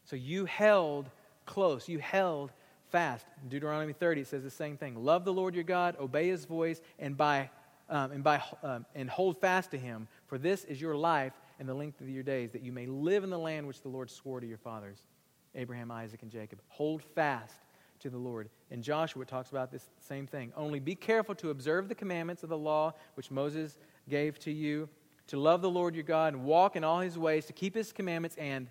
So 0.04 0.16
you 0.16 0.44
held 0.44 1.10
close. 1.46 1.88
You 1.88 1.98
held 1.98 2.52
fast. 2.90 3.26
In 3.42 3.48
Deuteronomy 3.48 3.92
30, 3.92 4.22
it 4.22 4.26
says 4.26 4.42
the 4.42 4.50
same 4.50 4.76
thing. 4.76 5.02
Love 5.02 5.24
the 5.24 5.32
Lord 5.32 5.54
your 5.54 5.64
God, 5.64 5.96
obey 5.98 6.28
his 6.28 6.44
voice, 6.44 6.80
and, 6.98 7.16
by, 7.16 7.50
um, 7.92 8.10
and, 8.10 8.24
by, 8.24 8.42
um, 8.62 8.86
and 8.94 9.08
hold 9.08 9.38
fast 9.38 9.70
to 9.72 9.78
him, 9.78 10.08
for 10.26 10.38
this 10.38 10.64
is 10.64 10.80
your 10.80 10.96
life 10.96 11.34
and 11.60 11.68
the 11.68 11.74
length 11.74 12.00
of 12.00 12.08
your 12.08 12.22
days, 12.22 12.50
that 12.52 12.62
you 12.62 12.72
may 12.72 12.86
live 12.86 13.22
in 13.22 13.30
the 13.30 13.38
land 13.38 13.66
which 13.66 13.82
the 13.82 13.88
Lord 13.88 14.10
swore 14.10 14.40
to 14.40 14.46
your 14.46 14.58
fathers, 14.58 14.98
Abraham, 15.54 15.90
Isaac, 15.90 16.22
and 16.22 16.30
Jacob. 16.30 16.60
Hold 16.68 17.02
fast 17.02 17.54
to 18.00 18.08
the 18.08 18.16
Lord. 18.16 18.48
And 18.70 18.82
Joshua 18.82 19.26
talks 19.26 19.50
about 19.50 19.70
this 19.70 19.90
same 20.00 20.26
thing. 20.26 20.52
Only 20.56 20.80
be 20.80 20.94
careful 20.94 21.34
to 21.36 21.50
observe 21.50 21.88
the 21.88 21.94
commandments 21.94 22.42
of 22.42 22.48
the 22.48 22.56
law 22.56 22.94
which 23.14 23.30
Moses 23.30 23.78
gave 24.08 24.38
to 24.40 24.50
you, 24.50 24.88
to 25.26 25.38
love 25.38 25.60
the 25.60 25.70
Lord 25.70 25.94
your 25.94 26.02
God 26.02 26.32
and 26.32 26.44
walk 26.44 26.76
in 26.76 26.84
all 26.84 27.00
his 27.00 27.18
ways, 27.18 27.44
to 27.46 27.52
keep 27.52 27.74
his 27.74 27.92
commandments 27.92 28.36
and 28.38 28.68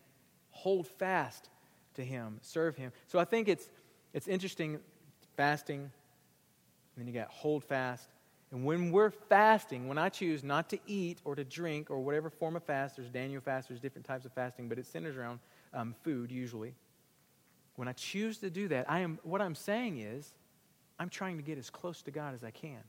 hold 0.50 0.88
fast 0.88 1.50
to 1.94 2.04
him, 2.04 2.40
serve 2.42 2.76
him. 2.76 2.92
So 3.08 3.20
I 3.20 3.26
think 3.26 3.48
it's, 3.48 3.70
it's 4.14 4.28
interesting 4.28 4.80
fasting, 5.38 5.82
and 5.82 5.92
then 6.98 7.08
you 7.08 7.14
got 7.14 7.30
hold 7.30 7.64
fast. 7.64 8.10
And 8.52 8.66
when 8.66 8.92
we're 8.92 9.12
fasting, 9.12 9.88
when 9.88 9.98
I 9.98 10.10
choose 10.10 10.44
not 10.44 10.70
to 10.70 10.80
eat 10.86 11.20
or 11.24 11.36
to 11.36 11.44
drink 11.44 11.90
or 11.90 12.00
whatever 12.02 12.30
form 12.30 12.58
of 12.58 12.64
fast, 12.64 12.98
there's 12.98 13.10
Daniel 13.10 13.42
fast, 13.42 13.70
there's 13.70 13.80
different 13.80 14.06
types 14.06 14.26
of 14.26 14.34
fasting, 14.34 14.68
but 14.68 14.78
it 14.78 14.86
centers 14.86 15.16
around 15.16 15.40
um, 15.74 15.96
food 16.04 16.32
usually. 16.32 16.74
When 17.78 17.88
I 17.88 17.94
choose 17.94 18.40
to 18.40 18.50
do 18.50 18.68
that, 18.68 18.92
I 18.92 19.00
am, 19.00 19.20
what 19.24 19.42
I'm 19.42 19.56
saying 19.56 20.00
is, 20.00 20.34
I'm 21.00 21.10
trying 21.10 21.38
to 21.38 21.44
get 21.44 21.58
as 21.58 21.70
close 21.70 22.02
to 22.04 22.12
God 22.12 22.36
as 22.36 22.44
I 22.44 22.52
can. 22.52 22.84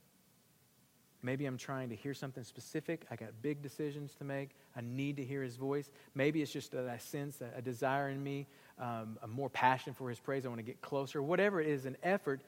Maybe 1.22 1.46
I'm 1.46 1.56
trying 1.56 1.88
to 1.90 1.94
hear 1.94 2.14
something 2.14 2.42
specific. 2.42 3.06
I 3.08 3.14
got 3.14 3.28
big 3.40 3.62
decisions 3.62 4.14
to 4.16 4.24
make. 4.24 4.50
I 4.76 4.80
need 4.80 5.16
to 5.18 5.24
hear 5.24 5.44
his 5.44 5.54
voice. 5.54 5.88
Maybe 6.16 6.42
it's 6.42 6.52
just 6.52 6.72
that 6.72 6.88
I 6.88 6.98
sense 6.98 7.40
a, 7.40 7.58
a 7.58 7.62
desire 7.62 8.08
in 8.08 8.20
me, 8.20 8.48
um, 8.80 9.16
a 9.22 9.28
more 9.28 9.48
passion 9.48 9.94
for 9.94 10.08
his 10.08 10.18
praise. 10.18 10.44
I 10.44 10.48
want 10.48 10.58
to 10.58 10.64
get 10.64 10.80
closer. 10.80 11.22
Whatever 11.22 11.60
it 11.60 11.68
is, 11.68 11.86
an 11.86 11.96
effort 12.02 12.40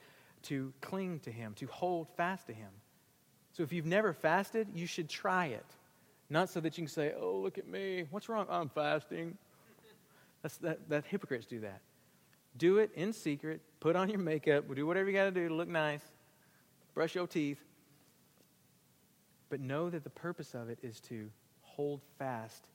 to 0.42 0.72
cling 0.80 1.20
to 1.20 1.30
him, 1.30 1.54
to 1.54 1.66
hold 1.66 2.08
fast 2.16 2.48
to 2.48 2.52
him. 2.52 2.70
So 3.54 3.62
if 3.62 3.72
you've 3.72 3.86
never 3.86 4.12
fasted, 4.12 4.68
you 4.74 4.86
should 4.86 5.08
try 5.08 5.46
it. 5.46 5.64
Not 6.28 6.50
so 6.50 6.60
that 6.60 6.76
you 6.76 6.84
can 6.84 6.92
say, 6.92 7.12
oh, 7.18 7.36
look 7.36 7.56
at 7.56 7.66
me. 7.66 8.04
What's 8.10 8.28
wrong? 8.28 8.46
I'm 8.50 8.68
fasting. 8.68 9.38
That's, 10.42 10.56
that, 10.58 10.88
that 10.90 11.04
hypocrites 11.06 11.46
do 11.46 11.60
that. 11.60 11.80
Do 12.56 12.78
it 12.78 12.90
in 12.94 13.12
secret. 13.12 13.60
Put 13.80 13.96
on 13.96 14.10
your 14.10 14.18
makeup. 14.18 14.64
Do 14.74 14.86
whatever 14.86 15.08
you 15.08 15.16
got 15.16 15.24
to 15.24 15.30
do 15.30 15.48
to 15.48 15.54
look 15.54 15.68
nice. 15.68 16.02
Brush 16.94 17.14
your 17.14 17.26
teeth 17.26 17.58
but 19.54 19.60
know 19.60 19.88
that 19.88 20.02
the 20.02 20.10
purpose 20.10 20.52
of 20.52 20.68
it 20.68 20.80
is 20.82 20.98
to 20.98 21.30
hold 21.62 22.00
fast 22.18 22.66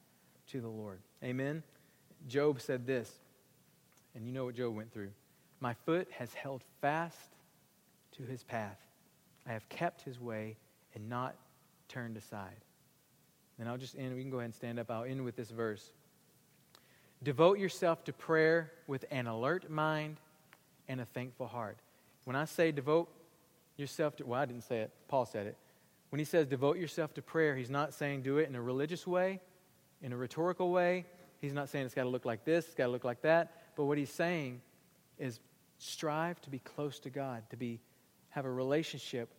to 0.48 0.62
the 0.62 0.70
Lord. 0.70 1.00
Amen? 1.22 1.62
Job 2.30 2.62
said 2.62 2.88
this, 2.88 3.12
and 4.16 4.26
you 4.26 4.32
know 4.32 4.46
what 4.46 4.56
Job 4.56 4.74
went 4.74 4.94
through. 4.94 5.12
My 5.60 5.74
foot 5.74 6.08
has 6.12 6.34
held 6.34 6.64
fast 6.80 7.36
to 8.14 8.24
his 8.24 8.44
path. 8.44 8.78
I 9.46 9.52
have 9.52 9.68
kept 9.68 10.04
his 10.04 10.22
way 10.22 10.56
and 11.00 11.10
not 11.10 11.36
turned 11.88 12.18
aside. 12.18 12.66
And 13.58 13.68
I'll 13.68 13.78
just 13.78 13.98
end. 13.98 14.16
We 14.16 14.22
can 14.22 14.30
go 14.30 14.38
ahead 14.38 14.46
and 14.46 14.56
stand 14.56 14.80
up. 14.80 14.92
I'll 14.92 15.04
end 15.04 15.24
with 15.24 15.36
this 15.36 15.50
verse. 15.50 15.92
Devote 17.24 17.60
yourself 17.60 18.04
to 18.06 18.14
prayer 18.14 18.72
with 18.88 19.06
an 19.12 19.28
alert 19.28 19.70
mind 19.70 20.18
and 20.88 21.02
a 21.02 21.06
thankful 21.06 21.48
heart. 21.48 21.78
When 22.26 22.36
I 22.36 22.46
say 22.46 22.72
devote 22.72 23.10
yourself 23.78 24.16
to, 24.18 24.26
well, 24.26 24.40
I 24.40 24.46
didn't 24.46 24.64
say 24.64 24.80
it. 24.80 24.92
Paul 25.08 25.26
said 25.26 25.48
it. 25.48 25.58
When 26.10 26.20
he 26.20 26.26
says 26.26 26.48
devote 26.48 26.78
yourself 26.78 27.14
to 27.16 27.22
prayer, 27.22 27.56
he's 27.56 27.70
not 27.70 27.94
saying 27.94 28.22
do 28.22 28.38
it 28.38 28.50
in 28.50 28.56
a 28.56 28.62
religious 28.62 29.06
way, 29.06 29.40
in 30.02 30.14
a 30.14 30.18
rhetorical 30.18 30.72
way. 30.72 31.06
He's 31.42 31.54
not 31.54 31.70
saying 31.70 31.86
it's 31.86 31.96
got 31.96 32.04
to 32.04 32.10
look 32.10 32.26
like 32.26 32.46
this, 32.46 32.66
it's 32.66 32.76
got 32.76 32.86
to 32.86 32.92
look 32.92 33.04
like 33.04 33.22
that. 33.22 33.54
But 33.76 33.86
what 33.86 33.98
he's 33.98 34.12
saying 34.12 34.62
is 35.18 35.40
strive 35.78 36.42
to 36.42 36.50
be 36.50 36.60
close 36.60 37.00
to 37.00 37.10
God, 37.10 37.44
to 37.52 37.58
be 37.58 37.80
have 38.30 38.46
a 38.46 38.52
relationship 38.52 39.30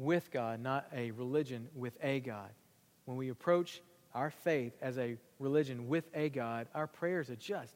with 0.00 0.30
God, 0.30 0.60
not 0.60 0.86
a 0.94 1.10
religion 1.10 1.68
with 1.74 1.92
a 2.02 2.20
God. 2.20 2.48
When 3.04 3.18
we 3.18 3.28
approach 3.28 3.82
our 4.14 4.30
faith 4.30 4.72
as 4.80 4.98
a 4.98 5.18
religion 5.38 5.88
with 5.88 6.04
a 6.14 6.30
God, 6.30 6.68
our 6.74 6.86
prayers 6.86 7.28
are 7.28 7.36
just 7.36 7.74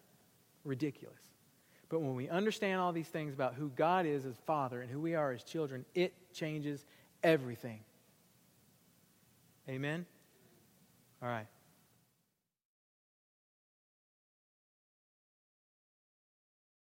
ridiculous. 0.65 1.21
But 1.91 2.01
when 2.01 2.15
we 2.15 2.31
understand 2.31 2.81
all 2.81 2.93
these 2.93 3.09
things 3.09 3.35
about 3.35 3.55
who 3.55 3.69
God 3.69 4.07
is 4.07 4.25
as 4.25 4.37
Father 4.47 4.81
and 4.81 4.91
who 4.91 5.01
we 5.01 5.15
are 5.15 5.33
as 5.33 5.45
children, 5.45 5.85
it 5.95 6.15
changes 6.33 6.85
everything. 7.23 7.81
Amen? 9.69 10.07
All 11.23 11.29
right. 11.29 11.47